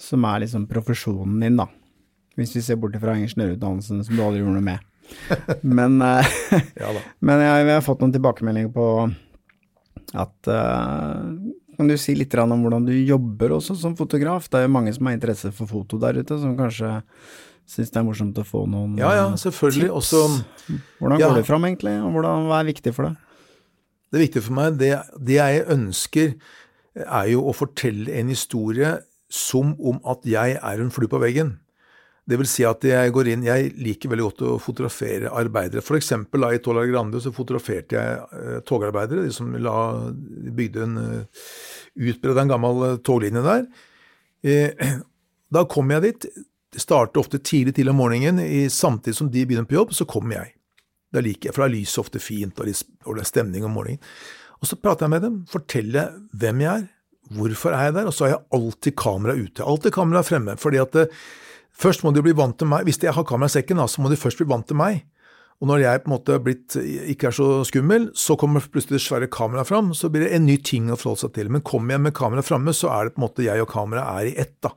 som 0.02 0.24
er 0.26 0.44
liksom 0.44 0.66
profesjonen 0.70 1.42
din, 1.44 1.60
da. 1.60 1.68
Hvis 2.38 2.54
vi 2.56 2.64
ser 2.64 2.78
bort 2.80 2.96
fra 3.00 3.14
ingeniørutdannelsen 3.18 4.00
som 4.06 4.16
du 4.16 4.22
aldri 4.24 4.40
gjorde 4.40 4.56
noe 4.56 4.66
med. 4.72 4.88
Men, 5.78 6.00
eh, 6.00 6.36
Ja 6.80 6.92
men 7.26 7.42
jeg, 7.42 7.66
jeg 7.66 7.74
har 7.74 7.84
fått 7.84 8.00
noen 8.00 8.14
tilbakemeldinger 8.14 8.70
på 8.72 8.86
at 10.16 10.48
eh, 10.48 11.26
Kan 11.76 11.88
du 11.88 11.96
si 11.96 12.14
litt 12.14 12.34
om 12.36 12.60
hvordan 12.60 12.84
du 12.86 12.92
jobber 12.92 13.54
også 13.56 13.76
som 13.80 13.96
fotograf? 13.96 14.48
Det 14.50 14.60
er 14.60 14.66
jo 14.66 14.74
mange 14.74 14.92
som 14.92 15.08
har 15.08 15.16
interesse 15.16 15.52
for 15.56 15.70
foto 15.70 15.98
der 16.02 16.20
ute, 16.20 16.36
som 16.38 16.56
kanskje 16.58 16.98
syns 17.68 17.92
det 17.92 18.00
er 18.00 18.04
morsomt 18.04 18.40
å 18.40 18.44
få 18.44 18.64
noen 18.68 18.98
Ja 19.00 19.12
ja, 19.16 19.28
selvfølgelig. 19.38 19.88
tips. 19.88 19.96
Også 19.96 20.80
Hvordan 21.00 21.20
ja. 21.22 21.28
går 21.28 21.40
det 21.40 21.46
fram, 21.48 21.64
egentlig? 21.68 21.94
Og 22.02 22.12
hvordan, 22.16 22.48
hva 22.50 22.60
er 22.60 22.68
viktig 22.68 22.92
for 22.96 23.08
deg? 23.08 23.16
Det 24.12 24.20
viktige 24.20 24.44
for 24.44 24.58
meg, 24.58 24.76
det, 24.76 24.92
det 25.16 25.38
jeg 25.38 25.64
ønsker, 25.72 26.34
er 27.00 27.28
jo 27.32 27.46
å 27.48 27.54
fortelle 27.56 28.12
en 28.20 28.28
historie 28.28 28.98
som 29.32 29.72
om 29.80 30.02
at 30.04 30.26
jeg 30.28 30.58
er 30.60 30.82
en 30.82 30.92
flue 30.92 31.08
på 31.08 31.20
veggen. 31.22 31.54
Det 32.32 32.38
vil 32.40 32.48
si 32.48 32.64
at 32.64 32.84
jeg 32.86 33.12
går 33.12 33.28
inn 33.28 33.42
Jeg 33.44 33.74
liker 33.76 34.08
veldig 34.08 34.24
godt 34.24 34.42
å 34.48 34.52
fotografere 34.62 35.32
arbeidere. 35.36 35.84
For 35.84 35.98
eksempel 35.98 36.46
da, 36.46 36.52
i 36.54 36.60
Tola 36.64 36.86
Grande 36.88 37.20
så 37.20 37.32
fotograferte 37.34 37.98
jeg 37.98 38.38
eh, 38.38 38.60
togarbeidere, 38.68 39.26
de 39.26 39.34
som 39.36 39.50
la, 39.60 39.74
bygde 40.56 40.86
en 40.86 40.96
uh, 40.96 41.42
utbredde 42.08 42.46
en 42.46 42.54
gammel 42.54 42.86
eh, 42.86 42.96
toglinje 43.04 43.44
der. 43.44 43.68
Eh, 44.48 44.94
da 45.54 45.66
kom 45.68 45.92
jeg 45.92 46.06
dit. 46.06 46.28
Starter 46.80 47.20
ofte 47.20 47.42
tidlig 47.44 47.76
til 47.76 47.92
om 47.92 48.00
morgenen. 48.00 48.40
I, 48.40 48.64
samtidig 48.72 49.18
som 49.18 49.28
de 49.32 49.44
begynner 49.44 49.68
på 49.68 49.76
jobb, 49.76 49.92
så 49.96 50.08
kommer 50.08 50.38
jeg. 50.38 50.54
Da 51.12 51.20
liker 51.20 51.50
jeg, 51.50 51.56
for 51.56 51.66
da 51.66 51.68
er 51.68 51.76
lyset 51.76 52.00
ofte 52.00 52.22
fint, 52.24 52.56
og 52.56 52.64
det 53.18 53.20
er 53.20 53.28
stemning 53.28 53.68
om 53.68 53.76
morgenen. 53.76 54.00
Og 54.62 54.70
så 54.70 54.78
prater 54.80 55.04
jeg 55.04 55.12
med 55.12 55.24
dem, 55.26 55.38
forteller 55.50 56.14
hvem 56.38 56.62
jeg 56.62 56.72
er, 56.72 56.90
hvorfor 57.36 57.74
er 57.74 57.88
jeg 57.88 57.96
der, 57.98 58.08
og 58.08 58.14
så 58.14 58.24
har 58.24 58.32
jeg 58.32 58.44
alltid 58.56 58.96
kamera 58.96 59.34
ute. 59.36 59.64
Alltid 59.66 59.94
kamera 59.94 60.22
fremme, 60.24 60.54
fordi 60.60 60.80
at 60.80 60.96
det, 60.96 61.08
først 61.82 62.04
må 62.06 62.12
de 62.14 62.22
bli 62.24 62.34
vant 62.38 62.56
til 62.58 62.70
meg. 62.70 62.86
Hvis 62.86 63.00
jeg 63.02 63.14
har 63.14 63.26
kamera 63.28 63.50
i 63.50 63.56
sekken, 63.56 63.82
så 63.90 64.02
må 64.02 64.10
de 64.12 64.20
først 64.20 64.40
bli 64.40 64.48
vant 64.50 64.66
til 64.68 64.78
meg. 64.78 65.02
Og 65.62 65.68
når 65.70 65.84
jeg 65.84 66.02
på 66.02 66.10
en 66.10 66.14
måte 66.16 66.36
blitt, 66.42 66.74
ikke 67.12 67.28
er 67.28 67.34
så 67.36 67.46
skummel, 67.68 68.08
så 68.18 68.34
kommer 68.38 68.64
plutselig 68.66 68.98
det 68.98 69.04
svære 69.04 69.30
kameraet 69.30 69.68
fram, 69.68 69.92
så 69.94 70.10
blir 70.10 70.24
det 70.24 70.32
en 70.34 70.46
ny 70.48 70.56
ting 70.58 70.88
å 70.90 70.98
forholde 70.98 71.22
seg 71.22 71.36
til. 71.36 71.52
Men 71.54 71.62
kommer 71.62 71.94
jeg 71.94 72.02
med 72.08 72.16
kameraet 72.18 72.48
framme, 72.48 72.74
så 72.74 72.90
er 72.90 73.06
det 73.06 73.14
på 73.14 73.22
en 73.22 73.26
måte 73.28 73.46
jeg 73.46 73.62
og 73.62 73.70
kameraet 73.70 74.10
er 74.10 74.30
i 74.32 74.34
ett, 74.42 74.56
da. 74.66 74.72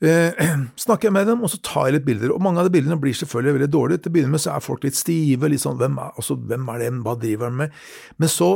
Eh, 0.00 0.42
snakker 0.84 1.08
jeg 1.08 1.16
med 1.16 1.32
dem, 1.32 1.40
og 1.40 1.52
så 1.52 1.62
tar 1.64 1.88
jeg 1.88 1.96
litt 1.96 2.06
bilder. 2.10 2.34
Og 2.34 2.44
mange 2.44 2.60
av 2.60 2.68
de 2.68 2.74
bildene 2.76 3.00
blir 3.00 3.16
selvfølgelig 3.16 3.56
veldig 3.56 3.70
dårlige. 3.72 4.04
Til 4.04 4.12
å 4.12 4.18
begynne 4.18 4.34
med 4.34 4.44
så 4.44 4.52
er 4.52 4.68
folk 4.68 4.84
litt 4.84 5.00
stive. 5.00 5.48
litt 5.48 5.64
sånn, 5.64 5.80
hvem 5.80 5.96
er, 5.96 6.12
altså, 6.12 6.36
hvem 6.36 6.68
er 6.74 6.84
det, 6.84 6.92
hva 7.06 7.16
driver 7.24 7.48
de 7.48 7.62
med? 7.64 7.82
Men 8.20 8.32
så 8.36 8.52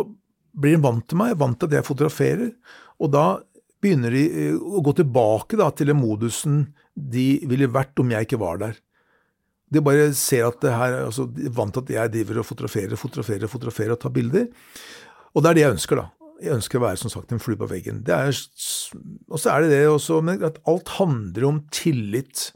blir 0.55 0.77
de 0.77 0.85
vant 0.85 1.09
til 1.09 1.21
meg, 1.25 1.37
vant 1.41 1.59
til 1.59 1.73
at 1.73 1.79
jeg 1.79 1.89
fotograferer. 1.89 2.53
Og 3.01 3.17
da 3.17 3.27
begynner 3.85 4.13
de 4.13 4.25
eh, 4.29 4.57
å 4.57 4.85
gå 4.85 4.97
tilbake 5.01 5.61
da, 5.61 5.73
til 5.73 5.89
den 5.93 6.01
modusen 6.01 6.67
de 6.95 7.29
ville 7.51 7.71
vært 7.71 7.99
om 8.01 8.11
jeg 8.15 8.27
ikke 8.27 8.41
var 8.41 8.61
der. 8.63 8.77
De 9.75 9.83
bare 9.83 10.11
ser 10.15 10.47
at 10.47 10.61
det 10.63 10.73
her, 10.75 10.99
altså, 11.07 11.27
de 11.27 11.49
er 11.49 11.55
vant 11.55 11.75
til 11.75 11.83
at 11.83 11.95
jeg 11.97 12.13
driver 12.15 12.43
og 12.43 12.47
fotograferer, 12.47 12.99
fotograferer, 13.01 13.51
fotograferer 13.51 13.95
og 13.97 14.03
tar 14.03 14.13
bilder. 14.15 14.47
Og 15.35 15.43
det 15.43 15.51
er 15.51 15.59
det 15.59 15.65
jeg 15.65 15.75
ønsker, 15.75 15.99
da. 15.99 16.11
Jeg 16.43 16.55
ønsker 16.55 16.79
å 16.79 16.85
være 16.85 17.01
som 17.01 17.11
sagt 17.11 17.33
en 17.33 17.41
flue 17.43 17.59
på 17.59 17.67
veggen. 17.71 18.03
Det 18.07 18.15
er, 18.15 18.35
og 19.31 19.41
så 19.41 19.55
er 19.55 19.65
det 19.65 19.71
det 19.73 19.87
også, 19.89 20.21
men 20.23 20.43
at 20.47 20.61
alt 20.71 20.93
handler 20.99 21.49
om 21.49 21.63
tillit, 21.75 22.51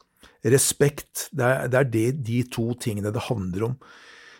respekt. 0.46 1.28
Det 1.34 1.46
er, 1.46 1.70
det 1.72 1.80
er 1.80 1.88
det, 1.90 2.06
de 2.26 2.42
to 2.52 2.72
tingene 2.78 3.10
det 3.14 3.24
handler 3.26 3.70
om. 3.70 3.74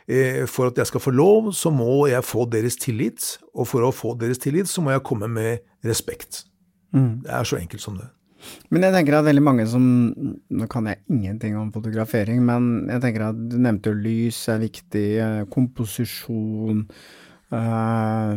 Eh, 0.08 0.44
For 0.46 0.70
at 0.70 0.78
jeg 0.78 0.90
skal 0.90 1.02
få 1.02 1.10
lov, 1.14 1.50
så 1.52 1.72
må 1.74 2.06
jeg 2.10 2.22
få 2.24 2.46
deres 2.50 2.78
tillit, 2.80 3.38
og 3.54 3.66
for 3.70 3.86
å 3.86 3.94
få 3.94 4.14
deres 4.20 4.38
tillit, 4.42 4.70
så 4.70 4.84
må 4.84 4.94
jeg 4.94 5.02
komme 5.06 5.28
med 5.30 5.64
respekt. 5.86 6.44
Det 7.24 7.30
er 7.30 7.44
så 7.44 7.58
enkelt 7.58 7.82
som 7.82 7.98
det. 7.98 8.06
Men 8.70 8.86
jeg 8.86 8.94
tenker 8.94 9.16
at 9.18 9.26
veldig 9.26 9.42
mange 9.42 9.64
som 9.66 9.84
Nå 10.14 10.68
kan 10.70 10.86
jeg 10.90 11.02
ingenting 11.10 11.56
om 11.58 11.72
fotografering, 11.74 12.42
men 12.46 12.86
jeg 12.90 13.02
tenker 13.02 13.28
at 13.30 13.38
du 13.38 13.56
nevnte 13.58 13.90
jo 13.90 13.98
lys 13.98 14.38
er 14.52 14.62
viktig, 14.62 15.08
eh, 15.24 15.40
komposisjon 15.52 16.84
Ja 17.50 18.36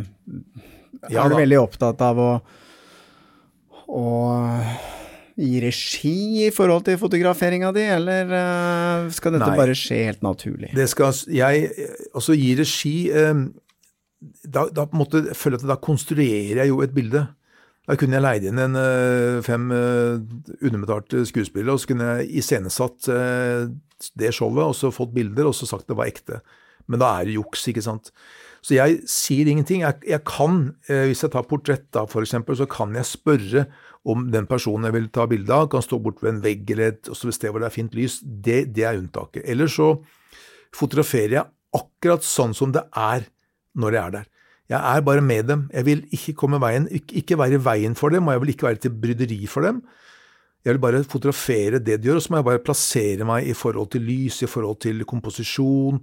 Er 1.12 1.30
du 1.30 1.36
veldig 1.36 1.60
opptatt 1.60 2.02
av 2.02 2.18
å, 2.22 2.32
å 3.92 4.08
gi 5.36 5.60
regi 5.62 6.46
i 6.46 6.50
forhold 6.54 6.86
til 6.86 6.98
fotograferinga 7.00 7.72
di, 7.74 7.84
eller 7.94 8.32
uh, 8.32 9.10
skal 9.14 9.36
dette 9.36 9.48
Nei. 9.48 9.58
bare 9.58 9.76
skje 9.76 9.98
helt 10.08 10.24
naturlig? 10.24 10.72
Det 10.76 10.88
skal 10.92 11.14
jeg 11.32 11.70
altså 12.12 12.36
gi 12.36 12.50
regi 12.58 12.96
eh, 13.10 13.44
da, 14.22 14.66
da 14.70 14.86
måte 14.94 15.24
føler 15.34 15.58
jeg 15.58 15.64
at 15.64 15.72
da 15.72 15.78
konstruerer 15.82 16.62
jeg 16.62 16.70
jo 16.70 16.82
et 16.84 16.94
bilde. 16.94 17.24
Da 17.88 17.96
kunne 17.98 18.14
jeg 18.14 18.22
leid 18.22 18.44
inn 18.46 18.60
en 18.62 18.78
eh, 18.78 19.40
fem 19.42 19.64
eh, 19.74 20.20
underbetalte 20.62 21.24
skuespillere, 21.26 21.74
og 21.74 21.82
så 21.82 21.90
kunne 21.90 22.10
jeg 22.12 22.42
iscenesatt 22.42 23.08
eh, 23.10 23.64
det 24.18 24.30
showet, 24.36 24.68
og 24.68 24.76
så 24.78 24.92
fått 24.94 25.14
bilder, 25.16 25.48
og 25.50 25.56
så 25.58 25.66
sagt 25.66 25.88
det 25.90 25.98
var 25.98 26.10
ekte. 26.10 26.38
Men 26.90 27.02
da 27.02 27.10
er 27.16 27.26
det 27.26 27.36
juks, 27.36 27.64
ikke 27.70 27.82
sant. 27.82 28.12
Så 28.62 28.76
jeg 28.76 29.00
sier 29.10 29.48
ingenting. 29.50 29.82
Jeg, 29.82 29.98
jeg 30.06 30.22
kan, 30.26 30.60
hvis 30.86 31.24
jeg 31.24 31.32
tar 31.34 31.46
portrett 31.50 31.88
da, 31.94 32.04
for 32.10 32.22
eksempel, 32.22 32.54
så 32.58 32.68
kan 32.70 32.94
jeg 32.94 33.08
spørre 33.08 33.64
om 34.06 34.28
den 34.34 34.46
personen 34.50 34.86
jeg 34.86 34.96
vil 34.96 35.08
ta 35.14 35.26
bilde 35.30 35.54
av, 35.54 35.68
kan 35.70 35.82
stå 35.82 35.98
bort 36.02 36.22
ved 36.22 36.36
en 36.36 36.42
vegg 36.42 36.70
eller 36.74 36.92
et 36.92 37.10
sted 37.10 37.50
hvor 37.50 37.62
det 37.62 37.68
er 37.70 37.74
fint 37.74 37.94
lys. 37.98 38.20
Det, 38.22 38.64
det 38.74 38.86
er 38.86 38.98
unntaket. 38.98 39.46
Ellers 39.50 39.74
så 39.78 39.88
fotograferer 40.74 41.36
jeg 41.38 41.50
akkurat 41.78 42.26
sånn 42.26 42.54
som 42.54 42.74
det 42.74 42.84
er 42.98 43.26
når 43.78 43.96
jeg 43.96 44.02
er 44.02 44.16
der. 44.18 44.30
Jeg 44.72 44.80
er 44.80 45.04
bare 45.04 45.20
med 45.24 45.48
dem. 45.50 45.66
Jeg 45.72 45.84
vil 45.84 46.04
ikke 46.16 46.32
komme 46.40 46.60
veien, 46.62 46.86
ikke, 46.88 47.36
være 47.36 47.58
i 47.58 47.64
veien 47.64 47.96
for 47.98 48.14
dem, 48.14 48.28
og 48.28 48.36
jeg 48.36 48.42
vil 48.42 48.52
ikke 48.54 48.68
være 48.70 48.80
til 48.86 48.94
bryderi 49.02 49.40
for 49.50 49.68
dem. 49.68 49.82
Jeg 50.64 50.76
vil 50.76 50.80
bare 50.80 51.02
fotografere 51.04 51.80
det 51.82 51.98
de 52.00 52.08
gjør, 52.08 52.20
og 52.20 52.24
så 52.24 52.32
må 52.32 52.40
jeg 52.40 52.46
bare 52.46 52.62
plassere 52.64 53.26
meg 53.28 53.50
i 53.50 53.56
forhold 53.58 53.90
til 53.92 54.06
lys, 54.06 54.40
i 54.42 54.48
forhold 54.48 54.78
til 54.80 55.04
komposisjon, 55.08 56.00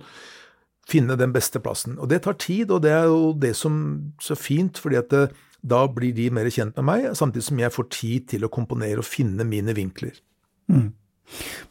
finne 0.89 1.17
den 1.17 1.34
beste 1.34 1.61
plassen. 1.63 1.97
Og 1.97 2.09
det 2.11 2.22
tar 2.26 2.38
tid, 2.41 2.70
og 2.76 2.84
det 2.84 2.91
er 2.93 3.07
jo 3.09 3.32
det 3.34 3.55
som 3.57 3.80
så 4.22 4.38
fint, 4.38 4.78
fordi 4.78 4.99
at 4.99 5.09
det, 5.13 5.26
da 5.65 5.86
blir 5.91 6.13
de 6.15 6.30
mer 6.34 6.49
kjent 6.53 6.78
med 6.78 6.88
meg, 6.91 7.09
samtidig 7.17 7.47
som 7.47 7.61
jeg 7.63 7.74
får 7.74 7.89
tid 7.95 8.28
til 8.36 8.45
å 8.45 8.53
komponere 8.53 9.01
og 9.01 9.07
finne 9.07 9.47
mine 9.47 9.74
vinkler. 9.78 10.20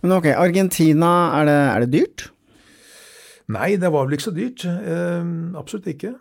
Men 0.03 0.15
ok, 0.19 0.33
Argentina, 0.35 1.13
er 1.39 1.49
det, 1.49 1.59
er 1.69 1.85
det 1.85 1.93
dyrt? 1.95 2.31
Nei, 3.55 3.77
det 3.81 3.91
var 3.93 4.07
vel 4.07 4.19
ikke 4.19 4.29
så 4.29 4.35
dyrt. 4.37 4.65
Eh, 4.67 5.31
absolutt 5.57 5.89
ikke. 5.95 6.17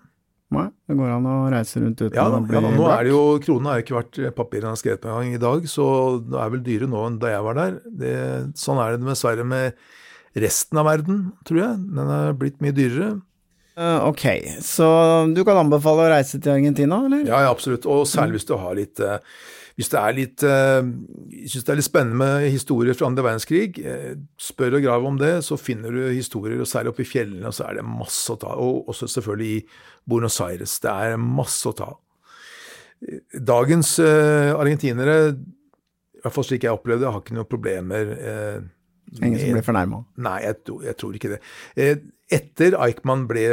Nei, 0.55 0.67
det 0.87 0.95
går 0.95 1.09
an 1.11 1.25
å 1.27 1.35
reise 1.51 1.81
rundt 1.83 1.99
uten 1.99 2.15
Ja 2.15 2.29
da, 2.31 2.37
å 2.39 2.45
bli 2.47 2.55
ja 2.55 2.61
da, 2.63 2.69
nå 2.71 2.79
blakk. 2.79 2.93
er 3.01 3.03
det 3.03 3.11
jo, 3.11 3.21
Kronen 3.43 3.67
har 3.67 3.79
jo 3.79 3.83
ikke 3.83 3.97
vært 3.97 4.19
papirene 4.37 4.71
har 4.71 4.79
skrevet 4.79 5.01
på 5.03 5.09
en 5.11 5.17
gang 5.19 5.33
i 5.35 5.41
dag, 5.43 5.65
så 5.67 5.85
det 6.23 6.37
er 6.39 6.53
vel 6.53 6.61
dyre 6.63 6.87
nå 6.87 7.01
enn 7.09 7.17
da 7.19 7.33
jeg 7.33 7.43
var 7.49 7.57
der. 7.59 7.73
Det, 8.03 8.13
sånn 8.55 8.79
er 8.79 8.95
det 8.95 9.09
dessverre 9.09 9.43
med 9.47 9.75
resten 10.37 10.79
av 10.79 10.87
verden, 10.87 11.19
tror 11.49 11.59
jeg. 11.63 11.81
Den 11.97 12.13
er 12.15 12.37
blitt 12.39 12.61
mye 12.63 12.75
dyrere. 12.77 13.09
Eh, 13.78 14.07
ok, 14.07 14.25
så 14.61 14.88
du 15.36 15.43
kan 15.45 15.59
anbefale 15.61 16.07
å 16.07 16.09
reise 16.09 16.39
til 16.41 16.55
Argentina, 16.55 16.97
eller? 17.05 17.28
Ja, 17.30 17.43
ja, 17.45 17.51
absolutt. 17.53 17.86
Og 17.86 18.07
særlig 18.09 18.39
hvis 18.39 18.47
du 18.49 18.55
har 18.57 18.73
litt 18.78 19.01
uh, 19.05 19.19
Hvis 19.78 19.91
det 19.93 19.99
er 20.01 20.15
litt 20.17 20.45
eh, 20.47 20.88
Syns 21.45 21.67
det 21.67 21.73
er 21.75 21.78
litt 21.78 21.86
spennende 21.86 22.17
med 22.17 22.47
historier 22.49 22.97
fra 22.97 23.05
andre 23.11 23.28
verdenskrig, 23.28 23.78
spør 24.41 24.80
og 24.80 24.88
grav 24.88 25.05
om 25.05 25.19
det, 25.21 25.36
så 25.45 25.59
finner 25.61 25.93
du 25.93 26.07
historier, 26.07 26.57
og 26.57 26.69
særlig 26.69 26.95
oppe 26.95 27.05
i 27.05 27.09
fjellene, 27.11 27.53
så 27.53 27.67
er 27.67 27.78
det 27.78 27.86
masse 27.86 28.34
å 28.34 28.39
ta. 28.41 28.55
Og 28.57 28.89
også 28.89 29.11
selvfølgelig 29.13 29.51
i 29.59 29.61
Buenos 30.09 30.39
Aires. 30.41 30.80
Det 30.82 30.89
er 30.89 31.21
masse 31.21 31.69
å 31.69 31.78
ta. 31.78 31.91
Dagens 33.38 33.99
argentinere, 34.01 35.19
i 36.17 36.25
hvert 36.25 36.34
fall 36.34 36.49
slik 36.49 36.65
jeg 36.65 36.73
opplevde 36.73 37.05
det, 37.05 37.13
har 37.13 37.21
ikke 37.21 37.38
noen 37.38 37.53
problemer. 37.53 38.15
Ingen 39.21 39.38
som 39.38 39.53
blir 39.59 39.69
fornærma? 39.69 40.01
Nei, 40.25 40.39
jeg, 40.47 40.63
jeg 40.89 40.97
tror 40.97 41.21
ikke 41.21 41.36
det. 41.38 41.41
Etter 42.28 42.75
Eichmann 42.84 43.23
ble 43.30 43.45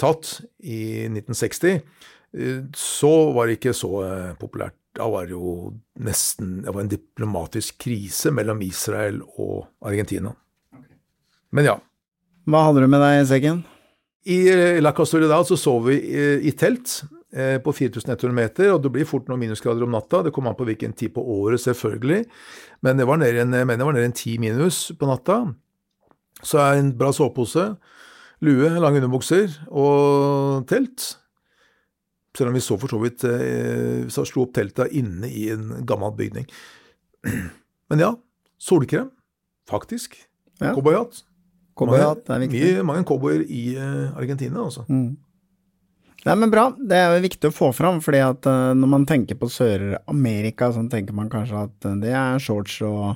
tatt 0.00 0.34
i 0.60 1.06
1960, 1.08 1.78
eh, 2.36 2.58
så 2.76 3.12
var 3.32 3.48
det 3.48 3.56
ikke 3.56 3.76
så 3.76 3.92
eh, 4.04 4.32
populært. 4.40 4.76
Da 4.98 5.06
var 5.08 5.28
det 5.28 5.36
jo 5.36 5.70
nesten 6.02 6.64
det 6.64 6.72
var 6.74 6.82
en 6.82 6.90
diplomatisk 6.90 7.78
krise 7.80 8.32
mellom 8.34 8.60
Israel 8.66 9.20
og 9.38 9.70
Argentina. 9.86 10.34
Men 11.54 11.68
ja. 11.68 11.76
Hva 12.50 12.66
hadde 12.66 12.82
du 12.82 12.90
med 12.90 13.00
deg 13.04 13.20
i 13.20 13.30
sekken? 13.30 13.62
I 14.28 14.40
eh, 14.52 14.82
La 14.82 14.92
Castoridad 14.96 15.48
så 15.48 15.56
sov 15.56 15.88
vi 15.88 15.96
i 16.44 16.52
telt 16.52 17.00
på 17.30 17.70
4100 17.70 18.32
meter, 18.34 18.72
og 18.74 18.80
det 18.82 18.90
blir 18.90 19.06
fort 19.06 19.28
noen 19.30 19.38
minusgrader 19.38 19.86
om 19.86 19.92
natta. 19.94 20.24
Det 20.26 20.32
kom 20.34 20.48
an 20.50 20.56
på 20.58 20.66
hvilken 20.66 20.90
tid 20.98 21.12
på 21.14 21.22
året, 21.22 21.62
selvfølgelig. 21.62 22.24
Men 22.82 22.98
det 22.98 23.06
var 23.06 23.20
nede 23.22 23.38
i 23.38 23.42
en, 23.44 23.54
jeg 23.54 23.68
mener 23.70 23.84
det 23.84 23.86
var 23.86 23.94
nede 23.94 24.08
i 24.08 24.10
en 24.10 24.16
10 24.18 24.32
minus 24.42 24.80
på 24.98 25.06
natta. 25.06 25.36
Så 26.46 26.60
er 26.62 26.78
en 26.78 26.92
bra 26.96 27.10
sovepose, 27.14 27.66
lue, 28.44 28.70
lange 28.80 29.02
underbukser 29.02 29.52
og 29.68 30.66
telt. 30.70 31.14
Selv 32.36 32.52
om 32.52 32.56
vi 32.56 32.62
så 32.62 32.76
for 32.78 32.92
så 32.92 33.00
vidt 33.02 33.24
eh, 33.26 34.06
så 34.12 34.24
slo 34.28 34.46
opp 34.46 34.54
teltet 34.56 34.94
inne 34.96 35.28
i 35.28 35.48
en 35.52 35.80
gammel 35.88 36.14
bygning. 36.16 36.46
Men 37.90 38.04
ja, 38.04 38.12
solkrem, 38.60 39.10
faktisk. 39.68 40.14
Ja. 40.60 40.74
Cowboyhatt. 40.76 41.24
Cowboyhatt 41.78 42.30
er 42.30 42.44
viktig. 42.44 42.62
Mye, 42.62 42.86
mange 42.86 43.08
cowboyer 43.08 43.42
i 43.48 43.74
eh, 43.74 44.16
Argentina, 44.16 44.62
altså. 44.68 44.86
Mm. 44.88 45.18
Nei, 46.20 46.34
men 46.36 46.50
bra. 46.52 46.66
Det 46.76 46.96
er 46.98 47.14
jo 47.14 47.22
viktig 47.24 47.48
å 47.48 47.54
få 47.54 47.70
fram, 47.72 48.02
fordi 48.04 48.20
at 48.20 48.46
eh, 48.48 48.72
når 48.76 48.90
man 48.92 49.06
tenker 49.08 49.38
på 49.40 49.48
Sør-Amerika, 49.52 50.68
så 50.74 50.84
tenker 50.92 51.16
man 51.16 51.30
kanskje 51.32 51.64
at 51.64 51.88
eh, 51.88 51.96
det 52.02 52.12
er 52.12 52.42
shorts 52.42 52.76
og 52.84 53.14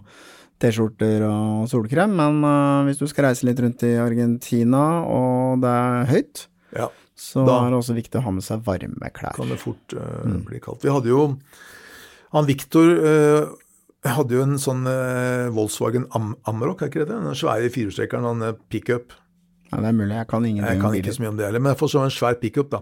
T-skjorter 0.64 1.24
og 1.28 1.68
solkrem, 1.70 2.14
men 2.16 2.40
uh, 2.46 2.84
hvis 2.88 2.98
du 3.02 3.06
skal 3.10 3.28
reise 3.28 3.44
litt 3.46 3.60
rundt 3.60 3.82
i 3.84 3.94
Argentina, 4.00 4.84
og 5.04 5.60
det 5.64 5.72
er 5.74 6.06
høyt, 6.14 6.46
Ja, 6.74 6.88
så 7.14 7.44
Da- 7.46 7.60
er 7.66 7.70
det 7.70 7.78
også 7.78 7.94
viktig 7.94 8.18
å 8.18 8.24
ha 8.24 8.30
med 8.34 8.42
seg 8.42 8.64
varme 8.66 9.10
klær. 9.14 9.36
kan 9.36 9.48
det 9.52 9.58
fort 9.60 9.92
uh, 9.94 10.24
Mm. 10.26 10.40
bli 10.48 10.58
kaldt. 10.64 10.82
Vi 10.82 10.90
hadde 10.90 11.06
jo 11.12 11.36
Han 12.34 12.46
Viktor 12.48 12.88
uh, 12.98 13.52
hadde 14.04 14.34
jo 14.34 14.42
en 14.42 14.58
sånn 14.58 14.82
eh, 14.90 15.48
Volkswagen 15.54 16.04
Am 16.12 16.34
Amarok, 16.44 16.82
er 16.82 16.88
ikke 16.90 17.06
det 17.06 17.12
det? 17.14 17.20
Den 17.24 17.38
svære 17.38 17.70
firehjulstrekkeren, 17.72 18.42
eh, 18.48 18.56
pickup. 18.68 19.14
Ja, 19.72 19.78
det 19.80 19.86
er 19.88 19.92
mulig, 19.96 20.12
jeg 20.18 20.26
kan 20.28 20.44
ingenting 20.44 20.74
Jeg 20.74 20.80
kan 20.82 20.92
ikke 20.98 21.14
så 21.14 21.20
mye 21.22 21.28
om 21.30 21.36
det 21.38 21.46
heller, 21.46 21.60
men 21.64 21.72
jeg 21.72 21.78
får 21.80 21.88
så 21.94 22.02
en 22.04 22.10
svær 22.12 22.34
pickup, 22.42 22.68
da. 22.74 22.80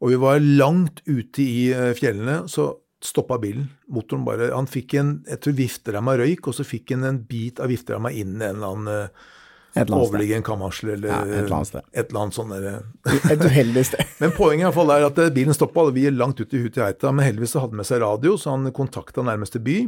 Og 0.00 0.08
vi 0.08 0.16
var 0.16 0.38
langt 0.40 1.02
ute 1.06 1.42
i 1.44 1.72
eh, 1.74 1.92
fjellene, 1.98 2.48
så 2.48 2.76
stoppa 3.04 3.38
bilen. 3.38 3.68
Motoren 3.94 4.24
bare 4.26 4.50
Han 4.54 4.66
fikk 4.66 4.94
en 4.98 5.10
jeg 5.28 5.40
tror 5.44 5.54
vifteramma 5.58 6.16
røyk, 6.18 6.48
og 6.50 6.56
så 6.56 6.64
fikk 6.66 6.94
han 6.96 7.04
en 7.06 7.20
bit 7.28 7.60
av 7.62 7.70
vifteramma 7.70 8.10
inn 8.12 8.38
i 8.40 8.44
en 8.48 8.56
eller 8.56 8.72
annen 8.72 8.88
eh, 8.94 9.84
overliggende 9.94 10.42
kammersel 10.46 10.94
eller 10.96 11.12
Ja, 11.12 11.20
et 11.22 11.44
eller 11.44 11.56
annet 11.60 11.70
sted. 11.70 11.84
et 11.92 12.08
eller 12.08 12.20
annet 12.24 12.34
sånn 12.38 12.54
Et 13.30 13.44
uheldig 13.44 13.84
sted. 13.86 14.10
Men 14.22 14.34
poenget 14.34 14.64
i 14.64 14.66
hvert 14.66 14.78
fall 14.80 14.90
er 14.96 15.06
at 15.06 15.20
eh, 15.22 15.30
bilen 15.34 15.54
stoppa, 15.54 15.86
og 15.86 15.94
vi 15.94 16.08
er 16.10 16.16
langt 16.16 16.40
ute 16.40 16.58
i 16.58 16.62
huet 16.64 16.80
i 16.80 16.82
Heita. 16.82 17.12
Men 17.14 17.28
heldigvis 17.28 17.54
så 17.54 17.62
hadde 17.62 17.76
han 17.76 17.82
med 17.84 17.90
seg 17.90 18.02
radio, 18.02 18.34
så 18.40 18.56
han 18.56 18.66
kontakta 18.74 19.22
nærmeste 19.22 19.62
by. 19.62 19.78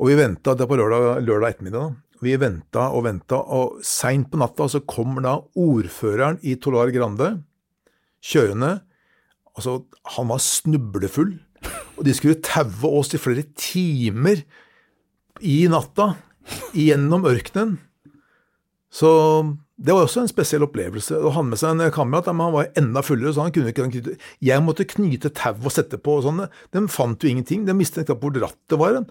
Og 0.00 0.10
vi 0.10 0.16
venta, 0.18 0.54
det 0.54 0.64
var 0.64 0.72
på 0.72 0.80
lørdag, 0.80 1.22
lørdag 1.24 1.54
ettermiddag, 1.54 1.92
da. 1.92 2.20
vi 2.24 2.36
venta 2.40 2.88
og 2.96 3.04
venta, 3.06 3.38
og 3.40 3.78
seint 3.84 4.28
på 4.32 4.40
natta 4.40 4.66
så 4.68 4.80
kommer 4.88 5.24
da 5.24 5.36
ordføreren 5.56 6.36
i 6.44 6.56
Tolar 6.60 6.92
Grande 6.92 7.30
kjørende. 8.24 8.78
Altså, 9.56 9.78
han 10.16 10.28
var 10.28 10.40
snublefull, 10.44 11.36
og 11.96 12.04
de 12.06 12.14
skulle 12.16 12.42
taue 12.44 12.92
oss 13.00 13.14
i 13.16 13.20
flere 13.20 13.46
timer 13.58 14.42
i 15.44 15.64
natta 15.70 16.14
gjennom 16.76 17.26
ørkenen. 17.28 17.76
Så 18.92 19.10
det 19.76 19.92
var 19.92 20.06
også 20.06 20.22
en 20.22 20.30
spesiell 20.30 20.64
opplevelse. 20.64 21.18
Og 21.20 21.34
han 21.36 21.50
med 21.50 21.60
seg 21.60 21.74
en 21.74 21.92
kamerat, 21.92 22.30
men 22.32 22.46
han 22.46 22.54
var 22.54 22.70
enda 22.80 23.02
fullere, 23.04 23.34
så 23.34 23.44
han 23.44 23.52
kunne 23.52 23.74
ikke 23.74 23.88
knyte 23.90 24.14
Jeg 24.44 24.64
måtte 24.64 24.86
knyte 24.88 25.32
tau 25.36 25.52
og 25.58 25.74
sette 25.74 25.98
på 26.00 26.14
og 26.16 26.24
sånn. 26.24 26.46
De 26.72 26.84
fant 26.92 27.20
jo 27.20 27.28
ingenting. 27.28 27.66
De 27.68 27.76
mistet 27.76 28.08
knapt 28.08 28.24
hvor 28.24 28.38
rattet 28.40 28.80
var. 28.80 29.02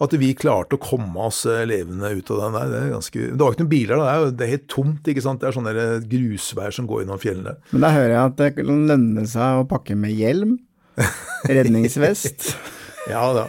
At 0.00 0.16
vi 0.20 0.30
klarte 0.36 0.76
å 0.76 0.80
komme 0.80 1.28
oss 1.28 1.42
eh, 1.48 1.66
levende 1.68 2.10
ut 2.12 2.30
av 2.32 2.40
den 2.42 2.56
der, 2.56 2.72
det 2.72 2.80
er 2.82 2.90
ganske 2.92 3.20
Det 3.30 3.40
var 3.40 3.54
ikke 3.54 3.62
noen 3.62 3.70
biler, 3.70 4.02
der, 4.02 4.26
Det 4.36 4.44
er, 4.44 4.50
helt 4.52 4.66
tomt, 4.72 5.08
ikke 5.08 5.24
sant. 5.24 5.40
Det 5.40 5.48
er 5.48 5.56
sånne 5.56 5.86
grusvær 6.08 6.76
som 6.76 6.88
går 6.88 7.02
gjennom 7.02 7.20
fjellene. 7.20 7.56
Men 7.72 7.84
da 7.84 7.92
hører 7.94 8.12
jeg 8.12 8.32
at 8.32 8.42
det 8.42 8.66
lønner 8.68 9.28
seg 9.30 9.62
å 9.62 9.68
pakke 9.68 9.96
med 9.96 10.16
hjelm, 10.16 10.58
redningsvest, 11.56 12.52
Ja 13.12 13.22
da. 13.36 13.46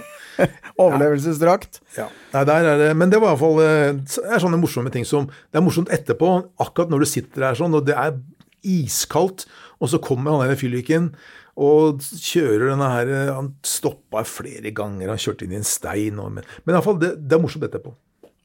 overlevelsesdrakt. 0.77 1.79
Ja. 1.97 2.05
Nei, 2.33 2.43
der 2.45 2.67
er 2.69 2.81
det, 2.81 2.89
men 2.99 3.09
det 3.09 3.17
var 3.23 3.33
i 3.33 3.35
hvert 3.35 3.41
fall 3.41 3.61
eh, 3.63 4.33
er 4.35 4.43
sånne 4.43 4.59
morsomme 4.61 4.91
ting 4.93 5.07
som 5.07 5.25
Det 5.49 5.57
er 5.57 5.65
morsomt 5.65 5.89
etterpå, 5.93 6.29
akkurat 6.61 6.91
når 6.93 7.01
du 7.01 7.09
sitter 7.09 7.47
der 7.47 7.57
sånn, 7.57 7.73
og 7.73 7.87
det 7.87 7.95
er 7.97 8.19
iskaldt, 8.67 9.47
og 9.81 9.89
så 9.89 9.99
kommer 10.03 10.35
han 10.37 10.51
der 10.51 10.59
fylliken 10.59 11.11
og 11.57 12.03
kjører 12.05 12.67
denne 12.69 12.87
her 12.93 13.09
eh, 13.09 13.31
Han 13.33 13.55
stoppa 13.65 14.21
flere 14.29 14.69
ganger, 14.77 15.09
han 15.09 15.21
kjørte 15.21 15.47
inn 15.47 15.55
i 15.55 15.61
en 15.61 15.65
stein 15.65 16.19
og 16.21 16.35
Men, 16.35 16.45
men 16.65 16.77
iallfall, 16.77 16.99
det, 17.01 17.15
det 17.25 17.37
er 17.37 17.41
morsomt 17.41 17.65
etterpå. 17.65 17.95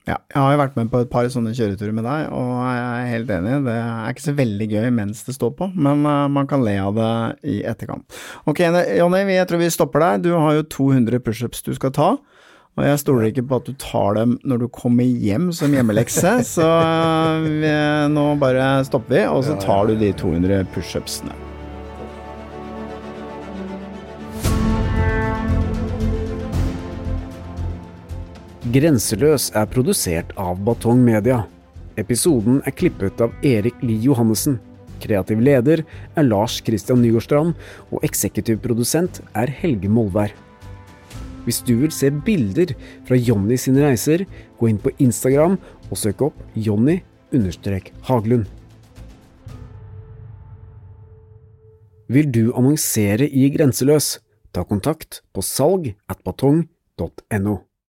Ja, 0.02 0.16
jeg 0.32 0.34
har 0.34 0.50
jo 0.50 0.58
vært 0.58 0.78
med 0.80 0.88
på 0.90 1.00
et 1.04 1.10
par 1.12 1.28
sånne 1.30 1.52
kjøreturer 1.54 1.94
med 1.94 2.02
deg, 2.02 2.32
og 2.34 2.56
jeg 2.66 2.80
er 2.82 3.10
helt 3.12 3.28
enig. 3.36 3.52
Det 3.68 3.76
er 3.78 4.10
ikke 4.10 4.24
så 4.24 4.34
veldig 4.40 4.66
gøy 4.72 4.88
mens 4.96 5.20
det 5.28 5.36
står 5.36 5.52
på, 5.60 5.68
men 5.78 6.02
eh, 6.10 6.24
man 6.34 6.48
kan 6.50 6.64
le 6.66 6.74
av 6.82 6.96
det 6.98 7.12
i 7.52 7.60
etterkant. 7.70 8.18
Ok, 8.50 8.64
Jonny, 8.98 9.22
jeg 9.30 9.46
tror 9.46 9.62
vi 9.62 9.70
stopper 9.70 10.02
der. 10.02 10.24
Du 10.24 10.32
har 10.34 10.58
jo 10.58 10.66
200 10.74 11.22
pushups 11.22 11.62
du 11.62 11.70
skal 11.78 11.94
ta, 11.94 12.10
og 12.72 12.88
jeg 12.88 12.98
stoler 13.04 13.30
ikke 13.30 13.46
på 13.46 13.62
at 13.62 13.70
du 13.70 13.78
tar 13.78 14.18
dem 14.18 14.34
når 14.42 14.64
du 14.64 14.68
kommer 14.74 15.06
hjem 15.06 15.52
som 15.54 15.70
hjemmelekse, 15.76 16.34
så 16.56 16.66
eh, 16.82 17.48
vi, 17.62 17.72
nå 18.10 18.26
bare 18.42 18.74
stopper 18.90 19.20
vi, 19.20 19.24
og 19.30 19.46
så 19.46 19.58
tar 19.62 19.86
du 19.86 19.94
de 20.02 20.10
200 20.18 20.66
pushupsene. 20.74 21.51
Grenseløs 28.72 29.50
er 29.52 29.66
produsert 29.68 30.30
av 30.40 30.56
Batong 30.64 31.02
Media. 31.04 31.42
Episoden 32.00 32.62
er 32.64 32.72
klippet 32.72 33.20
av 33.20 33.32
Erik 33.44 33.76
Lie 33.84 34.00
Johannessen. 34.00 34.54
Kreativ 35.02 35.42
leder 35.44 35.82
er 36.16 36.24
Lars 36.24 36.54
Christian 36.64 37.02
Nygårdstrand, 37.02 37.52
og 37.92 38.06
eksekutiv 38.06 38.62
produsent 38.64 39.20
er 39.36 39.52
Helge 39.58 39.90
Molvær. 39.92 40.32
Hvis 41.44 41.60
du 41.66 41.74
vil 41.82 41.92
se 41.92 42.08
bilder 42.24 42.72
fra 43.04 43.18
Jonny 43.18 43.58
sine 43.60 43.82
reiser, 43.84 44.24
gå 44.56 44.70
inn 44.70 44.80
på 44.80 44.94
Instagram 45.04 45.58
og 45.90 45.98
søk 46.00 46.22
opp 46.30 46.38
Jonny-Haglund. 46.56 48.46
Vil 52.08 52.32
du 52.32 52.56
annonsere 52.56 53.28
i 53.28 53.50
Grenseløs? 53.52 54.16
Ta 54.52 54.64
kontakt 54.64 55.20
på 55.36 55.44
salg 55.44 55.92
at 56.08 56.24
batong.no. 56.24 57.58